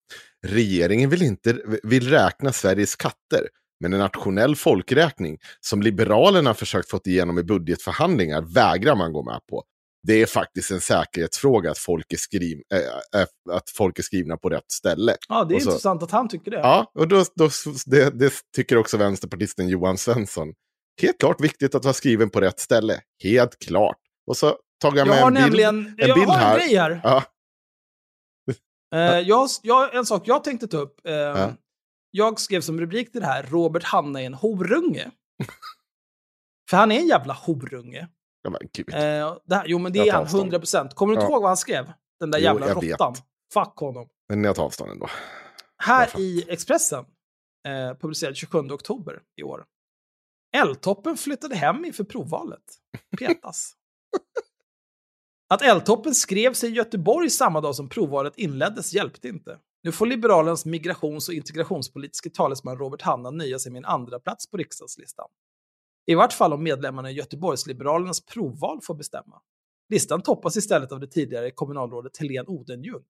[0.47, 3.47] Regeringen vill inte vill räkna Sveriges katter,
[3.81, 9.39] men en nationell folkräkning som Liberalerna försökt få igenom i budgetförhandlingar vägrar man gå med
[9.49, 9.63] på.
[10.07, 14.37] Det är faktiskt en säkerhetsfråga att folk är, skriv, äh, äh, att folk är skrivna
[14.37, 15.15] på rätt ställe.
[15.29, 16.57] Ja, det är så- intressant att han tycker det.
[16.57, 17.49] Ja, och då, då,
[17.85, 20.53] det, det tycker också vänsterpartisten Johan Svensson.
[21.01, 22.99] Helt klart viktigt att vara skriven på rätt ställe.
[23.23, 23.97] Helt klart.
[24.27, 25.45] Och så tog jag jag med har en bild.
[25.45, 26.57] nämligen jag bild har en här.
[26.57, 27.01] grej här.
[27.03, 27.23] Ja,
[28.95, 30.95] Eh, jag, jag, en sak jag tänkte ta upp.
[31.07, 31.53] Eh, Ja.
[32.11, 35.11] Jag skrev som rubrik till det här, Robert Hanna är en horunge.
[36.69, 38.07] För han är en jävla horunge.
[38.41, 38.93] ja men gud.
[38.93, 40.53] Eh, det här, jo men det Jag är han, avstånd.
[40.53, 40.89] 100%.
[40.93, 41.31] Kommer du inte Ja.
[41.33, 41.93] ihåg vad han skrev?
[42.19, 43.15] Den där Jo, jävla råttan.
[43.53, 44.09] Fuck honom.
[44.29, 45.07] Men jag tar avstånd ändå.
[45.77, 47.05] Här i Expressen,
[47.67, 49.65] eh, publicerad 27 oktober i år.
[50.57, 52.63] Eldtoppen flyttade hem inför provvalet.
[53.19, 53.73] Petas.
[55.49, 59.59] Att Eldtoppen skrev sig i Göteborg samma dag som provvalet inleddes hjälpte inte.
[59.83, 64.49] Nu får Liberalernas migrations och integrationspolitiska talesman Robert Hanna nöja sig med en andra plats
[64.49, 65.29] på riksdagslistan.
[66.05, 69.41] I vart fall om medlemmarna i Göteborgsliberalernas provval får bestämma.
[69.89, 73.03] Listan toppas istället av det tidigare kommunalrådet Helene Odenjung,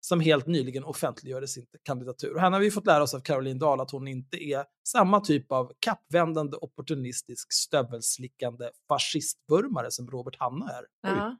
[0.00, 2.34] som helt nyligen offentliggjorde sin kandidatur.
[2.34, 5.20] Och här har vi fått lära oss av Caroline Dahl att hon inte är samma
[5.20, 10.86] typ av kappvändande, opportunistisk, stövelslickande fascistvurmare som Robert Hanna är.
[11.00, 11.36] Ja.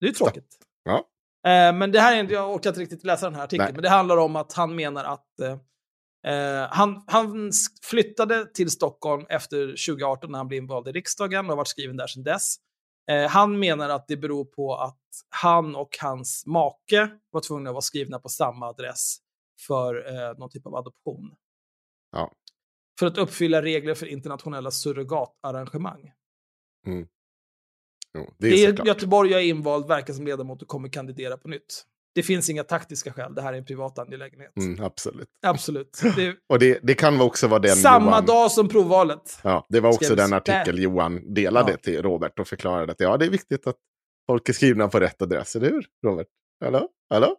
[0.00, 0.58] Det är ju tråkigt.
[0.82, 1.08] Ja.
[1.46, 3.72] Eh, men det här är jag orkar inte riktigt läsa den här artikeln, Nej.
[3.74, 7.52] men det handlar om att han menar att eh, eh, han, han
[7.82, 11.96] flyttade till Stockholm efter 2018 när han blev invald i riksdagen och har varit skriven
[11.96, 12.56] där sedan dess.
[13.10, 17.74] Eh, han menar att det beror på att han och hans make var tvungna att
[17.74, 19.16] vara skrivna på samma adress
[19.66, 21.34] för eh, någon typ av adoption.
[22.12, 22.32] Ja.
[22.98, 26.12] För att uppfylla regler för internationella surrogatarrangemang.
[28.18, 28.86] Jo, det är, Det är.
[28.86, 31.84] Göteborg jag är invald, verkar som ledamot och kommer kandidera på nytt.
[32.14, 34.56] Det finns inga taktiska skäl, det här är en privat angelägenhet.
[34.56, 35.28] Mm, absolut.
[35.46, 36.00] Absolut.
[36.16, 38.26] Det Och det, det kan också vara den samma Johan...
[38.26, 39.38] dag som provvalet.
[39.42, 41.76] Ja, det var också den artikel Johan delade Ja.
[41.76, 43.76] till Robert och förklarade att ja, det är viktigt att
[44.26, 46.26] folk är skrivna på rätt adress, eller hur Robert?
[46.64, 46.88] Hallå?
[47.10, 47.36] Hallå?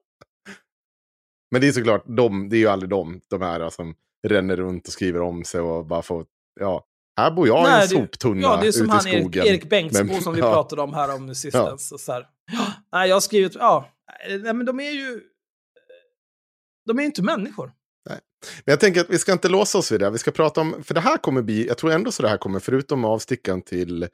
[1.52, 3.96] Men det är såklart, de, det är ju aldrig de, de här som
[4.28, 6.26] ränner runt och skriver om sig och bara får,
[6.60, 6.86] ja,
[7.20, 9.22] här bor jag i Nej, en det- soptunna Ja, det är som i han Erik,
[9.22, 9.46] skogen.
[9.48, 10.54] Erik Bengtsbo Men- som vi ja.
[10.54, 11.36] pratade om här om nu Ja.
[11.36, 11.92] sistens.
[11.92, 12.28] Och så här.
[12.52, 13.90] Ja, Nej, jag har skrivit, ja,
[14.30, 15.22] nej, men de är ju...
[16.86, 17.72] De är ju inte människor.
[18.66, 20.10] Men jag tänker att vi ska inte låsa oss vid det.
[20.10, 22.38] Vi ska prata om, för det här kommer bli, jag tror ändå så det här
[22.38, 24.08] kommer, förutom avstickan till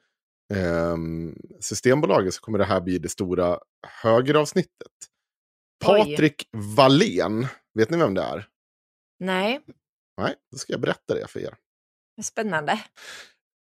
[0.54, 3.58] ehm, Systembolaget, så kommer det här bli det stora
[4.02, 4.70] högeravsnittet.
[5.86, 5.98] Oj.
[5.98, 8.46] Patrik Wallén, vet ni vem det är?
[9.20, 9.60] Nej,
[10.20, 11.54] Nej, då ska jag berätta det för er.
[12.22, 12.80] Spännande.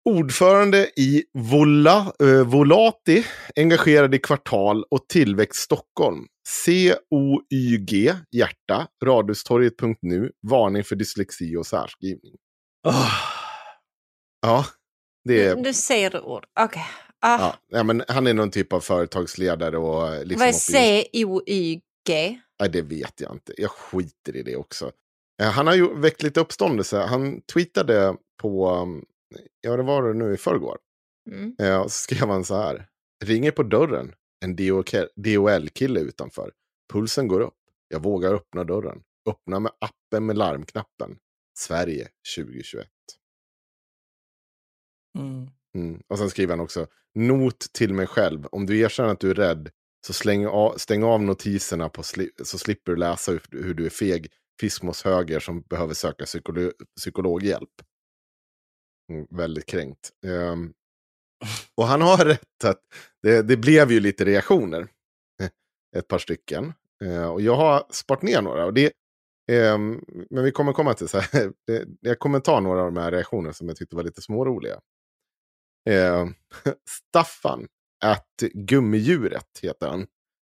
[0.05, 3.25] Ordförande i Vola, eh, Volati,
[3.57, 6.27] engagerad i Kvartal och Tillväxt Stockholm.
[6.49, 12.35] C-O-Y-G, hjärta, radhustorget.nu, varning för dyslexi och särskrivning.
[14.43, 14.67] Ja,
[15.25, 15.57] det är...
[15.57, 16.47] Du säger du ord.
[16.61, 16.87] Okej.
[17.21, 17.53] Ah.
[17.69, 20.39] Ja, men han är någon typ av företagsledare och eh, liksom...
[20.39, 22.41] Vad är C-O-Y-G?
[22.61, 23.53] Nej, det vet jag inte.
[23.57, 24.91] Jag skiter i det också.
[25.43, 26.99] Eh, Han har ju väckt lite uppståndelse.
[26.99, 28.87] Han tweetade på,
[29.61, 30.79] ja det var det nu i förrgår.
[31.31, 31.57] Mm.
[31.61, 32.87] Eh, så skrev han så här.
[33.25, 34.15] Ringer på dörren.
[34.45, 34.57] En
[35.17, 36.53] DHL-kille utanför.
[36.93, 37.59] Pulsen går upp.
[37.89, 39.03] Jag vågar öppna dörren.
[39.29, 41.19] Öppna med appen med larmknappen.
[41.59, 42.89] Sverige 2021.
[45.19, 45.51] Mm.
[45.75, 46.03] Mm.
[46.09, 46.87] Och sen skriver han också.
[47.15, 48.47] Not till mig själv.
[48.47, 49.71] Om du erkänner att du är rädd.
[50.07, 53.87] Så släng av, stäng av notiserna på sli, så slipper du läsa hur, hur du
[53.87, 54.33] är feg.
[54.61, 57.83] Fiskmås höger som behöver söka psykolo, psykologhjälp.
[59.11, 60.11] Mm, väldigt kränkt.
[60.27, 60.73] Um,
[61.75, 62.81] och han har rätt att
[63.23, 64.89] det, det blev ju lite reaktioner.
[65.43, 65.49] Eh,
[65.97, 66.73] ett par stycken.
[67.05, 68.65] Uh, och jag har sparat ner några.
[68.65, 68.93] Och det,
[69.53, 71.53] um, men vi kommer komma till så här.
[71.67, 74.81] Det, jag kommer ta några av de här reaktionerna som jag tyckte var lite småroliga.
[75.91, 76.31] Uh,
[77.09, 77.69] Staffan,
[78.05, 80.07] att gummidjuret heter han.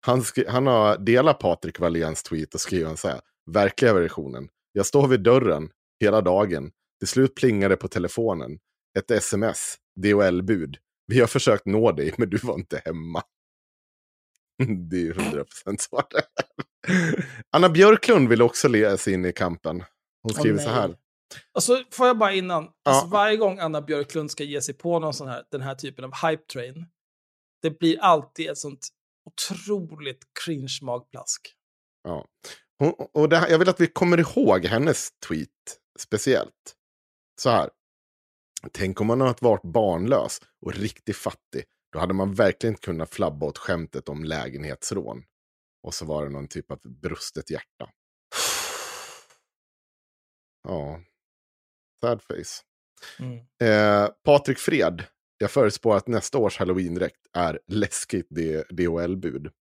[0.07, 3.21] Han, han har delat Patrik Walléns tweet och skriver så här.
[3.51, 4.49] Verkliga versionen.
[4.73, 5.71] Jag står vid dörren
[6.01, 6.73] hela dagen.
[7.01, 8.59] Till slut plingade på telefonen.
[8.99, 9.77] Ett sms.
[10.03, 10.77] DHL-bud.
[11.07, 13.23] Vi har försökt nå dig, men du var inte hemma.
[14.91, 15.45] Det är ju 100%
[15.79, 16.03] så.
[17.51, 19.85] Anna Björklund vill också läsa in i kampen.
[20.23, 20.65] Hon skriver nej.
[20.65, 20.97] så här.
[21.53, 23.09] Alltså, får jag bara innan, alltså, Ja.
[23.13, 26.13] varje gång Anna Björklund ska ge sig på någon sån här, den här typen av
[26.29, 26.87] hype train,
[27.63, 28.89] det blir alltid ett sånt
[29.25, 31.55] otroligt cringe magplask.
[32.03, 32.27] Ja.
[33.13, 35.49] Och det här, jag vill att vi kommer ihåg hennes tweet
[35.99, 36.77] speciellt.
[37.41, 37.71] Så här.
[38.73, 41.65] Tänk om man hade varit barnlös och riktigt fattig.
[41.93, 45.25] Då hade man verkligen kunnat flabba åt skämtet om lägenhetsrån.
[45.83, 47.85] Och så var det någon typ av brustet hjärta.
[50.69, 51.01] Ja.
[52.01, 52.63] Sad face.
[53.19, 53.39] Mm.
[53.63, 55.05] Eh, Patrik Fred.
[55.39, 58.29] Jag förutspår att nästa års halloween-dräkt är läskigt
[58.71, 59.47] DHL-bud.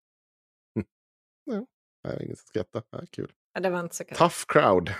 [1.45, 1.65] Ja,
[2.01, 2.84] jag har ingen som skrattar.
[2.89, 3.31] Ja, kul.
[3.53, 4.18] Ja, det var inte så kul.
[4.18, 4.93] Tough crowd.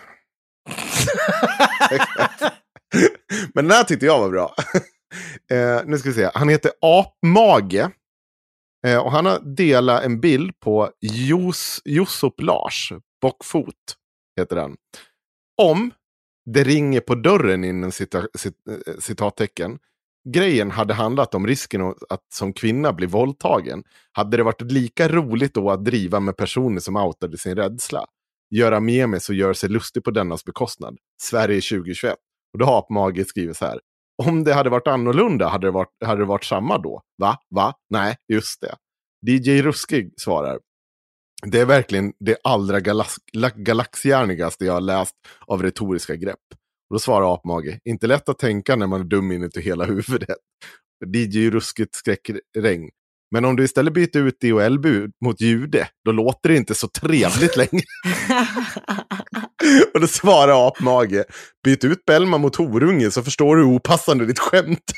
[3.54, 4.56] Men den här tyckte jag var bra.
[5.52, 6.30] eh, nu ska vi se.
[6.34, 7.90] Han heter Apmage.
[8.88, 12.94] Eh, och han har delat en bild på Jos, Josop Lars.
[13.22, 13.76] Bockfot
[14.40, 14.76] heter den.
[15.62, 15.92] Om
[16.46, 18.56] det ringer på dörren inom cita, cit,
[18.88, 19.80] eh, citattecken.
[20.30, 23.84] Grejen hade handlat om risken att som kvinna bli våldtagen.
[24.12, 28.06] Hade det varit lika roligt då att driva med personer som outade sin rädsla?
[28.50, 30.98] göra memes och göra sig lustig på dennas bekostnad.
[31.22, 32.16] Sverige 2021.
[32.54, 33.80] Och då har Apmage skrivit så här.
[34.24, 37.02] Om det hade varit annorlunda hade det varit, hade det varit samma då.
[37.18, 37.38] Va?
[37.56, 37.74] Va?
[37.90, 38.76] Nej, just det.
[39.32, 40.60] DJ Ruskig svarar.
[41.46, 43.16] Det är verkligen det allra galax
[43.56, 45.16] galaxhjärnigaste jag har läst
[45.48, 46.40] av retoriska grepp.
[46.90, 50.38] Och då svarar Apmage, inte lätt att tänka när man är dum inuti hela huvudet.
[51.16, 52.90] DJ Ruskigt skräckregn.
[53.32, 57.58] Men om du istället byter ut DHL-bud mot jude, då låter det inte så trevligt
[57.58, 57.84] längre.
[59.94, 61.24] och då svarar Apmage,
[61.64, 64.92] byt ut Bellman mot horunge så förstår du hur opassande ditt skämt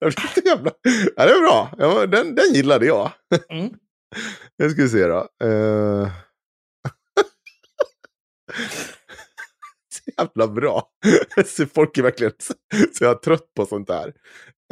[0.00, 0.14] är.
[0.44, 0.70] jävla...
[1.16, 1.70] Ja, det är bra.
[1.78, 3.12] Ja, den, den gillade jag.
[3.48, 3.70] Mm.
[4.58, 5.28] Nu ska vi se då.
[5.44, 6.08] Uh...
[9.94, 10.88] så jävla bra.
[11.74, 12.32] Folk är verkligen
[12.92, 14.12] så jag är trött på sånt där.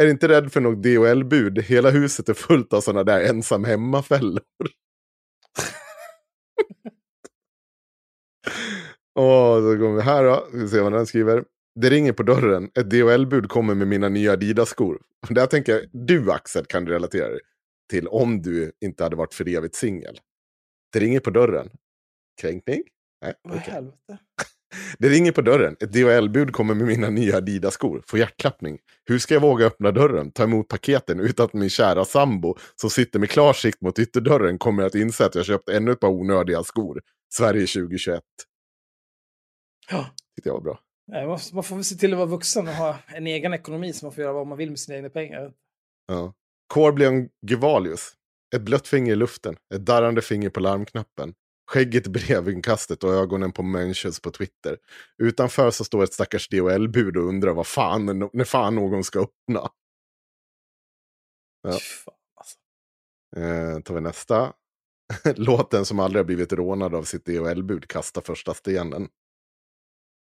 [0.02, 1.58] Är inte rädd för något DHL-bud.
[1.62, 4.42] Hela huset är fullt av sådana där ensam hemma-fällor.
[9.16, 10.46] Och så går vi här då.
[10.52, 11.44] Vi ser vad den skriver.
[11.80, 12.70] Det ringer på dörren.
[12.78, 14.98] Ett DHL-bud kommer med mina nya Adidas-skor.
[15.28, 17.40] Där tänker jag, du Axel kan relatera dig
[17.90, 20.20] till om du inte hade varit för evigt singel.
[20.92, 21.70] Det ringer på dörren.
[22.40, 22.82] Kränkning?
[23.22, 23.72] Nej, Vad okay.
[23.74, 23.96] helvete?
[24.98, 25.76] Det ringer på dörren.
[25.80, 28.02] Ett DHL-bud kommer med mina nya Adidas-skor.
[28.06, 28.78] Får hjärtklappning.
[29.04, 32.90] Hur ska jag våga öppna dörren, ta emot paketen utan att min kära sambo som
[32.90, 36.08] sitter med klar sikt mot ytterdörren kommer att inse att jag köpt ännu ett par
[36.08, 37.00] onödiga skor.
[37.34, 38.22] Sverige 2021.
[39.90, 40.10] Ja.
[40.34, 40.80] Tyckte jag var bra.
[41.52, 44.12] Man får väl se till att vara vuxen och ha en egen ekonomi så man
[44.12, 45.52] får göra vad man vill med sina egna pengar.
[46.06, 46.34] Ja.
[46.66, 48.12] Corblion Gevalius.
[48.56, 51.34] Ett blött finger i luften, ett darrande finger på larmknappen.
[51.70, 54.78] Skägget bredvid inkastet och ögonen på Mentions på Twitter.
[55.22, 59.70] Utanför så står ett stackars DHL-bud och undrar vad fan, när fan någon ska öppna.
[61.62, 61.78] Ja.
[62.34, 62.58] Alltså.
[63.36, 64.52] Eh, tar vi nästa.
[65.36, 69.08] Låten som aldrig har blivit rånad av sitt DHL-bud kastar första stenen.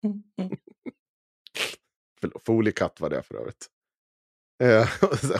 [2.46, 3.66] Foliekatt var det för övrigt.
[4.62, 4.88] Eh,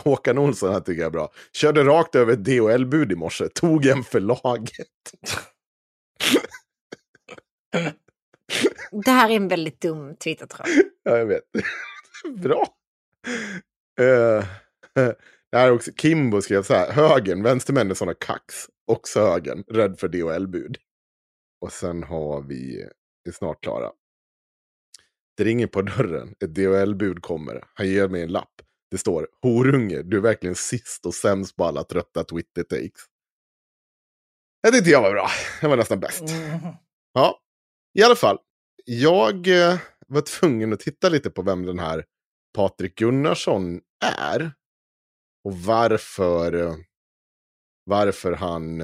[0.05, 1.33] Håkan Olsson här tycker jag är bra.
[1.53, 3.49] Körde rakt över ett DHL-bud i morse.
[3.49, 4.89] Tog en för laget.
[9.05, 10.69] Det här är en väldigt dum Twitter-tråd.
[11.03, 11.45] Ja, jag vet.
[12.43, 12.67] Bra.
[15.51, 16.93] Det här är också, Kimbo skrev så här.
[16.93, 18.55] Högern, vänstermän är sådana kax.
[18.87, 20.77] Också högern, rädd för DHL-bud.
[21.61, 22.89] Och sen har vi,
[23.25, 23.93] vi är snart klara.
[25.37, 27.65] Det ringer på dörren, ett DHL-bud kommer.
[27.75, 28.63] Han ger mig en lapp.
[28.91, 33.01] Det står horunge, du är verkligen sist och sämst på alla trötta Twitter-takes.
[34.63, 35.29] Det tyckte jag var bra.
[35.61, 36.21] Det var nästan bäst.
[36.21, 36.75] Mm.
[37.13, 37.41] Ja,
[37.99, 38.39] i alla fall.
[38.85, 42.05] Jag eh, var tvungen att titta lite på vem den här
[42.55, 43.81] Patrik Gunnarsson
[44.19, 44.53] är.
[45.45, 46.75] Och varför, eh,
[47.85, 48.81] varför han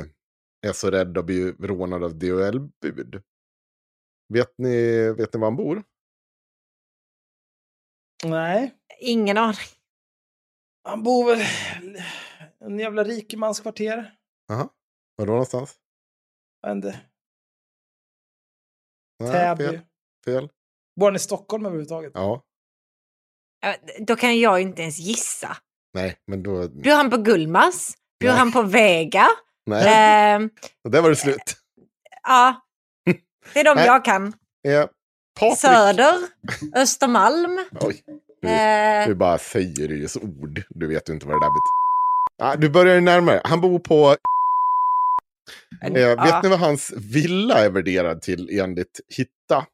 [0.67, 3.23] är så rädd att bli rånad av DHL-bud.
[4.33, 5.83] Vet ni, vet ni var han bor?
[8.25, 8.75] Nej.
[9.01, 9.57] Ingen aning.
[10.85, 11.47] Han bor väl
[12.65, 14.15] en jävla rikemanskvarter.
[14.49, 14.69] Jaha.
[15.17, 15.77] Var då någonstans?
[16.61, 17.01] Jag vet inte.
[19.33, 19.65] Täby.
[19.65, 19.81] Fel.
[20.25, 20.49] fel.
[21.01, 22.13] Bor han i Stockholm överhuvudtaget?
[22.15, 22.43] Ja.
[23.99, 25.57] Då kan jag inte ens gissa.
[25.95, 26.69] Nej, men då...
[26.69, 27.95] Bor han på Gullmars?
[28.21, 28.37] Bor Nej.
[28.37, 29.27] han på Vega?
[29.67, 30.35] Nej.
[30.35, 30.49] Eh,
[30.85, 31.57] och där var det slut.
[32.23, 32.61] Ja,
[33.53, 34.33] det är de jag kan.
[34.63, 34.89] Ja.
[35.35, 35.59] Patrik.
[35.59, 36.15] Söder,
[36.77, 37.59] Östermalm.
[37.81, 38.03] Oj,
[38.43, 39.07] du, eh.
[39.07, 40.63] du bara säger det i ord.
[40.71, 42.53] Du vet ju inte vad det där betyder.
[42.53, 43.41] Ah, du börjar närmare.
[43.45, 44.17] Han bor på
[45.83, 46.25] Eh.
[46.25, 49.67] Vet ni vad hans villa är värderad till enligt Hitta?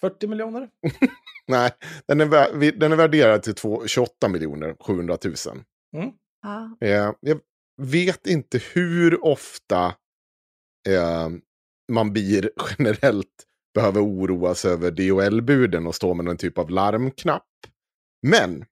[0.00, 0.68] 40 miljoner?
[1.46, 1.70] Nej,
[2.08, 3.54] den är, den är värderad till
[3.86, 5.34] 28 miljoner 700 000.
[5.96, 6.12] Mm.
[6.80, 7.40] Eh, jag
[7.82, 9.86] vet inte hur ofta
[10.88, 11.28] eh,
[11.92, 17.46] man blir generellt behöver oroa sig över DHL-buden och stå med någon typ av larmknapp.
[18.26, 18.64] Men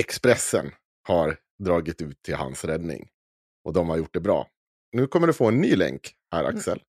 [0.00, 0.72] Expressen
[1.08, 3.08] har dragit ut till hans räddning.
[3.64, 4.48] Och de har gjort det bra.
[4.92, 6.56] Nu kommer du få en ny länk här mm.
[6.56, 6.82] Axel.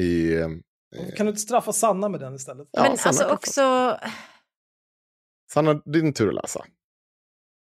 [0.00, 0.48] I, eh,
[1.16, 2.68] kan du inte straffa Sanna med den istället?
[2.70, 3.96] Ja, Men Sanna alltså också...
[5.52, 6.64] Sanna, din tur att läsa.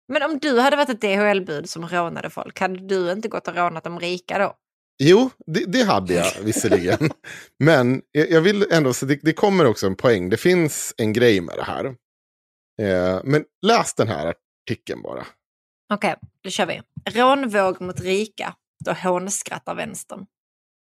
[0.08, 3.54] Men om du hade varit ett DHL-bud som rånade folk, hade du inte gått och
[3.54, 4.54] rånat de rika då?
[4.98, 7.10] Jo, det, det hade jag visserligen.
[7.58, 10.30] Men jag, jag, vill ändå, så det, det, kommer också en poäng.
[10.30, 11.84] Det finns en grej med det här.
[12.82, 14.34] Eh, men läs den här
[14.64, 15.26] artikeln bara.
[15.92, 16.80] Okej, okay, då kör vi.
[17.10, 18.54] Rånvåg mot rika.
[18.84, 20.26] Då hånskrattar vänstern.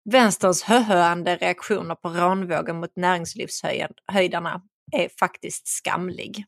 [0.10, 4.62] Vänsterns höhöande reaktioner på rånvågen mot näringslivshöjdarna
[4.92, 6.46] är faktiskt skamlig.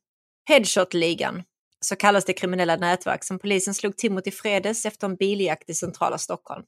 [0.49, 1.44] Headshot-ligan,
[1.86, 5.69] så kallas det kriminella nätverk som polisen slog till mot i fredags efter en biljakt
[5.69, 6.64] i centrala Stockholm.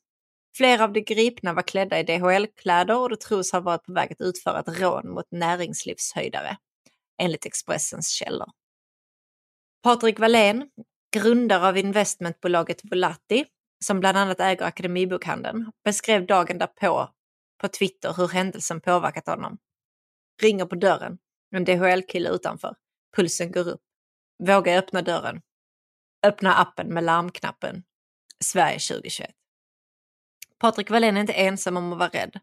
[0.56, 4.12] Flera av de gripna var klädda i DHL-kläder och det tros ha varit på väg
[4.12, 6.58] att utföra ett rån mot näringslivshöjdare,
[7.22, 8.48] enligt Expressens källor.
[9.84, 10.70] Patrik Wallén,
[11.14, 13.46] grundare av investmentbolaget Volati,
[13.86, 17.10] som bland annat äger Akademibokhandeln, beskrev dagen därpå
[17.62, 19.58] på Twitter hur händelsen påverkat honom.
[20.42, 21.18] Ringer på dörren.
[21.56, 22.76] En DHL-kille utanför.
[23.16, 23.82] Pulsen går upp.
[24.44, 25.42] Vågar öppna dörren.
[26.26, 27.84] Öppna appen med larmknappen.
[28.44, 29.41] Sverige 2021.
[30.62, 32.40] Patrik Wallén är inte ensam om att vara rädd.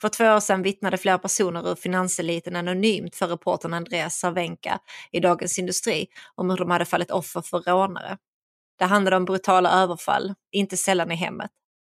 [0.00, 4.78] För två år sedan vittnade flera personer ur finanseliten anonymt för reportern Andreas Cervenka
[5.12, 8.18] i Dagens Industri om hur de hade fallit offer för rånare.
[8.78, 11.50] Det handlade om brutala överfall, inte sällan i hemmet.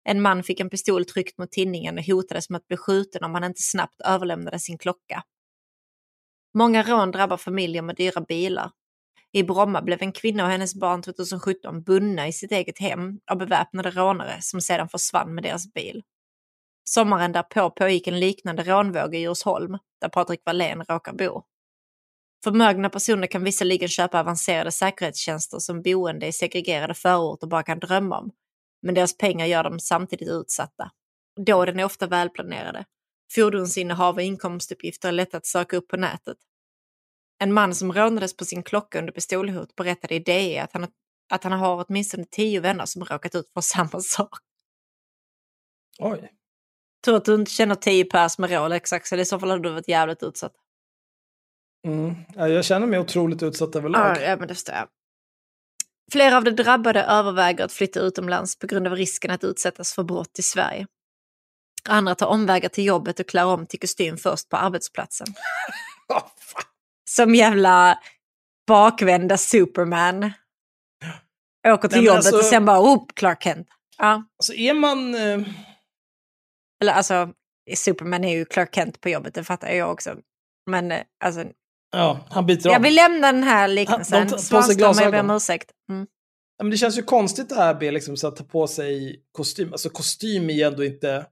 [0.05, 3.35] En man fick en pistol tryckt mot tinningen och hotades med att bli skjuten om
[3.35, 5.23] han inte snabbt överlämnade sin klocka.
[6.55, 8.71] Många rån drabbar familjer med dyra bilar.
[9.35, 13.39] I Bromma blev en kvinna och hennes barn 2017 bundna i sitt eget hem av
[13.39, 16.03] beväpnade rånare som sedan försvann med deras bil.
[16.85, 21.43] Sommaren därpå pågick en liknande rånvåg i Djursholm, där Patrik Wallén råkar bo.
[22.45, 28.19] Förmögna personer kan visserligen köpa avancerade säkerhetstjänster som boende i segregerade förorter bara kan drömma
[28.19, 28.31] om,
[28.83, 30.91] men deras pengar gör dem samtidigt utsatta.
[31.47, 32.85] Dåden är ofta välplanerade.
[33.35, 36.37] Fordonsinnehav och inkomstuppgifter är lätta att söka upp på nätet.
[37.39, 40.87] En man som rånades på sin klocka under pistolhot berättade i DE att han,
[41.31, 44.39] att han har åtminstone tio vänner som råkat ut för samma sak.
[45.99, 46.33] Oj.
[47.05, 49.71] Tur att du inte känner tio pers med Rolex Axel, i så fall hade du
[49.71, 50.53] varit jävligt utsatt.
[51.87, 52.15] Mm.
[52.35, 54.17] Ja, jag känner mig otroligt utsatt överlag.
[54.23, 54.89] Ja, men det förstår jag.
[56.13, 60.03] Flera av de drabbade överväger att flytta utomlands på grund av risken att utsättas för
[60.03, 60.87] brott i Sverige.
[61.89, 65.27] Andra tar omvägar till jobbet och klär om till kostym först på arbetsplatsen.
[66.09, 66.74] Oh, fan.
[67.17, 67.99] Som jävla
[68.67, 70.33] bakvända Superman.
[71.69, 73.69] Åker till Nej, jobbet alltså- och sen bara, oh, Clark Kent.
[73.99, 75.15] Ja, Alltså är man...
[75.15, 75.41] Eh,
[76.83, 77.33] eller alltså,
[77.77, 80.17] Superman är ju Clark Kent på jobbet, det fattar jag också.
[80.71, 81.45] Men eh, alltså,
[81.93, 82.83] ja, han byter jag av.
[82.83, 84.39] vill lämna den här liknelsen.
[84.39, 85.71] Svanström, jag ber om ursäkt.
[85.91, 86.07] Mm.
[86.57, 89.23] Ja, men det känns ju konstigt det här med liksom, så att ta på sig
[89.33, 89.73] kostym.
[89.73, 91.27] Alltså kostym är ju ändå inte...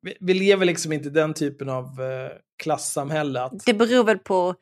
[0.00, 3.42] Vi, vi lever liksom inte i den typen av eh, klassamhälle.
[3.42, 4.54] Att, Det beror väl på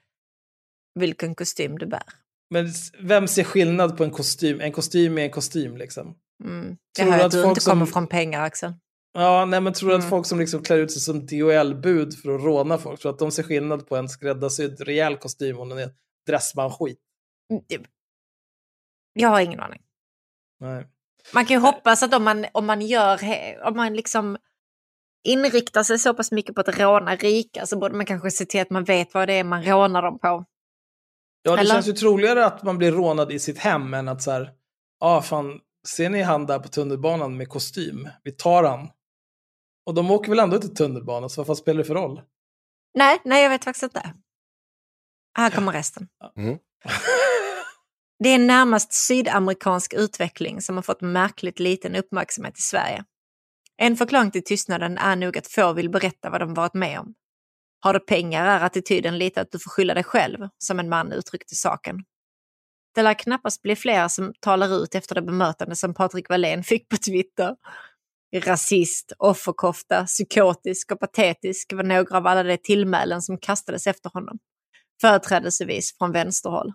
[0.95, 2.03] vilken kostym du bär.
[2.51, 2.69] men
[3.01, 4.61] vem ser skillnad på en kostym?
[4.61, 6.15] En kostym är en kostym liksom.
[6.45, 6.77] Mm.
[6.99, 8.73] Jag Tror hör att att du folk inte kommer som- från pengar, Axel.
[9.13, 10.05] Ja, nej men tror du Mm.
[10.07, 13.19] att folk som liksom klär ut sig som DHL-bud för att råna folk, tror att
[13.19, 15.91] de ser skillnad på en skräddarsydd rejäl kostym den är
[16.27, 16.99] dressman-skit?
[17.51, 17.85] Mm,
[19.13, 19.83] Jag har ingen aning.
[20.61, 20.87] Nej.
[21.35, 23.19] Man kan ju hoppas att om man, om man gör,
[23.65, 24.37] om man liksom
[25.27, 28.61] inriktar sig så pass mycket på att råna rika så borde man kanske se till
[28.61, 30.45] att man vet vad det är man rånar dem på.
[31.43, 31.75] Ja, det Eller?
[31.75, 34.43] känns ju troligare att man blir rånad i sitt hem än att så här,
[35.01, 38.09] ja ah, fan, ser ni han där på tunnelbanan med kostym?
[38.23, 38.89] Vi tar han.
[39.87, 42.21] Och de åker väl ändå inte tunnelbana, så vad fan spelar det för roll?
[42.95, 44.15] Nej, nej jag vet faktiskt inte.
[45.37, 46.09] Här kommer resten.
[46.37, 46.59] Mm.
[48.19, 53.05] Det är närmast sydamerikansk utveckling som har fått märkligt liten uppmärksamhet i Sverige.
[53.77, 57.15] En förklaring till tystnaden är nog att få vill berätta vad de varit med om.
[57.81, 61.13] Har du pengar är attityden lite att du får skylla dig själv, som en man
[61.13, 62.05] uttryckte saken.
[62.95, 66.89] Det lär knappast bli fler som talar ut efter det bemötande som Patrik Wallén fick
[66.89, 67.57] på Twitter.
[68.37, 74.39] Rasist, offerkofta, psykotisk och patetisk var några av alla de tillmälen som kastades efter honom.
[75.01, 76.73] Företrädelsevis från vänsterhåll.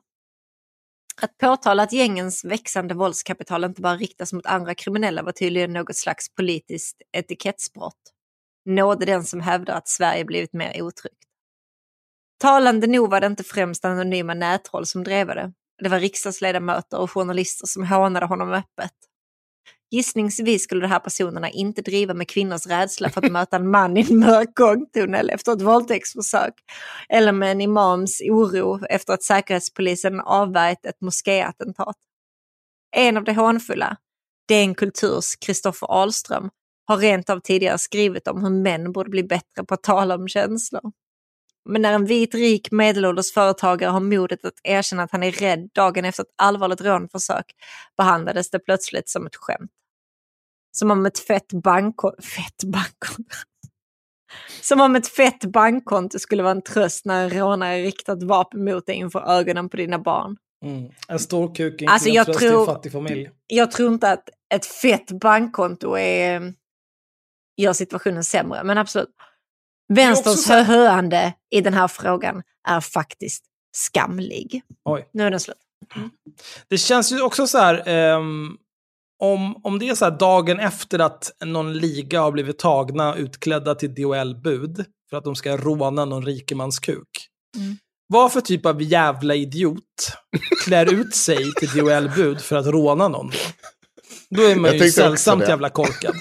[1.22, 5.96] Att påtala att gängens växande våldskapital inte bara riktas mot andra kriminella var tydligen något
[5.96, 8.14] slags politiskt etikettsbrott.
[8.66, 11.26] Nådde den som hävdar att Sverige blivit mer otryggt.
[12.40, 15.54] Talande nog var det inte främst anonyma nätroll som drev det.
[15.84, 18.94] Det var riksdagsledamöter och journalister som hånade honom öppet.
[19.92, 23.98] Gissningsvis skulle de här personerna inte driva med kvinnors rädsla för att möta en man
[23.98, 26.54] i en mörk gångtunnel efter ett våldtäktsförsök.
[27.10, 31.96] Eller med en imams oro efter att säkerhetspolisen avvärjt ett moskéattentat.
[32.96, 33.98] En av de hånfulla,
[34.48, 36.50] DN Kulturs Kristoffer Ahlström,
[36.86, 40.28] har rent av tidigare skrivit om hur män borde bli bättre på att tala om
[40.28, 40.92] känslor.
[41.70, 45.70] Men när en vit, rik, medelålders företagare har modet att erkänna att han är rädd
[45.74, 47.46] dagen efter ett allvarligt rånförsök
[47.98, 49.72] behandlades det plötsligt som ett skämt.
[50.72, 52.22] Som om ett fett bankkonto...
[52.22, 53.24] Fett bankkonto?
[54.62, 58.66] Som om ett fett bankkonto skulle vara en tröst när en rånare riktar ett vapen
[58.66, 60.38] mot dig inför ögonen på dina barn.
[60.66, 60.92] Mm.
[61.08, 63.30] En stor kuk Alltså, jag tröst i en tror- fattig familj.
[63.48, 66.54] Jag tror inte att ett fett bankkonto är,
[67.58, 69.10] gör situationen sämre, men absolut.
[69.94, 74.62] Vänsterns höhöande i den här frågan är faktiskt skamlig.
[74.86, 75.10] Oj.
[75.14, 75.58] Nu är den slut.
[76.68, 78.58] Det känns ju också så här, ehm,
[79.22, 83.76] om, om det är så här dagen efter att någon liga har blivit tagna utklädda
[83.76, 87.28] till DHL-bud för att de ska råna någon rikemanskuk.
[87.58, 87.78] Mm.
[88.08, 89.84] vad för typ av jävla idiot
[90.66, 93.38] klär ut sig till DHL-bud för att råna någon då?
[94.36, 96.16] Då är man Jag ju sällsamt jävla korkad.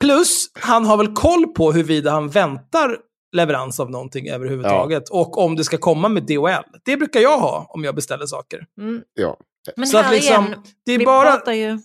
[0.00, 2.96] Plus, han har väl koll på huruvida han väntar
[3.36, 5.08] leverans av någonting överhuvudtaget.
[5.08, 6.78] Och om det ska komma med DHL.
[6.84, 8.66] Det brukar jag ha om jag beställer saker.
[8.80, 9.02] Mm.
[9.14, 9.36] Ja.
[9.76, 11.78] Men Så att här liksom, igen, det är vi bara, pratar ju...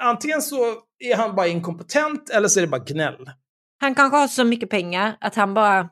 [0.00, 0.56] antingen så
[0.98, 3.30] är han bara inkompetent eller så är det bara gnäll.
[3.80, 5.88] Han kanske har så mycket pengar att han bara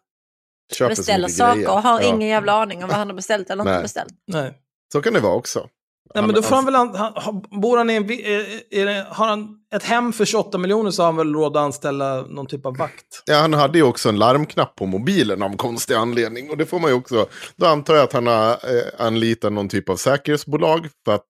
[0.74, 1.70] Köper beställer saker grejer.
[1.70, 2.06] och har Ja.
[2.06, 4.12] ingen jävla aning om vad han har beställt eller inte beställt.
[4.26, 4.58] Nej.
[4.92, 5.68] Så kan det vara också.
[6.14, 8.62] Nej, men då får han väl, an- han, han, bor han i en, vi- är,
[8.80, 11.62] är det, har han ett hem för 28 miljoner så har han väl råd att
[11.62, 13.22] anställa någon typ av vakt.
[13.26, 16.50] Ja, han hade ju också en larmknapp på mobilen av konstig anledning.
[16.50, 17.26] Och det får man ju också.
[17.56, 18.58] Då antar jag att han har eh,
[19.06, 20.88] anlitat någon typ av säkerhetsbolag.
[21.04, 21.24] För att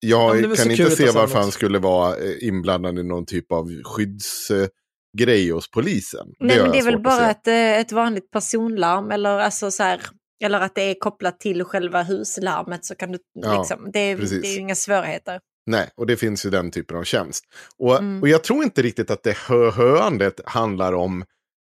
[0.00, 1.32] jag det väl kan inte se varför något.
[1.32, 4.68] han skulle vara eh, inblandad i någon typ av skyddsgrej
[5.18, 6.26] grej hos polisen.
[6.40, 9.82] Nej, har men det är väl bara ett, eh, ett vanligt personlarm eller, alltså, så
[9.82, 10.00] här,
[10.44, 13.18] eller att det är kopplat till själva huslarmet så kan du...
[13.32, 14.42] Ja, liksom, det, är, precis.
[14.42, 15.40] det är ju inga svårigheter.
[15.66, 17.44] Nej, och det finns ju den typen av tjänst.
[17.78, 18.22] Och, Mm.
[18.22, 21.24] och jag tror inte riktigt att det hö-höandet handlar om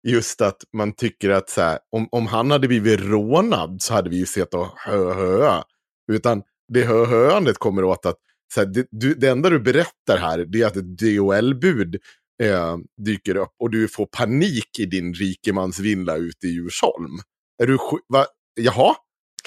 [0.07, 4.09] just att man tycker att så här, om, om han hade blivit rånad så hade
[4.09, 5.63] vi ju sett och hö-höa.
[6.11, 6.43] Utan
[6.73, 8.17] det hö-höandet kommer åt att
[8.53, 11.95] så här, det, du, det enda du berättar här det är att ett DHL-bud
[12.43, 17.19] eh, dyker upp och du får panik i din rikemansvilla ute i Djursholm.
[17.63, 17.77] Är du
[18.07, 18.25] va?
[18.61, 18.95] Jaha?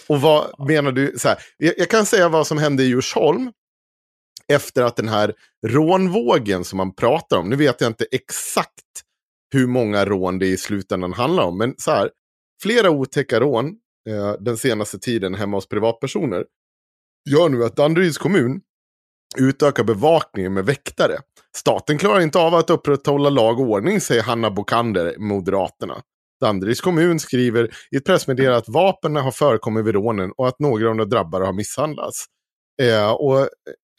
[0.09, 1.15] Och vad menar du?
[1.17, 3.53] Så här, jag, jag kan säga vad som hände i Djursholm
[4.49, 5.35] efter att den här
[5.67, 8.81] rånvågen som man pratar om, nu vet jag inte exakt
[9.53, 12.11] hur många rån det i slutändan handlar om, men så här,
[12.63, 13.67] flera otäcka rån
[14.09, 16.45] eh, den senaste tiden hemma hos privatpersoner
[17.31, 18.61] gör nu att Danderyds kommun
[19.39, 21.19] utökar bevakningen med väktare.
[21.57, 26.03] Staten klarar inte av att upprätthålla lag och ordning, säger Hanna Bokander, Moderaterna.
[26.41, 30.91] Danderyds kommun skriver i ett pressmeddelande att vapen har förekommit vid rånen och att några
[30.91, 32.25] av de drabbade har misshandlats.
[32.83, 33.47] Eh, och eh,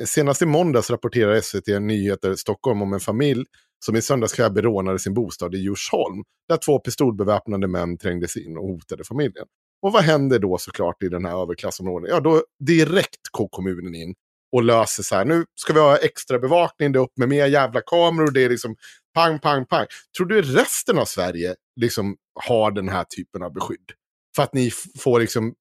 [0.06, 3.46] senast i måndags rapporterar SVT Nyheter Stockholm om en familj
[3.86, 6.24] som i söndagskväll berånade sin bostad i Djursholm.
[6.50, 9.46] Där två pistolbeväpnade män trängdes in och hotade familjen.
[9.82, 12.10] Och vad händer då såklart i den här överklassområdet?
[12.10, 14.16] Ja, då direkt går kommunen in
[14.52, 15.26] och löser så här.
[15.26, 18.50] Nu ska vi ha extra bevakning, det är upp med mer jävla kameror, det är
[18.50, 18.76] liksom
[19.14, 19.86] pang, pang, pang.
[20.18, 23.92] Tror du resten av Sverige liksom har den här typen av beskydd?
[24.36, 25.56] För att ni får liksom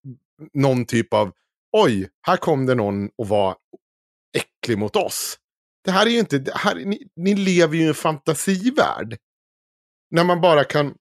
[0.55, 1.32] någon typ av,
[1.73, 3.57] oj, här kom det någon och var
[4.36, 5.39] äcklig mot oss.
[5.85, 9.16] Det här är ju inte, det här, ni, ni lever ju i en fantasivärld.
[10.11, 10.95] När man bara kan,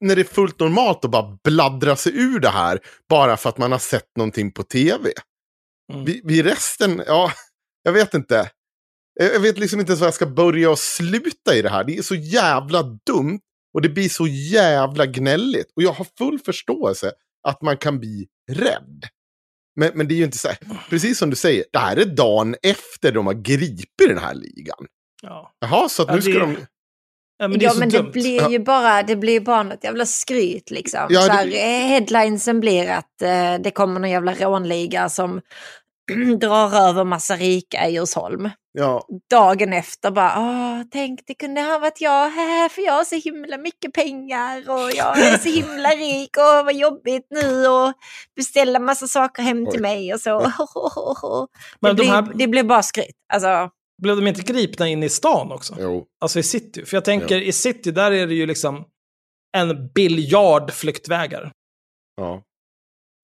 [0.00, 2.78] när det är fullt normalt att bara bladdra sig ur det här,
[3.08, 5.12] bara för att man har sett någonting på tv.
[5.92, 6.04] Mm.
[6.04, 7.32] Vi, vi resten, ja,
[7.82, 8.50] jag vet inte.
[9.20, 11.84] Jag vet liksom inte ens var jag ska börja och sluta i det här.
[11.84, 13.40] Det är så jävla dumt
[13.74, 15.72] och det blir så jävla gnälligt.
[15.76, 17.12] Och jag har full förståelse
[17.48, 19.04] att man kan bli rädd.
[19.76, 20.58] Men, men det är ju inte så här,
[20.90, 24.86] precis som du säger, det här är dagen efter de har gripit den här ligan.
[25.22, 25.52] Ja.
[25.58, 26.56] Jaha, så att Ja, nu ska det- de...
[27.38, 30.70] Ja, men det ja, men det blir ju bara, det blir bara något jävla skryt
[30.70, 31.06] liksom.
[31.08, 35.40] Ja, så det- här, eh, headlinesen blir att eh, det kommer någon jävla rånliga som
[36.40, 38.50] drar över massa rika i Djursholm.
[38.78, 43.04] Ja, Dagen efter bara, åh, tänk det kunde ha varit jag här för jag har
[43.04, 47.92] så himla mycket pengar och jag är så himla rik och vad jobbigt nu och
[48.36, 49.82] beställa massa saker hem till Oj.
[49.82, 50.38] mig och så.
[51.80, 53.16] Det, Men de blir, här- det blir bara skryt.
[53.32, 53.70] Alltså,
[54.02, 55.76] Blev de inte gripna in i stan också?
[55.80, 56.06] jo.
[56.20, 56.84] Alltså i city.
[56.84, 58.84] För jag tänker, i city, där är det ju liksom
[59.56, 61.52] en biljard flyktvägar.
[62.16, 62.42] Ja.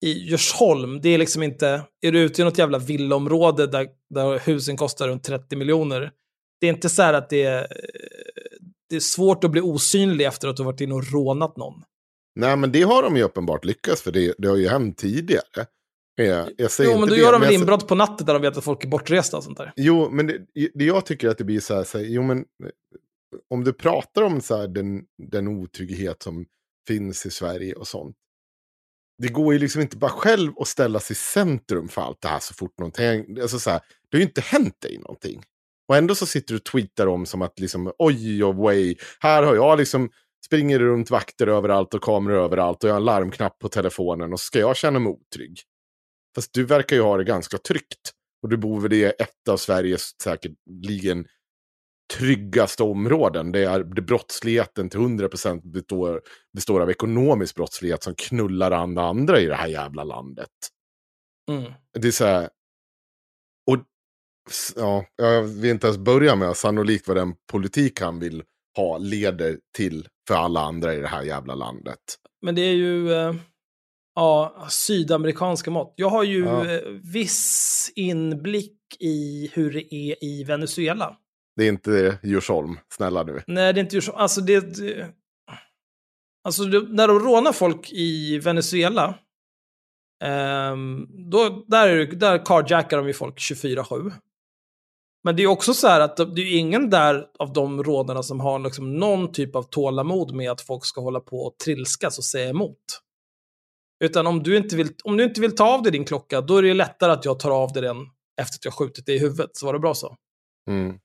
[0.05, 4.39] I Djursholm, det är liksom inte, är du ute i något jävla villaområde där, där
[4.39, 6.11] husen kostar runt 30 miljoner,
[6.61, 7.67] det är inte så här att det är,
[8.89, 11.83] det är svårt att bli osynlig efter att du varit inne och rånat någon.
[12.35, 15.65] Nej, men det har de ju uppenbart lyckats för det, det har ju hänt tidigare.
[16.15, 18.41] Jag, jag säger Jo, men då det, gör de väl inbrott på natten där de
[18.41, 19.73] vet att folk är bortresta och sånt där.
[19.75, 22.37] Jo, men det, det jag tycker att det blir så här, så här jo men
[22.37, 22.43] eh,
[23.49, 25.01] om du pratar om så här, den,
[25.31, 26.45] den otrygghet som
[26.87, 28.15] finns i Sverige och sånt.
[29.21, 32.27] Det går ju liksom inte bara själv att ställa sig i centrum för allt det
[32.27, 33.79] här så fort någonting, alltså så här,
[34.09, 35.43] det har ju inte hänt dig någonting.
[35.87, 39.43] Och ändå så sitter du och tweetar om som att liksom, oj och way, här
[39.43, 40.09] har jag liksom,
[40.45, 44.39] springer runt vakter överallt och kameror överallt och jag har en larmknapp på telefonen och
[44.39, 45.61] ska jag känna mig otrygg.
[46.35, 48.11] Fast du verkar ju ha det ganska tryggt.
[48.43, 51.27] Och du bor väl i ett av Sveriges säkerligen
[52.17, 53.51] tryggaste områden.
[53.51, 56.21] Det är det brottsligheten till 100% består,
[56.53, 60.49] består av ekonomisk brottslighet som knullar andra andra i det här jävla landet.
[61.49, 61.71] Mm.
[61.99, 62.49] Det är så här...
[63.71, 63.77] Och
[64.75, 68.43] ja, jag vill inte ens börja med sannolikt vad den politik han vill
[68.77, 71.99] ha leder till för alla andra i det här jävla landet.
[72.41, 73.13] Men det är ju...
[73.13, 73.35] eh,
[74.15, 75.93] Ja, sydamerikanska mått.
[75.97, 76.65] Jag har ju Ja.
[76.71, 76.81] eh,
[77.13, 81.17] viss inblick i hur det är i Venezuela.
[81.55, 83.41] Det är inte Djursholm, snälla nu.
[83.47, 84.11] Nej, det är inte ju så.
[84.11, 84.63] Alltså, det,
[86.43, 89.15] alltså när de rånar folk i Venezuela,
[90.23, 94.11] ehm, då, där, är det- där carjackar de ju folk 24-7.
[95.23, 98.23] Men det är också så här att det det är ingen där av de rånarna
[98.23, 102.17] som har liksom någon typ av tålamod med att folk ska hålla på och trilskas
[102.17, 102.77] och säga emot.
[104.03, 106.57] Utan om du inte vill, om du inte vill ta av dig din klocka, då
[106.57, 107.97] är det lättare att jag tar av dig den
[108.41, 109.49] efter att jag skjutit dig i huvudet.
[109.53, 110.15] Så var det bra så.
[110.69, 110.95] Mm.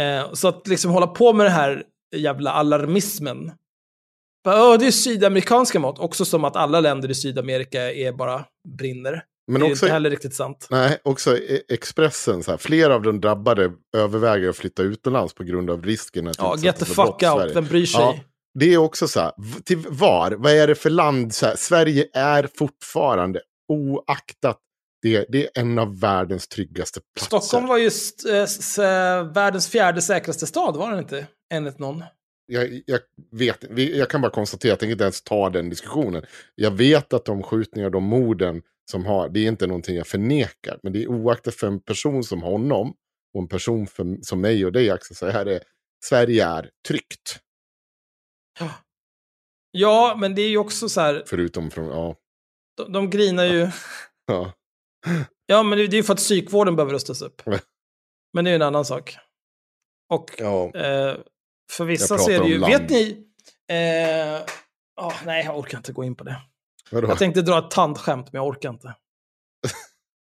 [0.00, 1.84] Eh, så att liksom hålla på med det här
[2.16, 3.52] jävla alarmismen.
[4.44, 5.98] Bara, "Åh, det är sydamerikanska mat.
[5.98, 8.44] Också som att alla länder i Sydamerika är bara
[8.78, 9.24] brinner.
[9.46, 10.66] Men det är också, inte heller riktigt sant.
[10.70, 11.38] nej, också
[11.68, 16.28] Expressen, så här, flera av de drabbade överväger att flytta utomlands på grund av risken
[16.28, 17.20] att Ja, get the fuck out.
[17.20, 17.54] Sverige.
[17.54, 18.00] Vem bryr sig?
[18.00, 18.18] Ja.
[18.54, 19.32] Det är också så här,
[19.64, 20.30] till var?
[20.30, 21.34] Vad är det för land?
[21.34, 24.58] Så här, Sverige är fortfarande, oaktat
[25.02, 27.40] det, det är en av världens tryggaste platser.
[27.40, 28.26] Stockholm var just
[28.78, 31.26] eh, världens fjärde säkraste stad, var den inte?
[31.54, 32.04] Enligt någon.
[32.46, 33.00] jag, jag,
[33.30, 36.24] vet, jag kan bara konstatera, jag tänker inte ens ta den diskussionen.
[36.54, 40.78] Jag vet att de skjutningar, de morden som har, det är inte någonting jag förnekar.
[40.82, 42.94] Men det är oaktat för en person som honom
[43.34, 45.60] och en person för, som mig och dig Axel, så här är
[46.04, 47.38] Sverige är tryggt.
[49.70, 52.16] Ja, men det är ju också så här, Förutom från, ja.
[52.76, 53.70] de, de grinar ju.
[54.26, 54.52] ja.
[55.46, 57.42] Ja, men det det är ju för att psykvården behöver rustas upp.
[58.32, 59.16] Men det är ju en annan sak.
[60.10, 60.64] Och ja.
[60.74, 61.16] eh,
[61.70, 63.26] för vissa så är det ju, vet ni,
[63.68, 64.40] eh,
[64.96, 66.36] ah, nej jag orkar inte gå in på det.
[66.90, 67.08] Vadå?
[67.08, 68.94] Jag tänkte dra ett tandskämt, men jag orkar inte.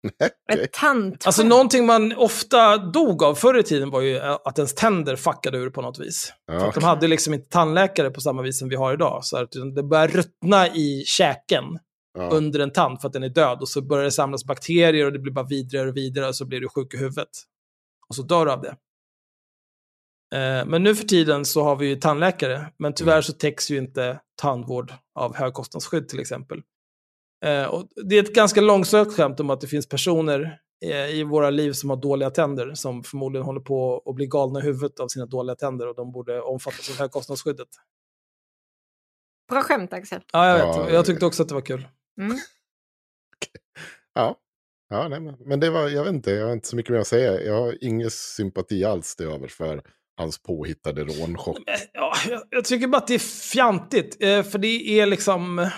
[0.07, 0.64] Okej.
[0.64, 1.26] Ett tant.
[1.28, 5.57] Alltså någonting man ofta dog av förr i tiden var ju att ens tänder fuckade
[5.57, 6.34] ur på något vis.
[6.52, 9.19] Att de hade liksom inte tandläkare på samma vis som vi har idag.
[9.26, 11.64] Så att det börjar ruttna i käken
[12.18, 12.30] Ja.
[12.30, 13.61] under en tand för att den är död.
[13.61, 16.45] Och så börjar det samlas bakterier och det blir bara vidare och vidare och så
[16.45, 17.30] blir du sjuk i huvudet.
[18.10, 18.76] Och så dör du av det.
[20.36, 23.78] Eh, Men nu för tiden så har vi ju tandläkare, men tyvärr så täcks ju
[23.78, 26.61] inte tandvård av högkostnadsskydd till exempel.
[27.45, 31.23] Eh, Och det är ett ganska långsökt skämt om att det finns personer eh, i
[31.23, 34.99] våra liv som har dåliga tänder, som förmodligen håller på att bli galna i huvudet
[34.99, 37.68] av sina dåliga tänder och de borde omfattas av högkostnadsskyddet.
[39.49, 40.22] Bra skämt Axel.
[40.34, 40.93] Ja, jag Ja, vet.
[40.93, 41.88] Jag tyckte också att det var kul.
[42.22, 42.38] Mm.
[44.13, 44.35] Ja,
[44.89, 46.99] ja nej, men, men det var, jag vet inte, jag har inte så mycket mer
[46.99, 47.41] att säga.
[47.41, 49.81] Jag har ingen sympati alls det över för
[50.18, 51.57] hans påhittade rånchock.
[51.93, 54.23] Ja, jag, jag tycker bara att det är fjantigt.
[54.23, 55.69] Eh, för det är liksom...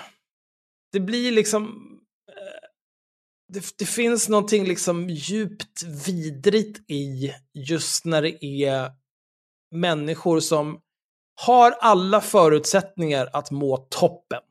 [0.94, 1.64] Det blir liksom...
[2.30, 2.70] Eh,
[3.54, 8.92] det, det finns någonting liksom djupt vidrigt i just när det är
[9.76, 10.80] människor som
[11.42, 14.42] har alla förutsättningar att må toppen.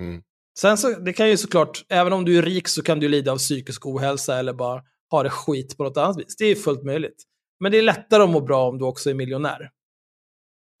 [0.00, 0.22] Mm.
[0.58, 3.32] Sen så, det kan ju såklart, även om du är rik så kan du lida
[3.32, 6.36] av psykisk ohälsa eller bara ha det skit på något annat vis.
[6.36, 7.24] Det är fullt möjligt.
[7.60, 9.70] Men det är lättare att må bra om du också är miljonär.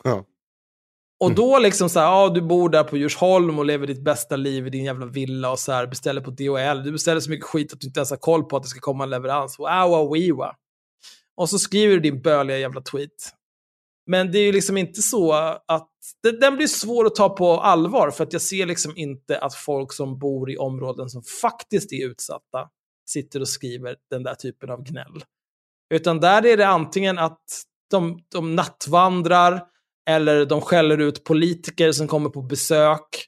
[0.04, 0.24] Ja.
[1.24, 4.36] Och då liksom så här, ja du bor där på Djursholm och lever ditt bästa
[4.36, 6.82] liv i din jävla villa och så här, beställer på DHL.
[6.84, 8.80] Du beställer så mycket skit att du inte ens har koll på att det ska
[8.80, 9.58] komma en leverans.
[9.58, 10.50] Wow, wow, wow.
[11.36, 13.10] Och så skriver du din böliga jävla tweet.
[14.06, 15.32] Men det är ju liksom inte så
[15.66, 15.90] att,
[16.22, 19.54] det- den blir svår att ta på allvar för att jag ser liksom inte att
[19.54, 22.68] folk som bor i områden som faktiskt är utsatta
[23.08, 25.24] sitter och skriver den där typen av gnäll.
[25.94, 27.44] Utan där är det antingen att
[27.90, 29.60] de, de nattvandrar,
[30.10, 33.26] eller de skäller ut politiker som kommer på besök,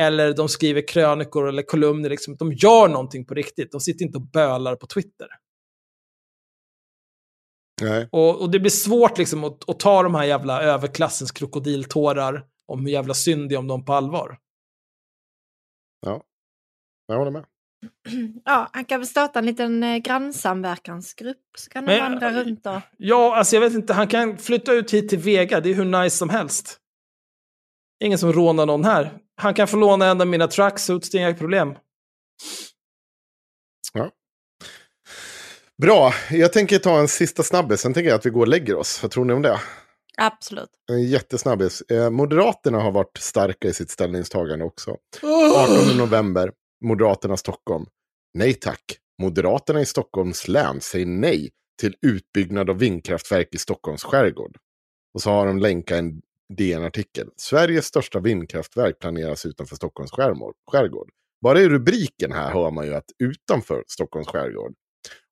[0.00, 2.10] eller de skriver krönikor eller kolumner.
[2.10, 2.36] Liksom.
[2.36, 3.72] De gör någonting på riktigt.
[3.72, 5.28] De sitter inte och bölar på Twitter.
[7.82, 8.08] Nej.
[8.12, 12.86] Och, och det blir svårt liksom att, att ta de här jävla överklassens krokodiltårar om
[12.86, 14.38] hur jävla synd det är om dem på allvar.
[17.06, 17.44] Jag håller med.
[18.44, 22.66] Ja, han kan väl starta en liten eh, grannsamverkansgrupp så kan de Men- vandra runt
[22.66, 22.80] och...
[22.98, 25.84] Ja, alltså jag vet inte, han kan flytta ut hit till Vega, det är hur
[26.02, 26.78] nice som helst.
[28.04, 29.18] Ingen som rånar någon här.
[29.36, 31.74] Han kan få låna en av mina tracksuits, det är inga problem.
[35.82, 37.80] Bra, jag tänker ta en sista snabbis.
[37.80, 39.02] Sen tänker jag att vi går och lägger oss.
[39.02, 39.60] Vad tror ni om det?
[40.16, 40.68] Absolut.
[40.90, 41.80] En jättesnabbis.
[41.80, 44.96] Eh, Moderaterna har varit starka i sitt ställningstagande också.
[45.56, 46.52] 18 november,
[46.84, 47.86] Moderaterna Stockholm.
[48.34, 48.98] Nej tack.
[49.22, 51.50] Moderaterna i Stockholms län säger nej
[51.80, 54.56] till utbyggnad av vindkraftverk i Stockholms skärgård.
[55.14, 56.22] Och så har de länkat en
[56.58, 57.28] DN-artikel.
[57.36, 61.10] Sveriges största vindkraftverk planeras utanför Stockholms skärgård.
[61.42, 64.74] Bara i rubriken här hör man ju att utanför Stockholms skärgård.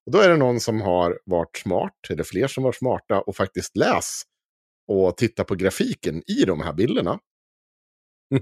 [0.05, 3.35] Och då är det någon som har varit smart, eller fler som var smarta och
[3.35, 4.23] faktiskt läs
[4.87, 7.19] och titta på grafiken i de här bilderna.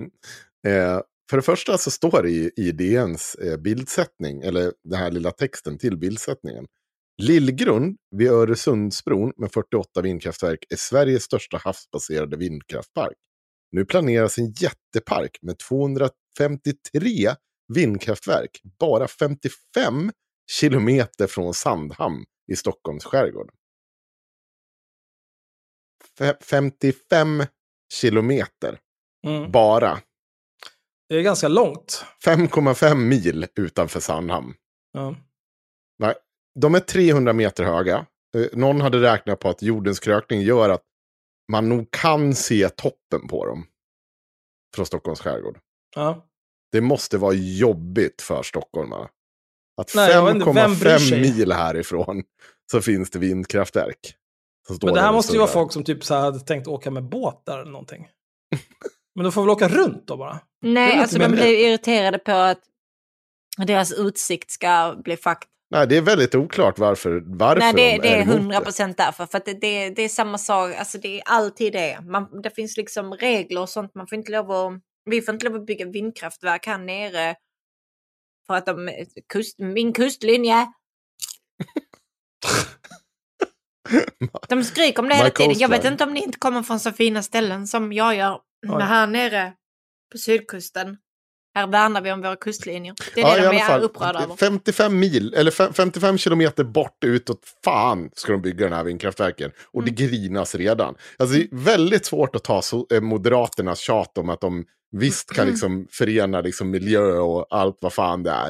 [0.67, 1.01] eh,
[1.31, 5.31] för det första så står det i, i DNs eh, bildsättning, eller den här lilla
[5.31, 6.65] texten till bildsättningen.
[7.21, 13.17] Lillgrund vid Öresundsbron med 48 vindkraftverk är Sveriges största havsbaserade vindkraftpark.
[13.71, 17.35] Nu planeras en jättepark med 253
[17.73, 20.11] vindkraftverk, bara 55
[20.51, 23.51] kilometer från Sandhamn i Stockholms skärgård.
[26.19, 27.43] Fe- 55
[27.93, 28.79] kilometer,
[29.27, 29.51] Mm.
[29.51, 29.99] bara.
[31.11, 32.05] Det är ganska långt.
[32.25, 34.53] 5,5 mil utanför Sandhamn.
[34.91, 35.15] Ja.
[35.99, 36.13] Nej,
[36.59, 38.05] de är 300 meter höga.
[38.35, 40.83] Eh, Någon hade räknat på att jordens krökning gör att
[41.51, 43.65] man nog kan se toppen på dem.
[44.75, 45.59] Från Stockholms skärgård.
[45.95, 46.27] Ja.
[46.71, 49.09] Det måste vara jobbigt för stockholmarna.
[49.81, 51.21] Att Nej, jag vet inte, vem bryr 5,5 sig?
[51.21, 52.23] mil härifrån
[52.71, 54.15] så finns det vindkraftverk.
[54.81, 57.41] Men det här måste ju vara folk som typ så hade tänkt åka med båt
[57.45, 58.07] där eller någonting.
[59.15, 60.39] Men då får vi väl åka runt då bara.
[60.61, 62.59] Är Nej, alltså de blir irriterade på att
[63.57, 65.47] deras utsikt ska bli fucked.
[65.71, 69.25] Nej, det är väldigt oklart varför, varför Nej, det, de det är hundra procent därför.
[69.25, 71.99] För att det, det, det är samma sak, alltså det är alltid det.
[72.01, 73.95] Man, det finns liksom regler och sånt.
[73.95, 74.73] Man får inte lov att,
[75.05, 77.35] vi får inte lov att bygga vindkraftverk här nere.
[78.47, 80.67] För att de, kust, min kustlinje.
[84.49, 85.59] De skriker om det hela tiden.
[85.59, 88.39] Jag vet inte om ni inte kommer från så fina ställen som jag gör.
[88.67, 89.53] Men här nere
[90.11, 90.97] på sydkusten,
[91.55, 92.93] här värnar vi om våra kustlinjer.
[93.15, 94.35] Det är Ja, det de är fall, upprörda över.
[94.35, 99.51] 55 mil, eller fem- 55 kilometer bort utåt, fan ska de bygga den här vindkraftverken.
[99.65, 99.95] Och Mm.
[99.95, 100.95] det grinas redan.
[101.17, 105.31] Alltså det är väldigt svårt att ta så, eh, Moderaternas tjat om att de visst
[105.33, 105.51] kan Mm.
[105.53, 108.49] liksom förena liksom miljö och allt vad fan det är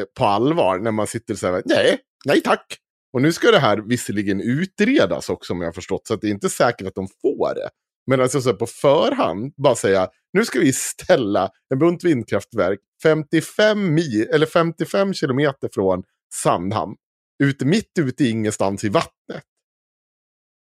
[0.00, 0.78] eh, på allvar.
[0.78, 2.76] När man sitter så här, nej, nej tack.
[3.12, 6.26] Och nu ska det här visserligen utredas också om jag har förstått, så att det
[6.26, 7.68] är inte säkert att de får det.
[8.06, 13.94] Men alltså så på förhand bara säga, nu ska vi ställa en bunt vindkraftverk 55,
[13.94, 16.02] mil, eller 55 kilometer från
[16.34, 16.94] Sandhamn.
[17.42, 19.42] Ute, mitt ute i ingenstans i vattnet.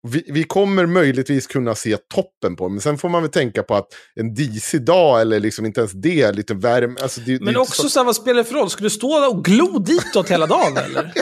[0.07, 3.63] Vi, vi kommer möjligtvis kunna se toppen på det, men sen får man väl tänka
[3.63, 6.95] på att en disig dag eller liksom inte ens det, lite värme.
[7.01, 8.69] Alltså det, det Men inte också så- så här, vad spelar det för roll?
[8.69, 11.13] Ska du stå och glo ditåt hela dagen eller?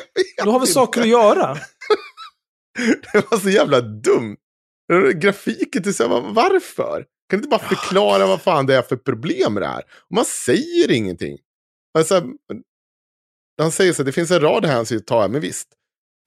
[0.44, 1.58] Du har väl saker att göra?
[3.14, 4.38] Det var så jävla dumt.
[5.16, 7.06] Grafiken till så här, varför?
[7.30, 9.84] Kan du inte bara förklara vad fan det är för problem med det här?
[10.10, 11.38] Man säger ingenting.
[11.98, 12.24] Alltså,
[13.62, 15.68] han säger så här, det finns en rad hänsyn att ta, men visst.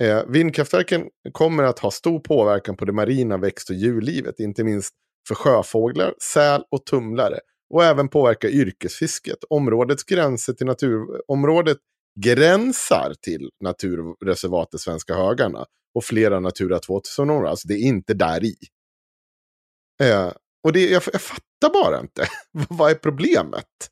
[0.02, 4.94] Eh, vindkraftverken kommer att ha stor påverkan på det marina växt och djurlivet, inte minst
[5.28, 7.38] för sjöfåglar, säl och tumlare.
[7.74, 9.38] Och även påverka yrkesfisket.
[9.50, 11.06] Områdets gränser till natur...
[11.28, 11.78] Området
[12.20, 17.50] gränsar till naturreservatet Svenska högarna och flera Natura 2000-områden.
[17.50, 18.56] Alltså det är inte där i.
[20.02, 20.32] Eh,
[20.64, 22.28] och det, jag, jag fattar bara inte.
[22.68, 23.90] Vad är problemet?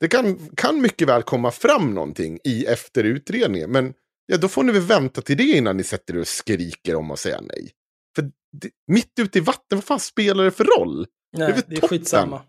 [0.00, 3.70] Det kan, kan mycket väl komma fram någonting i efter utredningen.
[3.70, 3.94] Men
[4.26, 7.10] ja, då får ni väl vänta till det innan ni sätter er och skriker om
[7.10, 7.70] att säga nej.
[8.16, 11.06] För det, mitt ute i vatten, vad fan spelar det för roll?
[11.36, 11.88] Nej, det är toppen.
[11.88, 12.42] skitsamma.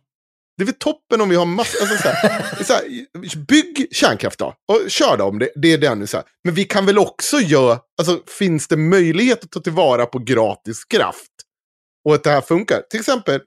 [0.58, 1.82] Det är väl toppen om vi har massor...
[1.82, 4.56] Alltså, så här, så här, bygg kärnkraft då.
[4.68, 6.08] Och kör då om det, det är det nu.
[6.08, 6.26] Så här.
[6.44, 7.80] Men vi kan väl också göra...
[7.98, 11.32] Alltså, finns det möjlighet att ta tillvara på gratis kraft?
[12.06, 12.82] Och att det här funkar.
[12.90, 13.42] Till exempel,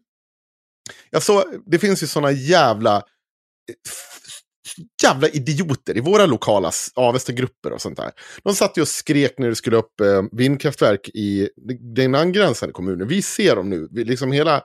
[1.11, 2.97] jag såg, det finns ju sådana jävla...
[2.97, 3.03] Eh,
[5.03, 8.11] jävla idioter i våra lokala Avesta-grupper och sånt där.
[8.43, 11.49] De satt ju och skrek när det skulle upp eh, vindkraftverk i
[11.95, 13.09] den angränsande kommunen.
[13.09, 13.89] Vi ser dem nu.
[13.91, 14.63] Vi, liksom hela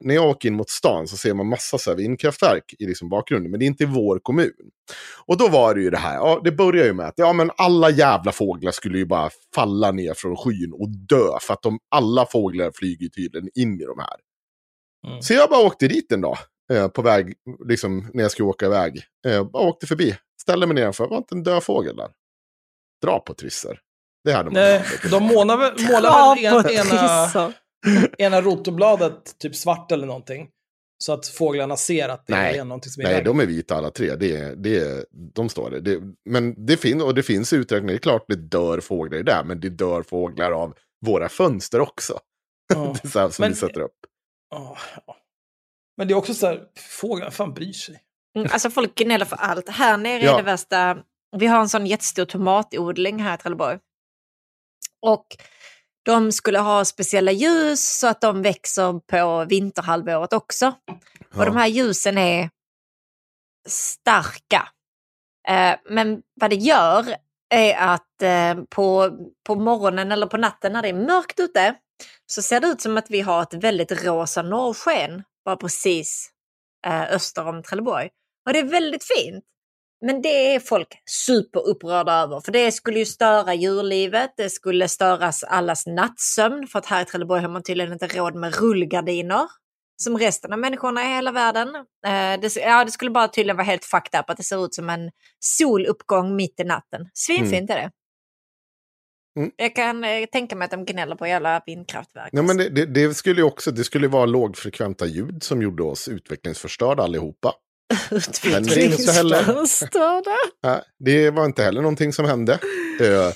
[0.00, 3.08] när jag åker in mot stan så ser man massa så här vindkraftverk i liksom
[3.08, 4.52] bakgrunden, men det är inte i vår kommun.
[5.26, 7.50] Och då var det ju det här, ja, det börjar ju med att ja, men
[7.56, 11.78] alla jävla fåglar skulle ju bara falla ner från skyn och dö, för att de,
[11.90, 14.16] alla fåglar flyger tydligen in i de här.
[15.08, 15.22] Mm.
[15.22, 16.38] Så jag bara åkte dit en dag,
[16.72, 17.34] eh, på väg,
[17.68, 19.02] liksom när jag skulle åka iväg.
[19.26, 22.08] Eh, bara åkte förbi, ställde mig nedanför, var inte en död fågel där.
[23.02, 23.80] Dra på trisser.
[24.24, 27.52] Det hade man Nej, de målar väl, målar väl en, ena.
[28.18, 30.48] Ena rotobladet typ svart eller någonting.
[31.04, 32.58] Så att fåglarna ser att det Nej.
[32.58, 33.24] är någonting som är Nej, iväg.
[33.24, 34.16] de är vita alla tre.
[34.16, 35.04] Det, är- det,
[35.34, 35.80] de står det.
[35.80, 36.00] det
[36.30, 37.92] men det, fin och det finns uträkningar.
[37.92, 40.74] Det är klart det dör fåglar i där, men det dör fåglar av
[41.06, 42.18] våra fönster också.
[42.74, 42.94] Ja.
[43.02, 43.96] det är så här som Men- vi sätter upp.
[44.50, 44.76] Ja,
[45.06, 45.16] ja.
[45.96, 46.62] Men det är också så här,
[47.00, 48.00] fåglar fan bryr sig.
[48.36, 49.68] Mm, Alltså folk gnäller för allt.
[49.68, 50.32] Här nere Ja.
[50.32, 50.98] är det värsta.
[51.36, 53.78] Vi har en sån jättestor tomatodling här i Trelleborg.
[55.02, 55.26] Och
[56.02, 60.74] de skulle ha speciella ljus så att de växer på vinterhalvåret också.
[61.34, 62.50] Och de här ljusen är
[63.68, 64.68] starka.
[65.48, 67.14] Eh, men vad det gör
[67.54, 69.10] är att eh, på,
[69.46, 71.74] på morgonen eller på natten när det är mörkt ute
[72.26, 76.30] så ser det ut som att vi har ett väldigt rosa norrsken bara precis
[76.86, 78.10] eh, öster om Trelleborg.
[78.46, 79.44] Och det är väldigt fint.
[80.06, 85.42] Men det är folk superupprörda över, för det skulle ju störa djurlivet, det skulle störas
[85.44, 89.48] allas nattsömn, för att här i Trelleborg har man tydligen inte råd med rullgardiner,
[90.02, 91.68] som resten av människorna i hela världen.
[92.06, 94.74] Eh, det, ja, det skulle bara tydligen vara helt fucked up, att det ser ut
[94.74, 95.10] som en
[95.40, 97.08] soluppgång mitt i natten.
[97.14, 97.90] Svinfint är det.
[99.38, 99.50] Mm.
[99.56, 102.28] Jag kan eh, tänka mig att de gnäller på jävla vindkraftverk.
[102.32, 105.82] Ja, men det, det, det skulle ju också det skulle vara lågfrekventa ljud som gjorde
[105.82, 107.54] oss utvecklingsförstörda allihopa.
[108.52, 109.40] Men det är inte så heller.
[109.40, 110.36] Utvecklingsstörda.
[111.04, 112.58] Det var inte heller någonting som hände.
[113.00, 113.26] Eh,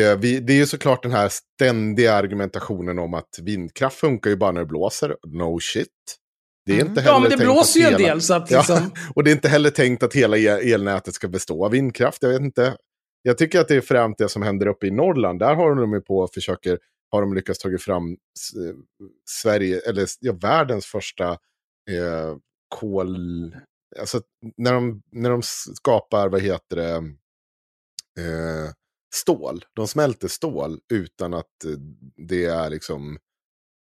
[0.00, 4.36] eh, vi, det är ju såklart den här ständiga argumentationen om att vindkraft funkar ju
[4.36, 5.16] bara när det blåser.
[5.26, 5.88] No shit.
[6.66, 8.22] Det är inte heller Ja, men det tänkt blåser ju en hela- del.
[8.22, 8.58] Så att Ja.
[8.58, 12.22] liksom, Och det är inte heller tänkt att hela el- elnätet ska bestå av vindkraft.
[12.22, 12.76] Jag vet inte.
[13.22, 15.38] Jag tycker att det är främst det som händer uppe i Norrland.
[15.38, 16.78] Där har de ju på och försöker,
[17.10, 18.74] har de lyckats ta fram s-
[19.30, 21.28] Sverige, eller ja, världens första
[21.90, 22.36] eh,
[22.74, 23.56] kol...
[24.00, 24.20] Alltså
[24.56, 26.94] när de, när de skapar, vad heter det,
[28.18, 28.72] eh,
[29.14, 29.64] stål.
[29.74, 31.64] De smälter stål utan att
[32.28, 33.18] det är liksom,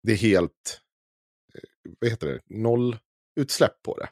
[0.03, 0.81] det är helt,
[1.55, 2.99] eh, vad heter det, noll
[3.41, 4.09] utsläpp på det.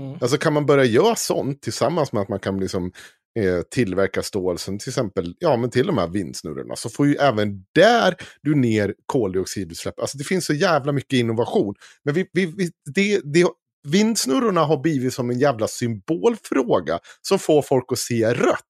[0.00, 0.18] mm.
[0.20, 2.92] Alltså kan man börja göra sånt tillsammans med att man kan liksom,
[3.38, 7.14] eh, tillverka stål som till exempel, ja men till de här vindsnurrorna, så får ju
[7.14, 10.00] även där du ner koldioxidutsläpp.
[10.00, 11.74] Alltså det finns så jävla mycket innovation.
[12.04, 13.46] Men vi, vi, vi, det, det,
[13.88, 18.64] vindsnurrorna har blivit som en jävla symbolfråga som får folk att se rött.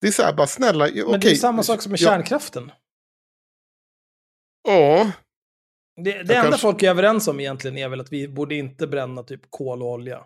[0.00, 1.04] Det är så här, bara snälla, okej.
[1.10, 2.70] Men det är samma sak som med kärnkraften.
[4.68, 5.10] Ja,
[5.96, 8.86] Det, det enda kanske- folk är överens om egentligen är väl att vi borde inte
[8.86, 10.24] bränna typ kol och olja.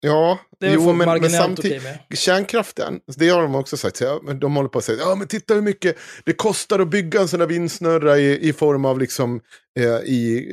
[0.00, 0.38] ja.
[0.60, 1.82] Det är jo, men, men samtidigt.
[2.14, 4.00] Kärnkraften, det har de också sagt.
[4.00, 6.88] Ja, men de håller på att säga, ja men titta hur mycket det kostar att
[6.90, 9.40] bygga en sån här vindsnurra i, i form av liksom
[9.78, 10.50] eh, i,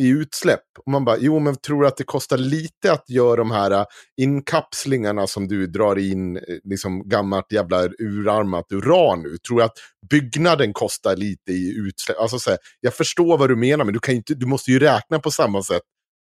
[0.00, 0.60] i utsläpp.
[0.86, 3.84] Och man bara, jo men tror att det kostar lite att göra de här eh,
[4.16, 9.36] inkapslingarna som du drar in, eh, liksom gammalt jävla urarmat uran nu?
[9.48, 9.72] Tror att
[10.10, 12.18] byggnaden kostar lite i utsläpp?
[12.18, 14.78] Alltså så här, jag förstår vad du menar, men du, kan inte, du måste ju
[14.78, 15.82] räkna på samma sätt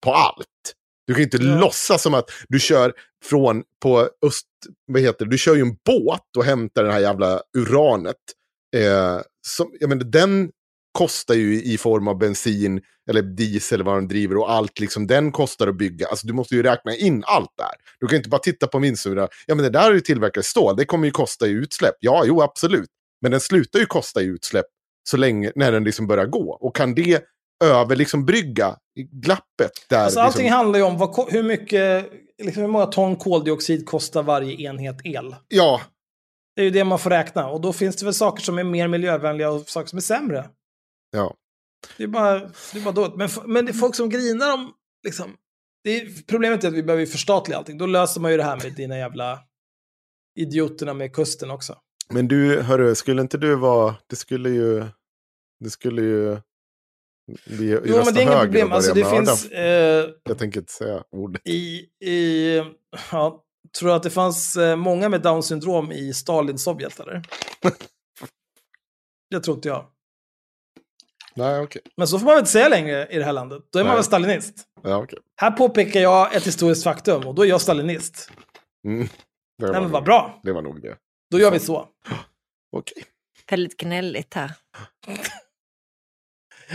[0.05, 0.47] på allt.
[1.07, 1.59] Du kan inte Ja.
[1.59, 2.93] låtsas som att du kör
[3.25, 4.45] från på öst,
[4.87, 8.15] vad heter det, du kör ju en båt och hämtar det här jävla uranet.
[8.75, 10.49] Eh, som, jag menar, den
[10.91, 12.81] kostar ju i form av bensin
[13.11, 16.07] eller diesel eller vad den driver och allt liksom, den kostar att bygga.
[16.07, 17.71] Alltså du måste ju räkna in allt där.
[17.99, 19.27] Du kan inte bara titta på vindsura.
[19.45, 21.95] Ja men det där är ju tillverkat stål, det kommer ju kosta i utsläpp.
[21.99, 22.89] Ja, jo absolut.
[23.21, 24.65] Men den slutar ju kosta i utsläpp
[25.09, 26.51] så länge, när den liksom börjar gå.
[26.61, 27.23] Och kan det
[27.63, 28.75] över, liksom brygga
[29.11, 29.97] glappet där.
[30.03, 32.11] Alltså, allting liksom, handlar ju om vad, hur mycket,
[32.43, 35.35] liksom, hur många ton koldioxid kostar varje enhet el.
[35.47, 35.81] ja,
[36.55, 37.47] Det är ju det man får räkna.
[37.49, 40.49] Och då finns det väl saker som är mer miljövänliga och saker som är sämre.
[41.11, 41.35] ja.
[41.97, 43.15] Det är bara, det är bara dåligt.
[43.15, 44.73] Men, men det är folk som grinar om...
[45.03, 45.35] Liksom,
[45.83, 47.77] det är, problemet är att vi behöver förstatliga allting.
[47.77, 49.39] Då löser man ju det här med dina jävla
[50.39, 51.77] idioterna med kusten också.
[52.09, 53.95] Men du, hörru, skulle inte du vara...
[54.07, 54.85] Det skulle ju...
[55.59, 56.37] Det skulle ju...
[57.45, 58.71] Vi Jo, men det är inget problem.
[58.71, 59.45] Alltså, det finns...
[59.51, 61.41] Eh, Jag tänker inte säga ordet.
[61.45, 62.57] i, i,
[63.11, 63.43] ja,
[63.79, 67.21] tror att det fanns eh, många med Downs syndrom i Stalins Sovjet, eller?
[69.29, 69.90] det tror inte jag.
[71.35, 71.81] Nej, okej.
[71.97, 73.63] Men så får man väl inte säga längre i det här landet.
[73.71, 73.97] Då är man Nej.
[73.97, 74.63] väl stalinist.
[74.83, 75.19] Ja, okej.
[75.41, 78.31] Här påpekar jag ett historiskt faktum och då är jag stalinist.
[78.87, 79.07] Mm.
[79.57, 80.39] Det var Nej men vad bra.
[80.43, 80.97] Det var nog det.
[81.31, 81.87] Då gör vi så.
[82.77, 83.03] Okej.
[83.49, 84.51] Väldigt gnälligt här.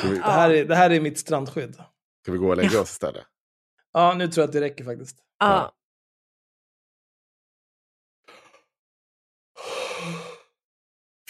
[0.02, 1.74] Vi, Det här är, det här är mitt strandskydd.
[2.22, 3.24] ska vi gå och lägga oss istället?
[3.92, 5.16] Ja, nu tror jag att det räcker faktiskt.
[5.38, 5.72] Ja.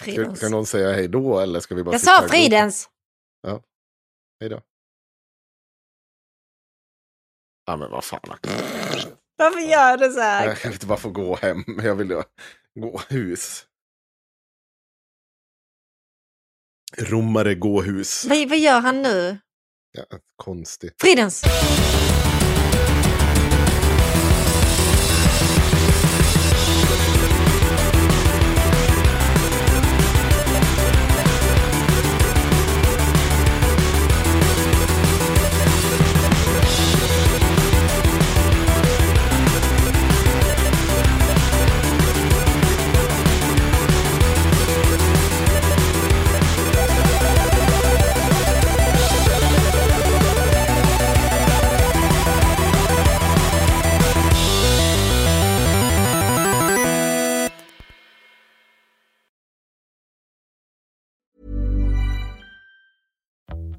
[0.01, 0.39] Ska, Fridens.
[0.39, 2.89] ska någon säga hej då eller ska vi bara Jag sa Fridens!
[4.41, 4.63] Hej då.
[7.67, 8.21] Ja men vad fan.
[9.37, 10.47] Varför gör du så här?
[10.47, 11.65] Jag kan inte bara få gå hem.
[11.83, 12.23] Jag vill ju
[12.75, 13.67] gå hus.
[16.99, 18.25] Romare gåhus.
[18.25, 19.39] Vad, vad gör han nu?
[19.93, 20.05] Ja,
[20.37, 20.95] konstigt.
[21.01, 21.43] Fridens!